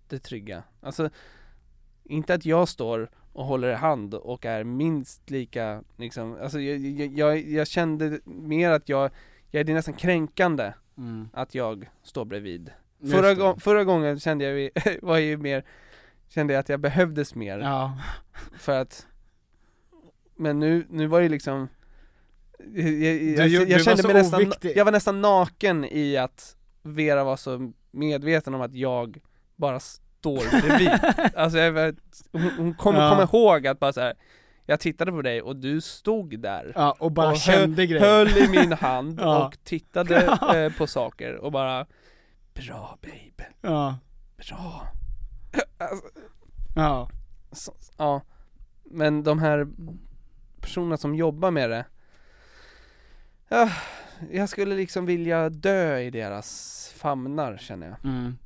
det 0.07 0.19
trygga 0.19 0.63
Alltså, 0.81 1.09
inte 2.03 2.33
att 2.33 2.45
jag 2.45 2.69
står 2.69 3.09
och 3.33 3.45
håller 3.45 3.69
i 3.69 3.73
hand 3.75 4.13
och 4.13 4.45
är 4.45 4.63
minst 4.63 5.29
lika 5.29 5.83
liksom, 5.97 6.37
alltså 6.41 6.59
jag, 6.59 6.77
jag, 7.17 7.37
jag, 7.49 7.67
kände 7.67 8.19
mer 8.25 8.69
att 8.71 8.89
jag, 8.89 9.11
jag 9.51 9.65
det 9.65 9.71
är 9.71 9.75
nästan 9.75 9.93
kränkande 9.93 10.73
Mm. 10.97 11.29
att 11.33 11.55
jag 11.55 11.89
står 12.03 12.25
bredvid 12.25 12.71
Förra, 13.11 13.33
gång, 13.33 13.59
förra 13.59 13.83
gången 13.83 14.19
kände 14.19 14.45
jag, 14.45 14.71
var 15.01 15.17
ju 15.17 15.37
mer, 15.37 15.65
kände 16.29 16.53
jag 16.53 16.59
att 16.59 16.69
jag 16.69 16.79
behövdes 16.79 17.35
mer 17.35 17.59
Ja. 17.59 17.97
För 18.59 18.79
att 18.81 19.07
Men 20.35 20.59
nu, 20.59 20.85
nu 20.89 21.07
var 21.07 21.21
det 21.21 21.29
liksom 21.29 21.67
Jag, 22.75 22.89
jag, 22.89 23.47
jag, 23.47 23.69
jag, 23.69 23.83
kände 23.83 24.03
mig 24.03 24.13
nästan, 24.13 24.41
oviktig. 24.41 24.77
jag 24.77 24.85
var 24.85 24.91
nästan 24.91 25.21
naken 25.21 25.85
i 25.85 26.17
att 26.17 26.55
Vera 26.81 27.23
var 27.23 27.37
så 27.37 27.71
medveten 27.91 28.53
om 28.55 28.61
att 28.61 28.73
jag 28.75 29.17
bara 29.55 29.79
står 29.79 30.61
bredvid 30.61 30.89
Alltså 31.35 31.57
jag 31.57 31.95
hon, 32.31 32.51
hon 32.57 32.73
kommer 32.73 32.99
Ja. 33.01 33.09
komma 33.09 33.23
ihåg 33.23 33.67
att 33.67 33.79
bara 33.79 33.93
så 33.93 34.01
här. 34.01 34.13
Jag 34.65 34.79
tittade 34.79 35.11
på 35.11 35.21
dig 35.21 35.41
och 35.41 35.55
du 35.55 35.81
stod 35.81 36.39
där 36.39 36.71
Ja, 36.75 36.95
och 36.99 37.11
bara 37.11 37.29
och 37.31 37.37
kände 37.37 37.81
höll, 37.81 37.85
grejer. 37.89 37.99
höll 38.05 38.27
i 38.37 38.47
min 38.49 38.73
hand 38.73 39.19
Ja. 39.23 39.47
och 39.47 39.57
tittade 39.63 40.37
eh, 40.55 40.77
på 40.77 40.87
saker 40.87 41.35
och 41.35 41.51
bara 41.51 41.85
Bra 42.53 42.97
babe, 43.01 43.49
Ja, 43.61 43.97
bra 44.37 44.87
alltså, 45.77 46.07
ja. 46.75 47.09
så, 47.51 47.73
Ja, 47.97 48.21
men 48.83 49.23
de 49.23 49.39
här 49.39 49.67
personerna 50.61 50.97
som 50.97 51.15
jobbar 51.15 51.51
med 51.51 51.69
det 51.69 51.85
ja, 53.49 53.69
Jag 54.31 54.49
skulle 54.49 54.75
liksom 54.75 55.05
vilja 55.05 55.49
dö 55.49 55.99
i 55.99 56.09
deras 56.09 56.91
famnar 56.95 57.57
känner 57.57 57.87
jag 57.87 57.97
Mm. 58.05 58.37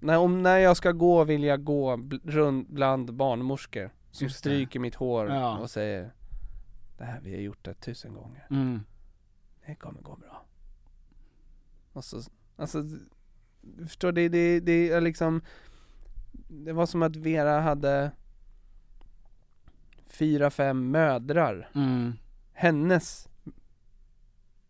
när, 0.00 0.18
om, 0.18 0.42
när 0.42 0.58
jag 0.58 0.76
ska 0.76 0.92
gå 0.92 1.24
vill 1.24 1.44
jag 1.44 1.64
gå 1.64 1.96
runt 2.24 2.68
bland 2.68 3.14
barnmorskor 3.14 3.90
Som 4.10 4.24
Just 4.24 4.34
det. 4.36 4.38
stryker 4.50 4.80
mitt 4.80 4.94
hår 4.94 5.28
Ja. 5.28 5.58
och 5.58 5.70
säger 5.70 6.12
Det 6.98 7.04
här, 7.04 7.20
vi 7.20 7.34
har 7.34 7.40
gjort 7.40 7.64
det 7.64 7.74
tusen 7.74 8.14
gånger 8.14 8.46
Mm. 8.50 8.80
Det 9.66 9.74
kommer 9.74 10.00
gå 10.02 10.16
bra 10.16 10.44
Och 11.92 12.04
så, 12.04 12.20
alltså 12.56 12.82
Du 13.62 13.86
förstår, 13.86 14.12
det, 14.12 14.28
det, 14.28 14.60
det 14.60 14.90
är 14.90 15.00
liksom 15.00 15.40
Det 16.54 16.72
var 16.72 16.86
som 16.86 17.02
att 17.02 17.16
Vera 17.16 17.60
hade 17.60 18.10
Fyra, 20.06 20.50
fem 20.50 20.90
mödrar 20.90 21.70
Mm. 21.74 22.12
Hennes 22.52 23.28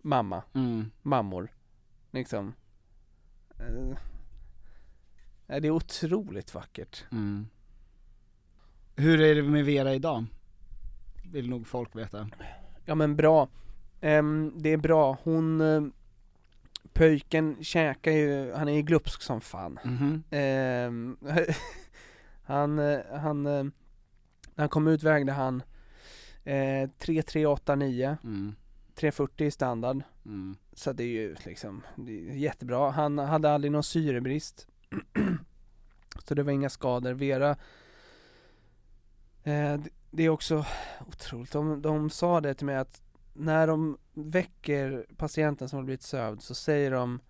Mamma, 0.02 0.42
Mm. 0.54 0.90
mammor 1.02 1.52
Liksom 2.10 2.54
Eh, 3.58 3.96
nej, 5.46 5.60
Det 5.60 5.66
är 5.68 5.70
otroligt 5.70 6.54
vackert 6.54 7.04
Mm. 7.12 7.46
Hur 8.96 9.20
är 9.20 9.34
det 9.34 9.42
med 9.42 9.64
Vera 9.64 9.94
idag? 9.94 10.24
Vill 11.32 11.50
nog 11.50 11.66
folk 11.66 11.96
veta. 11.96 12.28
Ja 12.84 12.94
men 12.94 13.16
bra 13.16 13.48
Ehm, 14.00 14.52
Det 14.56 14.68
är 14.68 14.76
bra, 14.76 15.18
hon 15.22 15.60
eh, 15.60 15.82
Pöjken 16.94 17.56
käkar 17.64 18.10
ju, 18.12 18.52
han 18.52 18.68
är 18.68 18.72
ju 18.72 18.82
glupsk 18.82 19.22
som 19.22 19.40
fan. 19.40 19.78
Ehm, 20.30 21.16
Han, 22.46 22.78
eh, 22.78 23.00
han, 23.12 23.46
eh, 23.46 23.62
när 24.54 24.62
han 24.62 24.68
kom 24.68 24.86
ut 24.86 25.02
vägde 25.02 25.32
han 25.32 25.62
eh, 26.44 26.90
3389 26.98 28.16
Mm. 28.24 28.54
340 28.94 29.46
i 29.46 29.50
standard 29.50 30.02
Mm. 30.26 30.56
Så 30.72 30.92
det 30.92 31.04
är 31.04 31.08
ju 31.08 31.36
liksom, 31.44 31.82
det 31.96 32.12
är 32.30 32.34
jättebra. 32.34 32.90
Han 32.90 33.18
hade 33.18 33.50
aldrig 33.50 33.72
någon 33.72 33.82
syrebrist 33.84 34.66
Så 36.24 36.34
det 36.34 36.42
var 36.42 36.52
inga 36.52 36.70
skador. 36.70 37.12
Vera 37.12 37.50
eh, 39.42 39.74
det- 39.78 39.90
Det 40.10 40.22
är 40.22 40.28
också 40.28 40.66
otroligt, 41.08 41.52
de, 41.52 41.82
de 41.82 42.10
sa 42.10 42.40
det 42.40 42.54
till 42.54 42.66
mig 42.66 42.76
att 42.76 43.02
när 43.34 43.66
de 43.66 43.98
väcker 44.14 45.06
patienten 45.16 45.68
som 45.68 45.76
har 45.76 45.84
blivit 45.84 46.02
sövd 46.02 46.42
så 46.42 46.54
säger 46.54 46.90
de 46.90 47.20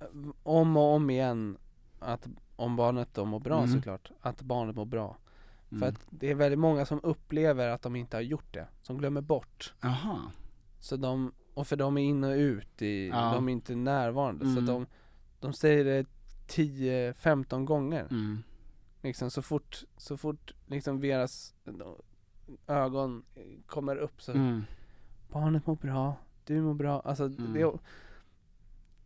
eh, 0.00 0.06
om 0.42 0.76
och 0.76 0.82
om 0.94 1.10
igen 1.10 1.58
att 1.98 2.28
om 2.56 2.76
barnet 2.76 3.14
då 3.14 3.24
mår 3.24 3.40
bra 3.40 3.58
Mm. 3.62 3.74
såklart, 3.76 4.10
att 4.20 4.42
barnet 4.42 4.76
mår 4.76 4.84
bra. 4.84 5.16
För 5.68 5.76
Mm. 5.76 5.88
att 5.88 6.06
det 6.10 6.30
är 6.30 6.34
väldigt 6.34 6.58
många 6.58 6.86
som 6.86 7.00
upplever 7.02 7.68
att 7.68 7.82
de 7.82 7.96
inte 7.96 8.16
har 8.16 8.22
gjort 8.22 8.54
det, 8.54 8.66
som 8.82 8.98
glömmer 8.98 9.20
bort. 9.20 9.74
Aha. 9.84 10.20
Så 10.80 10.96
de, 10.96 11.32
och 11.54 11.66
för 11.66 11.76
de 11.76 11.98
är 11.98 12.02
in 12.02 12.24
och 12.24 12.34
ut 12.36 12.82
i, 12.82 13.08
Ja. 13.08 13.32
de 13.34 13.48
är 13.48 13.52
inte 13.52 13.74
närvarande 13.74 14.44
så 14.44 14.50
Mm. 14.50 14.66
de, 14.66 14.86
de 15.40 15.52
säger 15.52 15.84
det 15.84 16.06
10-15 16.46 17.64
gånger 17.64 18.06
Mm. 18.10 18.42
Liksom 19.02 19.30
så 19.30 19.42
fort, 19.42 19.84
så 19.96 20.16
fort 20.16 20.52
liksom 20.66 21.00
deras 21.00 21.54
ögon 22.66 23.24
kommer 23.66 23.96
upp 23.96 24.22
så 24.22 24.32
Mm. 24.32 24.62
Barnet 25.28 25.66
mår 25.66 25.76
bra, 25.76 26.16
du 26.44 26.60
mår 26.62 26.74
bra, 26.74 27.00
alltså 27.00 27.24
Mm. 27.24 27.52
det 27.52 27.72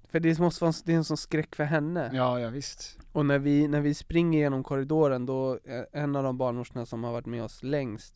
För 0.09 0.21
det 0.21 0.39
måste 0.39 0.65
vara, 0.65 0.75
det 0.85 0.93
är 0.93 0.97
en 0.97 1.05
sån 1.05 1.17
skräck 1.17 1.55
för 1.55 1.65
henne 1.65 2.11
Ja, 2.13 2.41
ja 2.41 2.49
visst. 2.51 2.99
Och 3.13 3.27
när 3.27 3.39
vi, 3.39 3.69
när 3.69 3.81
vi 3.81 3.95
springer 3.95 4.39
genom 4.39 4.65
korridoren 4.65 5.27
då, 5.27 5.59
eh, 5.65 5.83
en 5.93 6.17
av 6.17 6.25
de 6.25 6.39
barnmorskorna 6.39 6.87
som 6.87 7.05
har 7.05 7.13
varit 7.13 7.27
med 7.27 7.43
oss 7.45 7.63
längst 7.63 8.15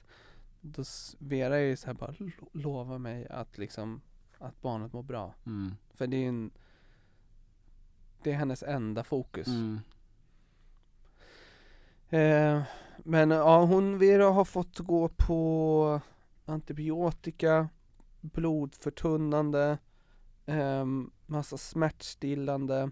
Då, 0.60 0.84
Vera 1.18 1.56
är 1.56 1.60
ju 1.62 1.76
så 1.76 1.86
här 1.86 1.94
bara, 1.94 2.14
"Lo- 2.18 2.48
lova 2.52 2.98
mig 2.98 3.26
att 3.28 3.58
liksom, 3.58 4.00
att 4.38 4.62
barnet 4.62 4.92
mår 4.92 5.02
bra 5.02 5.34
Mm. 5.46 5.72
För 5.94 6.06
det 6.06 6.16
är 6.24 6.28
en 6.28 6.50
Det 8.22 8.32
är 8.32 8.36
hennes 8.36 8.62
enda 8.62 9.04
fokus 9.04 9.46
Mm. 9.48 9.80
eh, 12.08 12.62
Men 12.98 13.30
ja, 13.30 13.64
hon, 13.64 13.98
Vera 13.98 14.24
har 14.30 14.44
fått 14.44 14.78
gå 14.78 15.08
på 15.08 16.00
antibiotika 16.44 17.68
Blodförtunnande 18.32 19.78
ehm, 20.46 21.10
Massa 21.26 21.56
smärtstillande 21.58 22.90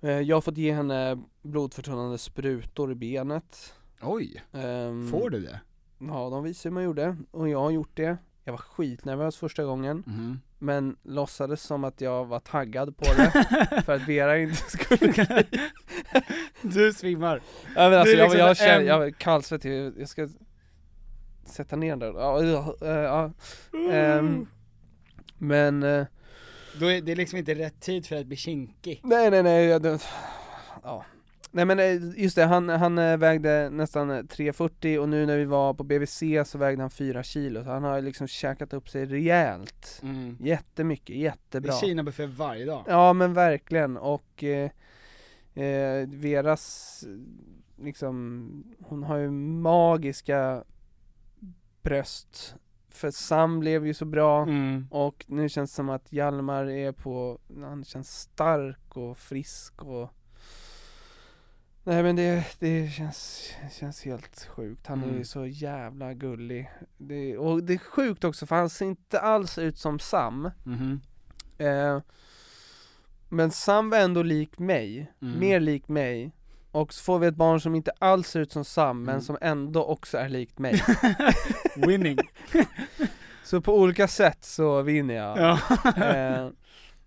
eh, 0.00 0.10
Jag 0.20 0.36
har 0.36 0.40
fått 0.40 0.56
ge 0.56 0.72
henne 0.72 1.18
blodförtunnande 1.42 2.18
sprutor 2.18 2.92
i 2.92 2.94
benet 2.94 3.74
Oj, 4.02 4.42
Ehm, 4.52 5.08
får 5.10 5.30
du 5.30 5.40
det? 5.40 5.60
Ja, 5.98 6.28
de 6.30 6.42
visade 6.44 6.68
hur 6.70 6.74
man 6.74 6.84
gjorde 6.84 7.16
och 7.30 7.48
jag 7.48 7.60
har 7.60 7.70
gjort 7.70 7.96
det 7.96 8.16
Jag 8.44 8.52
var 8.52 8.58
skitnervös 8.58 9.36
första 9.36 9.64
gången 9.64 10.02
Mhm. 10.06 10.40
Men 10.62 10.96
låtsades 11.02 11.62
som 11.62 11.84
att 11.84 12.00
jag 12.00 12.24
var 12.24 12.40
taggad 12.40 12.96
på 12.96 13.04
det 13.04 13.30
För 13.84 13.92
att 13.94 14.08
Vera 14.08 14.38
inte 14.38 14.54
skulle 14.56 15.12
Du 16.62 16.92
svimmar. 16.92 17.42
Ja 17.76 17.90
men 17.90 17.98
alltså 18.00 18.14
jag, 18.16 18.24
liksom 18.24 18.38
jag 18.40 18.56
känner, 18.56 18.80
en- 18.80 18.86
jag 18.86 19.18
kallsvettig, 19.18 19.72
jag, 19.86 20.00
jag 20.00 20.08
ska 20.08 20.28
sätta 21.52 21.76
ner 21.76 21.96
den. 21.96 21.98
Där, 21.98 22.20
ja, 22.20 22.42
ja, 22.44 22.74
ja, 22.80 23.30
ehm, 23.92 24.46
Men, 25.38 25.82
eh, 25.82 26.06
Då 26.80 26.86
är 26.90 27.00
det 27.00 27.14
liksom 27.14 27.38
inte 27.38 27.54
rätt 27.54 27.80
tid 27.80 28.06
för 28.06 28.16
att 28.16 28.26
bli 28.26 28.36
kinkig. 28.36 29.00
nej 29.04 29.30
nej 29.30 29.42
nej, 29.42 29.80
det, 29.80 29.98
ja. 30.82 31.04
Nej 31.52 31.64
men 31.64 31.78
eh, 31.78 32.22
just 32.22 32.36
det, 32.36 32.44
han, 32.44 32.68
han 32.68 32.98
eh, 32.98 33.16
vägde 33.16 33.70
nästan 33.70 34.10
eh, 34.10 34.22
340 34.24 34.98
och 34.98 35.08
nu 35.08 35.26
när 35.26 35.36
vi 35.36 35.44
var 35.44 35.74
på 35.74 35.84
BVC 35.84 36.22
så 36.44 36.58
vägde 36.58 36.82
han 36.82 36.90
4 36.90 37.22
kilo, 37.22 37.64
så 37.64 37.70
han 37.70 37.84
har 37.84 38.00
liksom 38.00 38.26
käkat 38.26 38.72
upp 38.72 38.88
sig 38.88 39.06
rejält. 39.06 40.00
Mm. 40.02 40.36
Jättemycket, 40.40 41.06
Det 41.06 41.14
jättebra 41.20 41.72
är 41.72 41.76
Kina-buffé 41.80 42.26
varje 42.26 42.64
dag. 42.64 42.84
Ja 42.88 43.12
men 43.12 43.34
verkligen. 43.34 43.96
Och 43.96 44.44
eh, 44.44 44.70
eh, 45.64 46.08
Veras 46.08 47.04
liksom, 47.82 48.64
hon 48.80 49.02
har 49.02 49.16
ju 49.16 49.30
magiska 49.30 50.64
bröst 51.82 52.54
För 52.92 53.10
Sam 53.10 53.60
blev 53.60 53.86
ju 53.86 53.94
så 53.94 54.04
bra 54.04 54.42
Mm. 54.42 54.86
och 54.90 55.24
nu 55.28 55.48
känns 55.48 55.70
det 55.70 55.74
som 55.74 55.88
att 55.88 56.12
Hjalmar 56.12 56.64
är 56.70 56.92
på, 56.92 57.38
han 57.60 57.84
känns 57.84 58.20
stark 58.20 58.96
och 58.96 59.18
frisk 59.18 59.82
och 59.82 60.10
Nej 61.84 62.02
men 62.02 62.16
det, 62.16 62.46
det 62.58 62.88
känns, 62.90 63.50
känns 63.78 64.04
helt 64.04 64.44
sjukt, 64.46 64.86
han 64.86 65.02
är 65.02 65.06
ju 65.06 65.12
Mm. 65.12 65.24
så 65.24 65.46
jävla 65.46 66.14
gullig 66.14 66.70
det, 66.98 67.38
Och 67.38 67.62
det 67.62 67.74
är 67.74 67.78
sjukt 67.78 68.24
också 68.24 68.46
för 68.46 68.56
han 68.56 68.70
ser 68.70 68.86
inte 68.86 69.20
alls 69.20 69.58
ut 69.58 69.78
som 69.78 69.98
Sam 69.98 70.50
Mhm. 70.64 71.00
Eh, 71.58 72.00
men 73.28 73.50
Sam 73.50 73.90
var 73.90 73.98
ändå 73.98 74.22
lik 74.22 74.58
mig, 74.58 75.12
Mm. 75.22 75.40
mer 75.40 75.60
lik 75.60 75.88
mig 75.88 76.32
Och 76.72 76.94
så 76.94 77.02
får 77.04 77.18
vi 77.18 77.26
ett 77.26 77.34
barn 77.36 77.60
som 77.60 77.74
inte 77.74 77.92
alls 77.98 78.28
ser 78.28 78.40
ut 78.40 78.52
som 78.52 78.64
Sam 78.64 79.02
men 79.04 79.14
Mm. 79.14 79.22
som 79.22 79.38
ändå 79.40 79.84
också 79.84 80.18
är 80.18 80.28
likt 80.28 80.58
mig 80.58 80.82
Winning. 81.76 82.18
Så 83.44 83.60
på 83.60 83.78
olika 83.78 84.08
sätt 84.08 84.44
så 84.44 84.82
vinner 84.82 85.14
jag 85.14 85.38
Ja. 85.38 85.58
eh, 85.96 86.50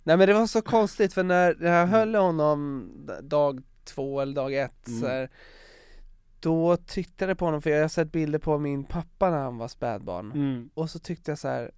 Nej 0.03 0.17
men 0.17 0.27
det 0.27 0.33
var 0.33 0.47
så 0.47 0.61
konstigt 0.61 1.13
för 1.13 1.23
när, 1.23 1.57
jag 1.63 1.87
höll 1.87 2.15
honom 2.15 2.89
dag 3.21 3.63
två 3.83 4.21
eller 4.21 4.33
dag 4.35 4.53
ett 4.53 4.87
Mm. 4.87 4.99
så 5.01 5.07
här, 5.07 5.29
Då 6.39 6.77
tittade 6.77 7.29
jag 7.31 7.37
på 7.37 7.45
honom 7.45 7.61
för 7.61 7.69
jag 7.69 7.81
har 7.81 7.87
sett 7.87 8.11
bilder 8.11 8.39
på 8.39 8.57
min 8.57 8.83
pappa 8.83 9.29
när 9.29 9.37
han 9.43 9.57
var 9.57 9.67
spädbarn 9.67 10.31
Mm. 10.31 10.69
Och 10.73 10.89
så 10.89 10.99
tyckte 10.99 11.31
jag 11.31 11.39
så 11.39 11.47
här. 11.47 11.71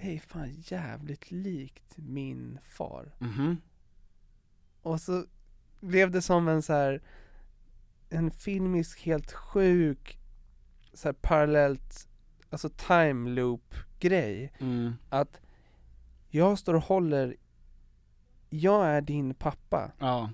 Det 0.00 0.14
är 0.14 0.18
fan 0.18 0.54
jävligt 0.64 1.30
likt 1.30 1.92
min 1.96 2.58
far 2.68 3.14
Mhm. 3.18 3.56
Och 4.82 5.00
så 5.00 5.24
blev 5.84 6.10
det 6.10 6.22
som 6.22 6.48
en 6.48 6.62
så 6.62 6.72
här 6.72 7.02
en 8.10 8.30
filmisk 8.30 9.02
helt 9.02 9.32
sjuk 9.32 10.18
så 10.92 11.08
här 11.08 11.12
parallellt, 11.12 12.08
alltså 12.50 12.68
time 12.68 13.30
loop 13.30 13.74
grej 14.00 14.52
Mm. 14.58 14.92
Att 15.08 15.40
jag 16.28 16.58
står 16.58 16.74
och 16.74 16.82
håller, 16.84 17.36
jag 18.50 18.86
är 18.86 19.00
din 19.00 19.34
pappa 19.34 19.92
Ja. 19.98 20.30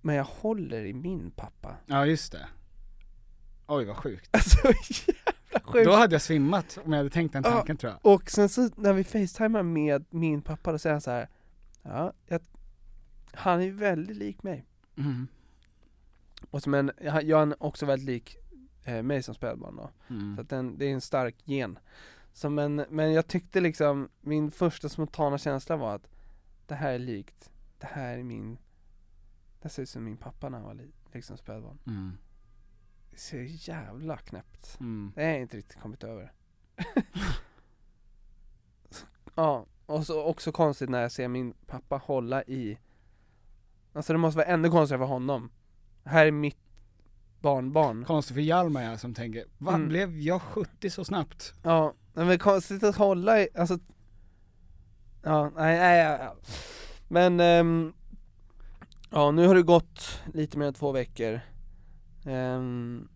men 0.00 0.14
jag 0.14 0.24
håller 0.24 0.84
i 0.84 0.92
min 0.94 1.30
pappa 1.30 1.76
Ja 1.86 2.06
just 2.06 2.32
det. 2.32 2.48
Oj 3.66 3.84
vad 3.84 3.96
sjukt. 3.96 4.28
Alltså 4.32 4.58
jävla 4.66 5.72
sjukt! 5.72 5.86
Då 5.86 5.92
hade 5.92 6.14
jag 6.14 6.22
svimmat 6.22 6.78
om 6.84 6.92
jag 6.92 6.98
hade 6.98 7.10
tänkt 7.10 7.32
den 7.32 7.42
Ja. 7.46 7.50
tanken 7.50 7.76
tror 7.76 7.92
jag. 7.92 8.14
Och 8.14 8.30
sen 8.30 8.48
så 8.48 8.70
när 8.76 8.92
vi 8.92 9.04
facetimar 9.04 9.62
med 9.62 10.04
min 10.10 10.42
pappa 10.42 10.72
då 10.72 10.78
säger 10.78 10.94
han 10.94 11.00
så 11.00 11.10
här. 11.10 11.28
Ja, 11.82 12.12
jag, 12.26 12.40
han 13.36 13.62
är 13.62 13.70
väldigt 13.70 14.16
lik 14.16 14.42
mig 14.42 14.66
Mm. 14.96 15.28
Och 16.50 16.62
så, 16.62 16.70
men 16.70 16.90
jag, 17.00 17.30
är 17.30 17.62
också 17.62 17.86
väldigt 17.86 18.06
lik 18.06 18.36
eh, 18.84 19.02
mig 19.02 19.22
som 19.22 19.34
spädbarn 19.34 19.76
då. 19.76 19.90
Mm. 20.08 20.36
Så 20.36 20.42
att 20.42 20.48
den, 20.48 20.78
det 20.78 20.86
är 20.86 20.92
en 20.92 21.00
stark 21.00 21.36
gen. 21.44 21.78
Så 22.32 22.50
men, 22.50 22.84
men 22.90 23.12
jag 23.12 23.26
tyckte 23.26 23.60
liksom, 23.60 24.08
min 24.20 24.50
första 24.50 24.88
spontana 24.88 25.38
känsla 25.38 25.76
var 25.76 25.94
att 25.94 26.08
det 26.66 26.74
här 26.74 26.92
är 26.92 26.98
likt, 26.98 27.50
det 27.78 27.86
här 27.86 28.18
är 28.18 28.22
min, 28.22 28.58
det 29.62 29.68
ser 29.68 29.82
ut 29.82 29.88
som 29.88 30.04
min 30.04 30.16
pappa 30.16 30.48
när 30.48 30.58
han 30.58 30.66
var 30.66 30.74
li, 30.74 30.90
liksom 31.12 31.36
spädbarn. 31.36 31.78
Mm. 31.86 32.12
Det 33.10 33.16
ser 33.18 33.68
jävla 33.68 34.16
knäppt. 34.16 34.76
Mm. 34.80 35.12
Det 35.14 35.22
jag 35.22 35.40
inte 35.40 35.56
riktigt 35.56 35.80
kommit 35.80 36.04
över. 36.04 36.32
Ja, 39.36 39.66
och 39.86 40.06
så 40.06 40.24
också 40.24 40.52
konstigt 40.52 40.90
när 40.90 41.02
jag 41.02 41.12
ser 41.12 41.28
min 41.28 41.54
pappa 41.66 41.96
hålla 41.96 42.42
i 42.42 42.78
Alltså 43.94 44.12
det 44.12 44.18
måste 44.18 44.36
vara 44.36 44.46
ännu 44.46 44.70
konstigare 44.70 44.98
för 45.02 45.06
honom 45.06 45.50
Här 46.04 46.26
är 46.26 46.30
mitt 46.30 46.56
barnbarn 47.40 48.04
Konstigt 48.04 48.34
för 48.34 48.40
Hjalmar 48.40 48.82
ja, 48.82 48.98
som 48.98 49.14
tänker, 49.14 49.44
va 49.58 49.74
Mm. 49.74 49.88
blev 49.88 50.18
jag 50.20 50.42
70 50.42 50.90
så 50.90 51.04
snabbt? 51.04 51.54
Ja, 51.62 51.94
men 52.14 52.26
det 52.26 52.34
är 52.34 52.38
konstigt 52.38 52.82
att 52.84 52.96
hålla 52.96 53.40
i, 53.40 53.48
alltså 53.54 53.78
Ja, 55.22 55.50
nej, 55.56 55.78
nej, 55.78 55.98
ja. 56.20 56.34
Men, 57.08 57.40
ehm, 57.40 57.92
ja 59.10 59.30
nu 59.30 59.46
har 59.46 59.54
det 59.54 59.62
gått 59.62 60.20
lite 60.34 60.58
mer 60.58 60.66
än 60.66 60.74
två 60.74 60.92
veckor 60.92 61.40
Ehm, 62.26 63.08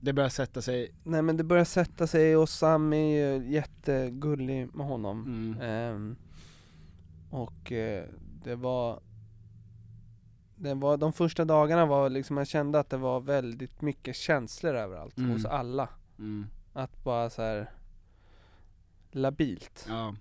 Det 0.00 0.12
börjar 0.12 0.28
sätta 0.28 0.62
sig 0.62 0.94
Nej 1.04 1.22
men 1.22 1.36
det 1.36 1.44
börjar 1.44 1.64
sätta 1.64 2.06
sig 2.06 2.36
och 2.36 2.48
Sam 2.48 2.92
är 2.92 3.36
ju 3.36 3.52
jättegullig 3.52 4.74
med 4.74 4.86
honom 4.86 5.22
Mm. 5.26 5.60
Ehm, 5.60 6.16
Och 7.30 7.72
eh, 7.72 8.04
det 8.44 8.54
var 8.54 9.00
det 10.62 10.74
var, 10.74 10.96
de 10.96 11.12
första 11.12 11.44
dagarna 11.44 11.86
var 11.86 12.10
liksom, 12.10 12.36
jag 12.36 12.46
kände 12.46 12.78
att 12.80 12.90
det 12.90 12.96
var 12.96 13.20
väldigt 13.20 13.80
mycket 13.82 14.16
känslor 14.16 14.74
överallt 14.74 15.18
Mm. 15.18 15.30
hos 15.30 15.44
alla 15.44 15.88
Mm. 16.18 16.46
Att 16.72 17.04
bara 17.04 17.30
så 17.30 17.42
här 17.42 17.70
labilt, 19.10 19.84
Ja, 19.88 20.14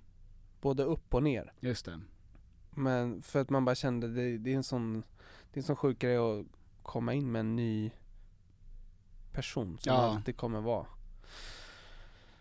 både 0.62 0.84
upp 0.84 1.14
och 1.14 1.24
ner 1.24 1.54
just 1.60 1.86
det 1.86 2.00
Men 2.72 3.22
för 3.22 3.42
att 3.42 3.50
man 3.50 3.66
bara 3.66 3.76
kände, 3.76 4.08
det, 4.08 4.38
det 4.38 4.52
är 4.52 4.56
en 4.56 4.64
sån, 4.64 5.04
det 5.54 5.58
är 5.58 5.62
en 5.62 5.64
sån 5.64 5.76
sjuk 5.76 6.00
grej 6.00 6.18
att 6.18 6.46
komma 6.84 7.14
in 7.14 7.32
med 7.32 7.40
en 7.40 7.56
ny 7.56 7.92
person 9.32 9.78
som 9.78 9.94
Ja. 9.94 10.00
alltid 10.02 10.38
kommer 10.38 10.62
vara 10.62 10.86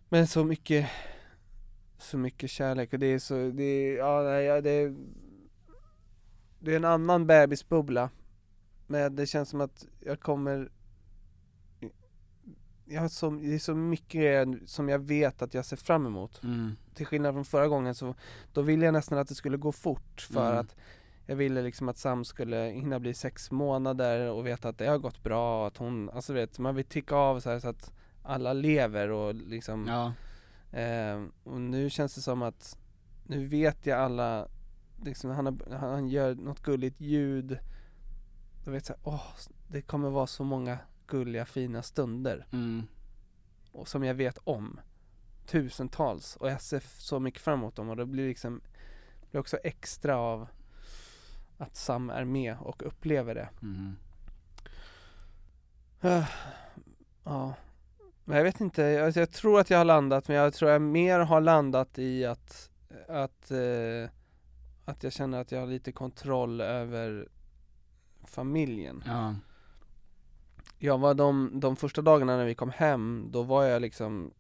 Men 0.09 0.27
så 0.27 0.45
mycket, 0.45 0.89
så 1.99 2.19
mycket 2.19 2.51
kärlek 2.51 2.93
och 2.93 2.99
det 2.99 3.07
är 3.07 3.19
så, 3.19 3.35
det 3.51 3.63
är, 3.63 3.97
ja 3.99 4.61
det 4.61 4.71
är 4.71 4.97
Det 6.61 6.73
är 6.73 6.77
en 6.77 6.85
annan 6.85 7.27
bebisbubbla 7.27 8.11
Men 8.87 9.17
det 9.17 9.27
känns 9.27 9.49
som 9.49 9.61
att 9.61 9.87
jag 10.01 10.21
kommer 10.21 10.71
jag 12.91 13.01
har 13.01 13.09
så, 13.09 13.31
det 13.31 13.55
är 13.55 13.59
så 13.59 13.75
mycket 13.75 14.49
som 14.67 14.89
jag 14.89 14.99
vet 14.99 15.43
att 15.43 15.55
jag 15.55 15.65
ser 15.65 15.77
fram 15.77 16.07
emot 16.07 16.43
mm. 16.43 16.77
till 16.95 17.07
skillnad 17.07 17.35
från 17.35 17.45
förra 17.45 17.69
gången 17.69 17.95
så 17.95 18.15
då 18.53 18.63
ville 18.63 18.85
jag 18.85 18.93
nästan 18.93 19.19
att 19.19 19.29
det 19.29 19.35
skulle 19.35 19.57
gå 19.57 19.73
fort 19.73 20.21
för 20.21 20.51
Mm. 20.51 20.61
att 20.61 20.77
jag 21.27 21.37
ville 21.37 21.63
liksom 21.63 21.89
att 21.89 21.99
Sam 21.99 22.25
skulle 22.25 22.57
hinna 22.57 23.01
bli 23.01 23.15
sex 23.15 23.51
månader 23.51 24.31
och 24.31 24.47
veta 24.47 24.69
att 24.69 24.79
det 24.79 24.87
har 24.87 24.99
gått 24.99 25.23
bra, 25.23 25.67
att 25.67 25.77
hon, 25.77 26.11
alltså 26.11 26.33
vet, 26.33 26.59
man 26.59 26.75
vill 26.75 26.85
ticka 26.85 27.15
av 27.15 27.41
så, 27.41 27.51
här 27.51 27.61
så 27.61 27.69
att 27.69 27.93
alla 28.23 28.53
lever 28.53 29.11
och 29.11 29.35
liksom 29.35 29.87
Ja, 29.87 30.13
eh, 30.79 31.23
Och 31.45 31.61
nu 31.61 31.91
känns 31.91 32.15
det 32.15 32.21
som 32.21 32.43
att 32.43 32.79
nu 33.27 33.47
vet 33.47 33.87
jag 33.87 33.99
alla, 33.99 34.49
liksom 35.05 35.31
han, 35.31 35.47
har, 35.47 35.79
han 35.79 36.09
gör 36.09 36.35
något 36.35 36.63
gulligt 36.63 37.01
ljud. 37.01 37.59
Jag 38.65 38.73
vet 38.73 38.87
såhär, 38.87 39.01
åh, 39.05 39.23
det 39.69 39.83
kommer 39.83 40.11
vara 40.11 40.27
så 40.27 40.45
många 40.45 40.79
gulliga 41.07 41.45
fina 41.47 41.83
stunder. 41.83 42.47
Mm. 42.53 42.87
och 43.73 43.89
som 43.89 44.05
jag 44.05 44.15
vet 44.15 44.39
om. 44.45 44.81
Tusentals. 45.47 46.37
Och 46.37 46.51
jag 46.51 46.63
ser 46.63 46.83
så 46.99 47.21
mycket 47.21 47.41
fram 47.43 47.59
emot 47.59 47.77
dem. 47.77 47.89
Och 47.89 47.97
det 47.97 48.07
blir 48.07 48.29
liksom 48.29 48.61
det 49.21 49.31
blir 49.31 49.41
också 49.41 49.57
extra 49.57 50.17
av 50.17 50.49
att 51.59 51.77
Sam 51.77 52.11
är 52.11 52.25
med 52.25 52.57
och 52.61 52.83
upplever 52.87 53.35
det. 53.35 53.49
Mm. 53.63 53.97
Ah, 56.01 56.27
Ja. 57.25 57.55
Men 58.25 58.37
jag 58.37 58.45
vet 58.45 58.61
inte, 58.61 58.83
jag, 58.83 59.17
jag 59.17 59.31
tror 59.31 59.61
att 59.61 59.71
jag 59.71 59.79
har 59.79 59.85
landat 59.85 60.29
men 60.29 60.37
jag 60.37 60.55
tror 60.55 60.71
jag 60.71 60.83
mer 60.83 61.19
har 61.21 61.41
landat 61.41 61.99
i 61.99 62.25
att 62.25 62.71
Att 63.09 63.51
eh, 63.51 64.11
Att 64.89 65.03
jag 65.03 65.13
känner 65.13 65.41
att 65.41 65.53
jag 65.53 65.61
har 65.61 65.67
lite 65.67 65.93
kontroll 65.93 66.61
över 66.61 67.29
familjen. 68.25 69.03
Ja, 69.07 69.35
Jag 70.79 70.99
var 70.99 71.15
de, 71.15 71.51
de 71.61 71.77
första 71.77 72.03
dagarna 72.03 72.37
när 72.37 72.45
vi 72.45 72.55
kom 72.55 72.71
hem, 72.71 73.29
då 73.31 73.43
var 73.43 73.65
jag 73.65 73.83
liksom 73.83 74.31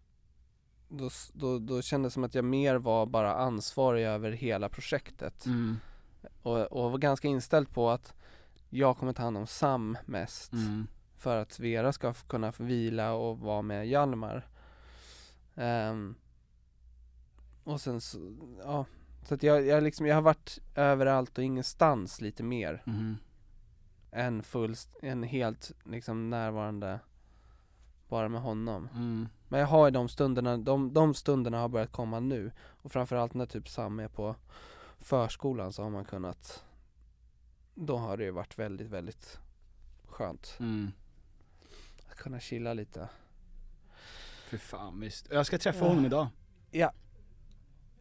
då, 0.88 1.11
då, 1.32 1.59
då 1.59 1.82
kändes 1.82 2.12
det 2.12 2.14
som 2.14 2.24
att 2.24 2.34
jag 2.34 2.44
mer 2.44 2.76
var 2.76 3.07
bara 3.07 3.34
ansvarig 3.34 4.05
över 4.07 4.30
hela 4.32 4.68
projektet. 4.68 5.46
Mm. 5.46 5.76
och, 6.42 6.59
och 6.72 6.90
var 6.90 6.99
ganska 6.99 7.28
inställd 7.28 7.70
på 7.74 7.90
att 7.90 8.14
jag 8.70 8.99
kommer 8.99 9.12
ta 9.12 9.22
hand 9.22 9.36
om 9.36 9.46
Sam 9.46 9.99
mest 10.07 10.53
Mm. 10.53 10.86
för 11.16 11.36
att 11.36 11.61
Vera 11.61 11.92
ska 11.92 12.12
kunna 12.14 12.53
vila 12.59 13.12
och 13.12 13.38
vara 13.38 13.62
med 13.62 13.88
Hjalmar. 13.88 14.49
Ehm, 15.55 16.14
Och 17.64 17.80
sen 17.80 18.01
så, 18.01 18.18
ja 18.64 18.84
Så 19.28 19.34
att 19.34 19.42
jag, 19.42 19.66
jag 19.66 19.82
liksom, 19.82 20.06
jag 20.06 20.14
har 20.14 20.22
varit 20.22 20.58
överallt 20.74 21.38
och 21.38 21.44
ingenstans 21.44 22.20
lite 22.20 22.42
mer 22.42 22.82
Mm. 22.86 23.16
än 24.12 24.42
full, 24.42 24.74
en 25.02 25.22
helt 25.22 25.72
liksom 25.84 26.30
närvarande 26.30 27.00
bara 28.08 28.28
med 28.28 28.40
honom 28.40 28.88
Mm. 28.94 29.28
Men 29.48 29.60
jag 29.60 29.66
har 29.66 29.86
ju 29.86 29.90
de 29.90 30.08
stunderna, 30.08 30.56
de, 30.56 30.92
de 30.94 31.14
stunderna 31.14 31.58
har 31.58 31.68
börjat 31.68 31.92
komma 31.92 32.20
nu 32.20 32.52
och 32.58 32.92
framförallt 32.92 33.34
när 33.34 33.46
typ 33.46 33.68
Sam 33.68 34.00
är 34.00 34.08
på 34.08 34.36
förskolan 34.98 35.72
så 35.72 35.82
har 35.82 35.90
man 35.90 36.04
kunnat 36.04 36.64
Då 37.74 37.96
har 37.96 38.16
det 38.16 38.24
ju 38.24 38.30
varit 38.30 38.58
väldigt, 38.58 38.88
väldigt 38.88 39.38
skönt 40.06 40.56
Mm. 40.60 40.90
att 42.10 42.16
kunna 42.16 42.40
chilla 42.40 42.74
lite 42.74 43.08
Fy 44.50 44.58
fan 44.58 45.00
visst. 45.00 45.28
Jag 45.30 45.46
ska 45.46 45.58
träffa 45.58 45.78
Ja. 45.84 45.88
honom 45.88 46.04
idag 46.06 46.26
Ja. 46.70 46.92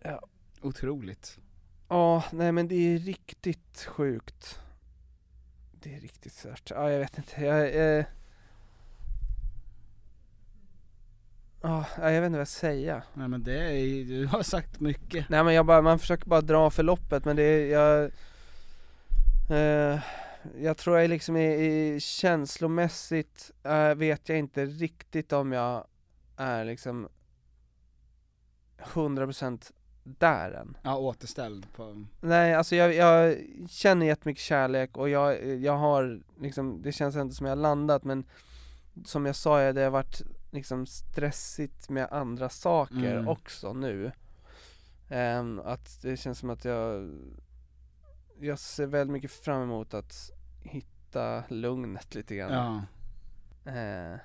Ja. 0.01 0.21
Otroligt. 0.61 1.39
Ja, 1.87 2.23
nej 2.31 2.51
men 2.51 2.67
det 2.67 2.75
är 2.75 2.99
riktigt 2.99 3.85
sjukt. 3.85 4.59
Det 5.71 5.95
är 5.95 5.99
riktigt 5.99 6.33
stört, 6.33 6.69
ja 6.69 6.91
jag 6.91 6.99
vet 6.99 7.17
inte, 7.17 7.41
jag 7.41 7.75
eh... 7.75 8.05
Ja, 11.61 11.85
ja, 11.97 12.11
jag 12.11 12.21
vet 12.21 12.25
inte 12.27 12.37
vad 12.37 12.41
jag 12.41 12.47
ska 12.47 12.59
säga. 12.59 13.03
Nej 13.13 13.27
men 13.27 13.43
det 13.43 13.59
är, 13.59 14.05
du 14.05 14.25
har 14.25 14.43
sagt 14.43 14.79
mycket. 14.79 15.29
Nej 15.29 15.43
men 15.43 15.53
jag 15.53 15.65
bara, 15.65 15.81
man 15.81 15.99
försöker 15.99 16.25
bara 16.29 16.41
dra 16.41 16.69
förloppet 16.69 17.25
men 17.25 17.35
det 17.35 17.43
är, 17.43 17.65
jag 17.67 18.11
eh, 19.49 19.99
Jag 20.61 20.77
tror 20.77 20.99
jag 20.99 21.09
liksom 21.09 21.35
är, 21.35 21.49
är 21.59 21.99
känslomässigt 21.99 23.51
eh, 23.63 23.95
vet 23.95 24.29
jag 24.29 24.37
inte 24.37 24.65
riktigt 24.65 25.33
om 25.33 25.51
jag 25.51 25.87
är 26.37 26.65
liksom 26.65 27.09
100% 28.77 29.71
där 30.19 30.51
än 30.51 30.77
Ja 30.83 30.97
återställd 30.97 31.73
på, 31.73 32.05
Nej 32.21 32.53
alltså 32.53 32.75
jag, 32.75 32.93
jag 32.95 33.37
känner 33.69 34.05
jättemycket 34.05 34.43
kärlek 34.43 34.97
och 34.97 35.09
jag, 35.09 35.45
jag 35.57 35.77
har 35.77 36.21
liksom, 36.39 36.81
det 36.81 36.91
känns 36.91 37.15
inte 37.15 37.35
som 37.35 37.45
jag 37.45 37.51
har 37.51 37.61
landat 37.61 38.03
men 38.03 38.25
Som 39.05 39.25
jag 39.25 39.35
sa, 39.35 39.73
det 39.73 39.81
har 39.81 39.89
varit 39.89 40.21
liksom 40.51 40.85
stressigt 40.85 41.89
med 41.89 42.07
andra 42.11 42.49
saker 42.49 43.13
Mm. 43.15 43.27
också 43.27 43.73
nu. 43.73 44.11
Ehm, 45.09 45.59
Att 45.65 46.01
det 46.01 46.17
känns 46.17 46.39
som 46.39 46.49
att 46.49 46.65
jag 46.65 47.11
Jag 48.39 48.59
ser 48.59 48.85
väldigt 48.85 49.11
mycket 49.13 49.31
fram 49.31 49.61
emot 49.61 49.93
att 49.93 50.31
hitta 50.63 51.43
lugnet 51.49 52.15
lite 52.15 52.35
grann. 52.35 52.81
Ja. 53.63 53.71
Eh, 53.71 54.17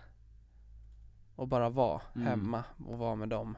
Och 1.36 1.48
bara 1.48 1.68
vara 1.70 2.00
Mm. 2.14 2.26
hemma 2.28 2.64
och 2.86 2.98
vara 2.98 3.14
med 3.16 3.28
dem 3.28 3.56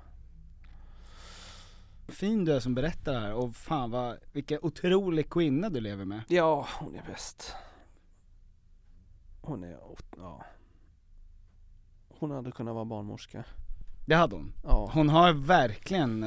Fin 2.09 2.45
du 2.45 2.53
är 2.53 2.61
som 2.61 2.75
berättar 2.75 3.13
det 3.13 3.21
här 3.21 3.35
och 3.35 3.55
fan 3.57 3.91
vad, 3.91 4.17
vilken 4.33 4.59
otrolig 4.63 5.31
kvinna 5.31 5.71
du 5.71 5.81
lever 5.81 6.05
med. 6.05 6.21
Ja, 6.29 6.67
hon 6.79 6.95
är 6.95 7.03
bäst. 7.07 7.55
Hon 9.41 9.65
är, 9.65 9.79
ja. 10.17 10.45
Hon 12.09 12.31
hade 12.31 12.53
kunnat 12.53 12.75
vara 12.75 12.85
barnmorska. 12.85 13.45
Det 14.07 14.15
hade 14.15 14.37
hon. 14.37 14.53
Ja, 14.63 14.91
Hon 14.95 15.09
har 15.09 15.33
verkligen 15.33 16.23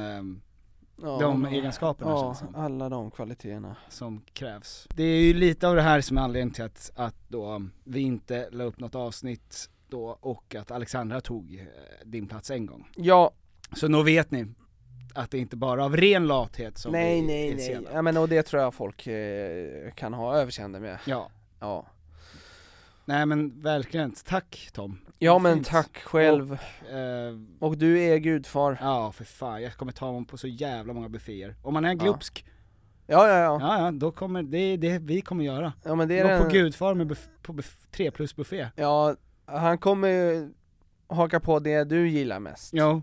ja 1.02 1.18
de 1.20 1.44
har- 1.44 1.52
egenskaperna 1.52 2.10
Ja, 2.10 2.22
känns 2.22 2.38
det 2.40 2.44
som. 2.46 2.54
alla 2.54 2.88
de 2.88 3.10
kvaliteterna. 3.10 3.76
Som 3.88 4.20
krävs. 4.32 4.86
Det 4.94 5.02
är 5.02 5.22
ju 5.22 5.34
lite 5.34 5.68
av 5.68 5.74
det 5.76 5.82
här 5.82 6.00
som 6.00 6.18
är 6.18 6.22
anledningen 6.22 6.54
till 6.54 6.64
att, 6.64 6.90
att 6.96 7.16
då 7.28 7.62
vi 7.84 8.00
inte 8.00 8.48
la 8.52 8.64
upp 8.64 8.80
något 8.80 8.94
avsnitt 8.94 9.70
då 9.88 10.04
och 10.20 10.54
att 10.54 10.70
Alexandra 10.70 11.20
tog 11.20 11.54
eh, 11.60 11.66
din 12.04 12.26
plats 12.28 12.50
en 12.50 12.66
gång. 12.66 12.88
Ja, 12.96 13.30
Så 13.76 13.88
nu 13.88 14.02
vet 14.02 14.30
ni 14.30 14.46
att 15.14 15.30
det 15.30 15.38
inte 15.38 15.56
bara 15.56 15.84
av 15.84 15.96
ren 15.96 16.26
lathet 16.26 16.78
som 16.78 16.92
nej 16.92 17.20
vi 17.20 17.26
nej 17.26 17.54
nej, 17.54 17.64
sena. 17.66 17.88
ja 17.92 18.02
men 18.02 18.16
och 18.16 18.28
det 18.28 18.42
tror 18.42 18.62
jag 18.62 18.74
folk 18.74 19.06
eh, 19.06 19.90
kan 19.94 20.14
ha 20.14 20.36
överseende 20.36 20.80
med 20.80 20.98
Ja, 21.06 21.30
Ja 21.60 21.86
Nej 23.04 23.26
men 23.26 23.62
verkligen, 23.62 24.10
tack 24.24 24.68
Tom. 24.72 24.98
Ja 25.18 25.38
men 25.38 25.54
Fint. 25.54 25.66
tack 25.66 25.96
själv. 25.98 26.52
Och, 26.82 26.88
eh, 26.92 27.34
Och 27.58 27.78
du 27.78 28.00
är 28.00 28.16
gudfar. 28.16 28.78
ja 28.80 29.12
för 29.12 29.24
fan, 29.24 29.62
jag 29.62 29.74
kommer 29.76 29.92
ta 29.92 30.06
honom 30.06 30.24
på 30.24 30.36
så 30.38 30.46
jävla 30.48 30.92
många 30.92 31.08
bufféer. 31.08 31.54
Om 31.62 31.74
man 31.74 31.84
är 31.84 31.94
glupsk, 31.94 32.44
Ja, 33.06 33.28
ja, 33.28 33.38
ja. 33.38 33.58
ja 33.60 33.84
ja, 33.84 33.90
då 33.90 34.10
kommer, 34.10 34.42
det 34.42 34.58
är 34.58 34.76
det 34.78 34.98
vi 34.98 35.20
kommer 35.20 35.44
göra. 35.44 35.72
Ja 35.84 35.94
men 35.94 36.08
det 36.08 36.22
Gå 36.22 36.28
är 36.28 36.38
på 36.38 36.44
den, 36.44 36.52
gudfar 36.52 36.94
med 36.94 37.06
buff, 37.06 37.28
på 37.42 37.52
buff, 37.52 37.76
3 37.90 38.10
plus 38.10 38.36
buffé. 38.36 38.68
Ja, 38.76 39.14
han 39.46 39.78
kommer 39.78 40.08
ju 40.08 40.52
haka 41.08 41.40
på 41.40 41.58
det 41.58 41.84
du 41.84 42.08
gillar 42.08 42.40
mest. 42.40 42.70
Jo, 42.74 43.02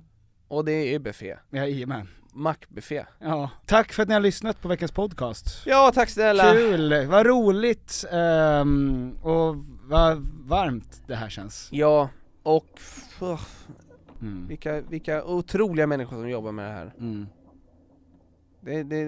Och 0.55 0.65
det 0.65 0.71
är 0.95 0.99
buffé. 0.99 1.37
jajamän. 1.49 2.07
Mackbuffé. 2.33 3.05
Ja, 3.19 3.49
tack 3.65 3.93
för 3.93 4.03
att 4.03 4.07
ni 4.09 4.13
har 4.13 4.21
lyssnat 4.21 4.61
på 4.61 4.67
veckans 4.67 4.91
podcast. 4.91 5.63
Ja, 5.65 5.91
tack 5.95 6.09
snälla. 6.09 6.51
Kul, 6.53 7.05
vad 7.07 7.25
roligt 7.25 8.05
ehm, 8.11 9.13
och 9.21 9.55
vad 9.83 10.17
varmt 10.47 11.01
det 11.07 11.15
här 11.15 11.29
känns. 11.29 11.69
Ja, 11.71 12.09
och 12.43 12.65
f- 12.77 13.67
Mm. 14.21 14.47
vilka, 14.47 14.81
vilka 14.81 15.23
otroliga 15.23 15.87
människor 15.87 16.15
som 16.15 16.29
jobbar 16.29 16.51
med 16.51 16.65
det 16.65 16.73
här. 16.73 16.93
Mm. 16.99 17.27
Det, 18.61 18.83
det, 18.83 19.01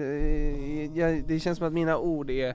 jag, 0.94 1.24
det 1.28 1.40
känns 1.40 1.58
som 1.58 1.66
att 1.66 1.72
mina 1.72 1.98
ord 1.98 2.30
är 2.30 2.54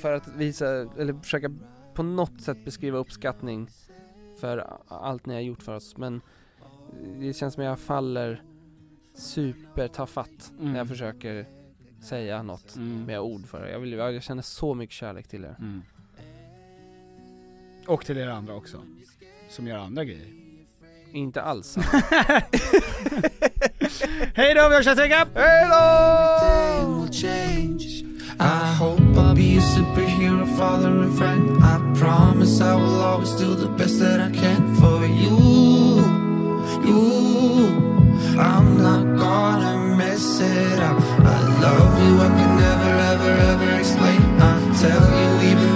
för 0.00 0.12
att 0.12 0.28
visa, 0.28 0.66
eller 0.98 1.12
försöka 1.22 1.50
på 1.94 2.02
något 2.02 2.40
sätt 2.40 2.64
beskriva 2.64 2.98
uppskattning 2.98 3.68
för 4.40 4.76
allt 4.88 5.26
ni 5.26 5.34
har 5.34 5.40
gjort 5.40 5.62
för 5.62 5.74
oss 5.74 5.96
men 5.96 6.20
det 7.20 7.32
känns 7.32 7.54
som 7.54 7.62
att 7.62 7.66
jag 7.68 7.78
faller 7.78 8.42
supertafatt 9.14 10.52
när 10.58 10.66
jag 10.66 10.74
Mm. 10.74 10.88
försöker 10.88 11.46
säga 12.02 12.42
något 12.42 12.76
Mm. 12.76 13.04
med 13.04 13.20
ord 13.20 13.46
för 13.46 13.60
det. 13.62 13.70
Jag, 13.70 13.78
vill, 13.80 13.92
jag 13.92 14.22
känner 14.22 14.42
så 14.42 14.74
mycket 14.74 14.94
kärlek 14.94 15.28
till 15.28 15.44
er. 15.44 15.56
Mm. 15.58 15.82
Och 17.86 18.04
till 18.04 18.18
er 18.18 18.28
andra 18.28 18.54
också, 18.54 18.78
som 19.48 19.66
gör 19.66 19.78
andra 19.78 20.04
grejer. 20.04 20.26
Inte 21.12 21.42
alls. 21.42 21.76
Hej 24.34 24.54
då, 24.54 24.68
vi 24.68 24.74
hörs 24.74 24.86
nästa 24.86 25.02
vecka! 25.02 25.26
Hej 25.34 25.64
Everything 25.64 27.02
will 27.02 27.12
change. 27.12 28.02
I 28.38 28.74
hope 28.78 29.02
I'll 29.02 29.34
be 29.34 29.56
a 29.58 29.62
superhero, 29.62 30.46
father 30.46 30.88
and 30.90 31.18
friend. 31.18 31.58
I 31.58 31.78
promise 32.00 32.60
I 32.64 32.74
will 32.76 33.00
always 33.00 33.30
do 33.40 33.54
the 33.54 33.68
best 33.78 34.00
that 34.00 34.20
I 34.20 34.30
can 34.38 34.74
for 34.76 35.04
you. 35.06 36.15
You, 36.86 37.66
I'm 38.38 38.76
not 38.80 39.18
gonna 39.18 39.96
mess 39.96 40.40
it 40.40 40.78
up. 40.78 41.00
I 41.00 41.60
love 41.60 41.94
you, 42.02 42.20
I 42.20 42.28
can 42.28 42.56
never, 42.56 42.92
ever, 43.12 43.32
ever 43.52 43.78
explain. 43.80 44.20
I 44.40 44.52
tell 44.80 45.04
you, 45.18 45.50
even 45.50 45.75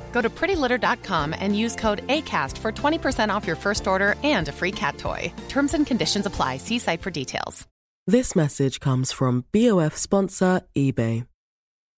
Go 0.11 0.21
to 0.21 0.29
prettylitter.com 0.29 1.33
and 1.39 1.57
use 1.57 1.75
code 1.75 2.05
ACAST 2.07 2.57
for 2.59 2.71
20% 2.71 3.33
off 3.33 3.47
your 3.47 3.55
first 3.55 3.87
order 3.87 4.15
and 4.23 4.47
a 4.47 4.51
free 4.51 4.71
cat 4.71 4.97
toy. 4.97 5.33
Terms 5.49 5.73
and 5.73 5.87
conditions 5.87 6.25
apply. 6.27 6.57
See 6.57 6.79
site 6.79 7.01
for 7.01 7.09
details. 7.09 7.67
This 8.07 8.35
message 8.35 8.79
comes 8.79 9.11
from 9.11 9.45
BOF 9.51 9.95
sponsor 9.95 10.61
eBay. 10.75 11.27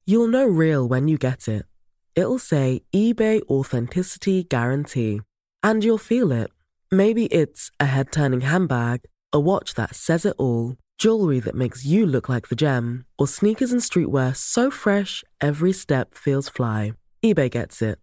You'll 0.06 0.28
know 0.28 0.46
real 0.46 0.86
when 0.86 1.08
you 1.08 1.18
get 1.18 1.48
it. 1.48 1.66
It'll 2.14 2.40
say 2.40 2.82
eBay 2.94 3.42
Authenticity 3.50 4.44
Guarantee. 4.44 5.22
And 5.64 5.82
you'll 5.82 5.98
feel 5.98 6.34
it. 6.34 6.52
Maybe 6.92 7.28
it's 7.28 7.72
a 7.80 7.86
head 7.86 8.12
turning 8.12 8.42
handbag, 8.42 9.02
a 9.32 9.40
watch 9.40 9.76
that 9.76 9.96
says 9.96 10.26
it 10.26 10.36
all, 10.38 10.76
jewelry 10.98 11.40
that 11.40 11.56
makes 11.56 11.86
you 11.86 12.06
look 12.06 12.28
like 12.28 12.50
the 12.50 12.56
gem, 12.56 13.06
or 13.18 13.26
sneakers 13.26 13.72
and 13.72 13.82
streetwear 13.82 14.36
so 14.36 14.70
fresh 14.70 15.24
every 15.40 15.72
step 15.72 16.14
feels 16.14 16.50
fly. 16.50 16.94
eBay 17.26 17.50
gets 17.50 17.82
it. 17.82 18.03